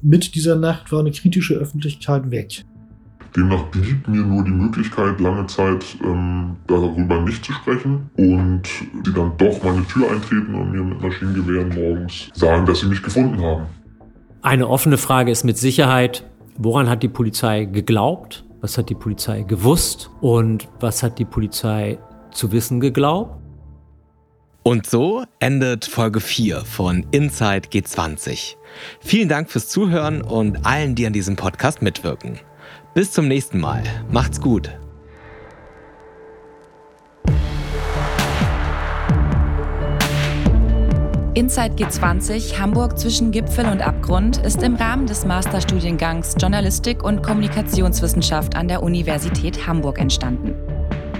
Mit 0.00 0.34
dieser 0.34 0.56
Nacht 0.56 0.90
war 0.90 1.00
eine 1.00 1.12
kritische 1.12 1.54
Öffentlichkeit 1.54 2.30
weg. 2.30 2.64
Demnach 3.36 3.64
blieb 3.70 4.08
mir 4.08 4.22
nur 4.22 4.44
die 4.44 4.50
Möglichkeit, 4.50 5.20
lange 5.20 5.46
Zeit 5.46 5.84
ähm, 6.04 6.56
darüber 6.66 7.20
nicht 7.20 7.44
zu 7.44 7.52
sprechen 7.52 8.10
und 8.16 8.62
sie 9.04 9.12
dann 9.12 9.36
doch 9.38 9.62
meine 9.62 9.86
Tür 9.86 10.10
eintreten 10.10 10.54
und 10.54 10.72
mir 10.72 10.82
mit 10.82 11.00
Maschinengewehren 11.00 11.68
morgens 11.74 12.30
sagen, 12.34 12.66
dass 12.66 12.80
sie 12.80 12.86
mich 12.86 13.02
gefunden 13.02 13.40
haben. 13.40 13.66
Eine 14.44 14.68
offene 14.68 14.98
Frage 14.98 15.30
ist 15.30 15.44
mit 15.44 15.56
Sicherheit, 15.56 16.24
woran 16.56 16.88
hat 16.90 17.04
die 17.04 17.08
Polizei 17.08 17.64
geglaubt? 17.64 18.44
Was 18.60 18.76
hat 18.76 18.90
die 18.90 18.96
Polizei 18.96 19.42
gewusst? 19.42 20.10
Und 20.20 20.68
was 20.80 21.04
hat 21.04 21.20
die 21.20 21.24
Polizei 21.24 21.98
zu 22.32 22.50
wissen 22.50 22.80
geglaubt? 22.80 23.40
Und 24.64 24.86
so 24.86 25.22
endet 25.38 25.84
Folge 25.84 26.18
4 26.18 26.64
von 26.64 27.06
Inside 27.12 27.68
G20. 27.68 28.56
Vielen 29.00 29.28
Dank 29.28 29.48
fürs 29.48 29.68
Zuhören 29.68 30.22
und 30.22 30.66
allen, 30.66 30.96
die 30.96 31.06
an 31.06 31.12
diesem 31.12 31.36
Podcast 31.36 31.80
mitwirken. 31.80 32.40
Bis 32.94 33.12
zum 33.12 33.28
nächsten 33.28 33.60
Mal. 33.60 33.84
Macht's 34.10 34.40
gut. 34.40 34.72
Inside 41.42 41.74
G20 41.74 42.56
Hamburg 42.60 42.96
zwischen 42.96 43.32
Gipfel 43.32 43.66
und 43.66 43.82
Abgrund 43.82 44.36
ist 44.46 44.62
im 44.62 44.76
Rahmen 44.76 45.08
des 45.08 45.26
Masterstudiengangs 45.26 46.36
Journalistik 46.40 47.02
und 47.02 47.20
Kommunikationswissenschaft 47.20 48.54
an 48.54 48.68
der 48.68 48.80
Universität 48.80 49.66
Hamburg 49.66 49.98
entstanden. 49.98 50.54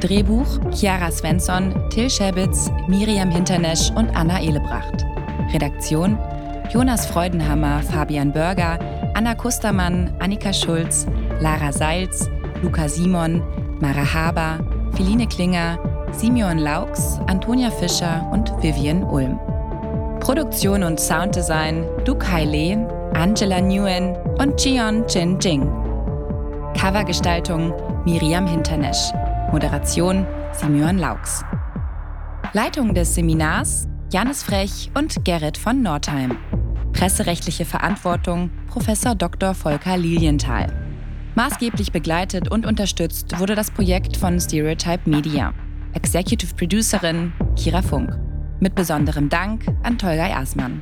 Drehbuch 0.00 0.60
Chiara 0.70 1.10
Svensson, 1.10 1.74
Till 1.90 2.08
Schäbitz, 2.08 2.70
Miriam 2.86 3.32
Hinternesch 3.32 3.90
und 3.96 4.16
Anna 4.16 4.40
Ehlebracht. 4.40 5.04
Redaktion 5.52 6.16
Jonas 6.72 7.04
Freudenhammer, 7.06 7.82
Fabian 7.82 8.32
Börger, 8.32 8.78
Anna 9.14 9.34
Kustermann, 9.34 10.14
Annika 10.20 10.52
Schulz, 10.52 11.04
Lara 11.40 11.72
Seils, 11.72 12.30
Luca 12.62 12.88
Simon, 12.88 13.42
Mara 13.80 14.14
Haber, 14.14 14.60
Philine 14.94 15.26
Klinger, 15.26 15.80
Simeon 16.12 16.58
Laux, 16.58 17.18
Antonia 17.26 17.72
Fischer 17.72 18.24
und 18.30 18.52
Vivian 18.62 19.02
Ulm. 19.02 19.40
Produktion 20.22 20.84
und 20.84 21.00
Sounddesign 21.00 21.84
Dukai 22.04 22.44
Le, 22.44 23.10
Angela 23.12 23.60
Nguyen 23.60 24.14
und 24.38 24.64
Jion 24.64 25.04
Jin 25.08 25.36
Jing. 25.40 25.62
Covergestaltung 26.78 27.74
Miriam 28.04 28.46
Hinternesch. 28.46 29.10
Moderation 29.50 30.24
Simeon 30.52 30.98
Laux. 30.98 31.44
Leitung 32.52 32.94
des 32.94 33.16
Seminars 33.16 33.88
Janis 34.12 34.44
Frech 34.44 34.92
und 34.96 35.24
Gerrit 35.24 35.58
von 35.58 35.82
Nordheim. 35.82 36.38
Presserechtliche 36.92 37.64
Verantwortung 37.64 38.52
Prof. 38.68 38.86
Dr. 39.18 39.54
Volker 39.54 39.96
Lilienthal. 39.96 40.72
Maßgeblich 41.34 41.90
begleitet 41.90 42.48
und 42.48 42.64
unterstützt 42.64 43.40
wurde 43.40 43.56
das 43.56 43.72
Projekt 43.72 44.16
von 44.16 44.38
Stereotype 44.38 45.10
Media. 45.10 45.52
Executive 45.94 46.54
Producerin 46.54 47.32
Kira 47.56 47.82
Funk. 47.82 48.31
Mit 48.62 48.76
besonderem 48.76 49.28
Dank 49.28 49.66
an 49.82 49.98
Tolga 49.98 50.36
Asmann. 50.36 50.78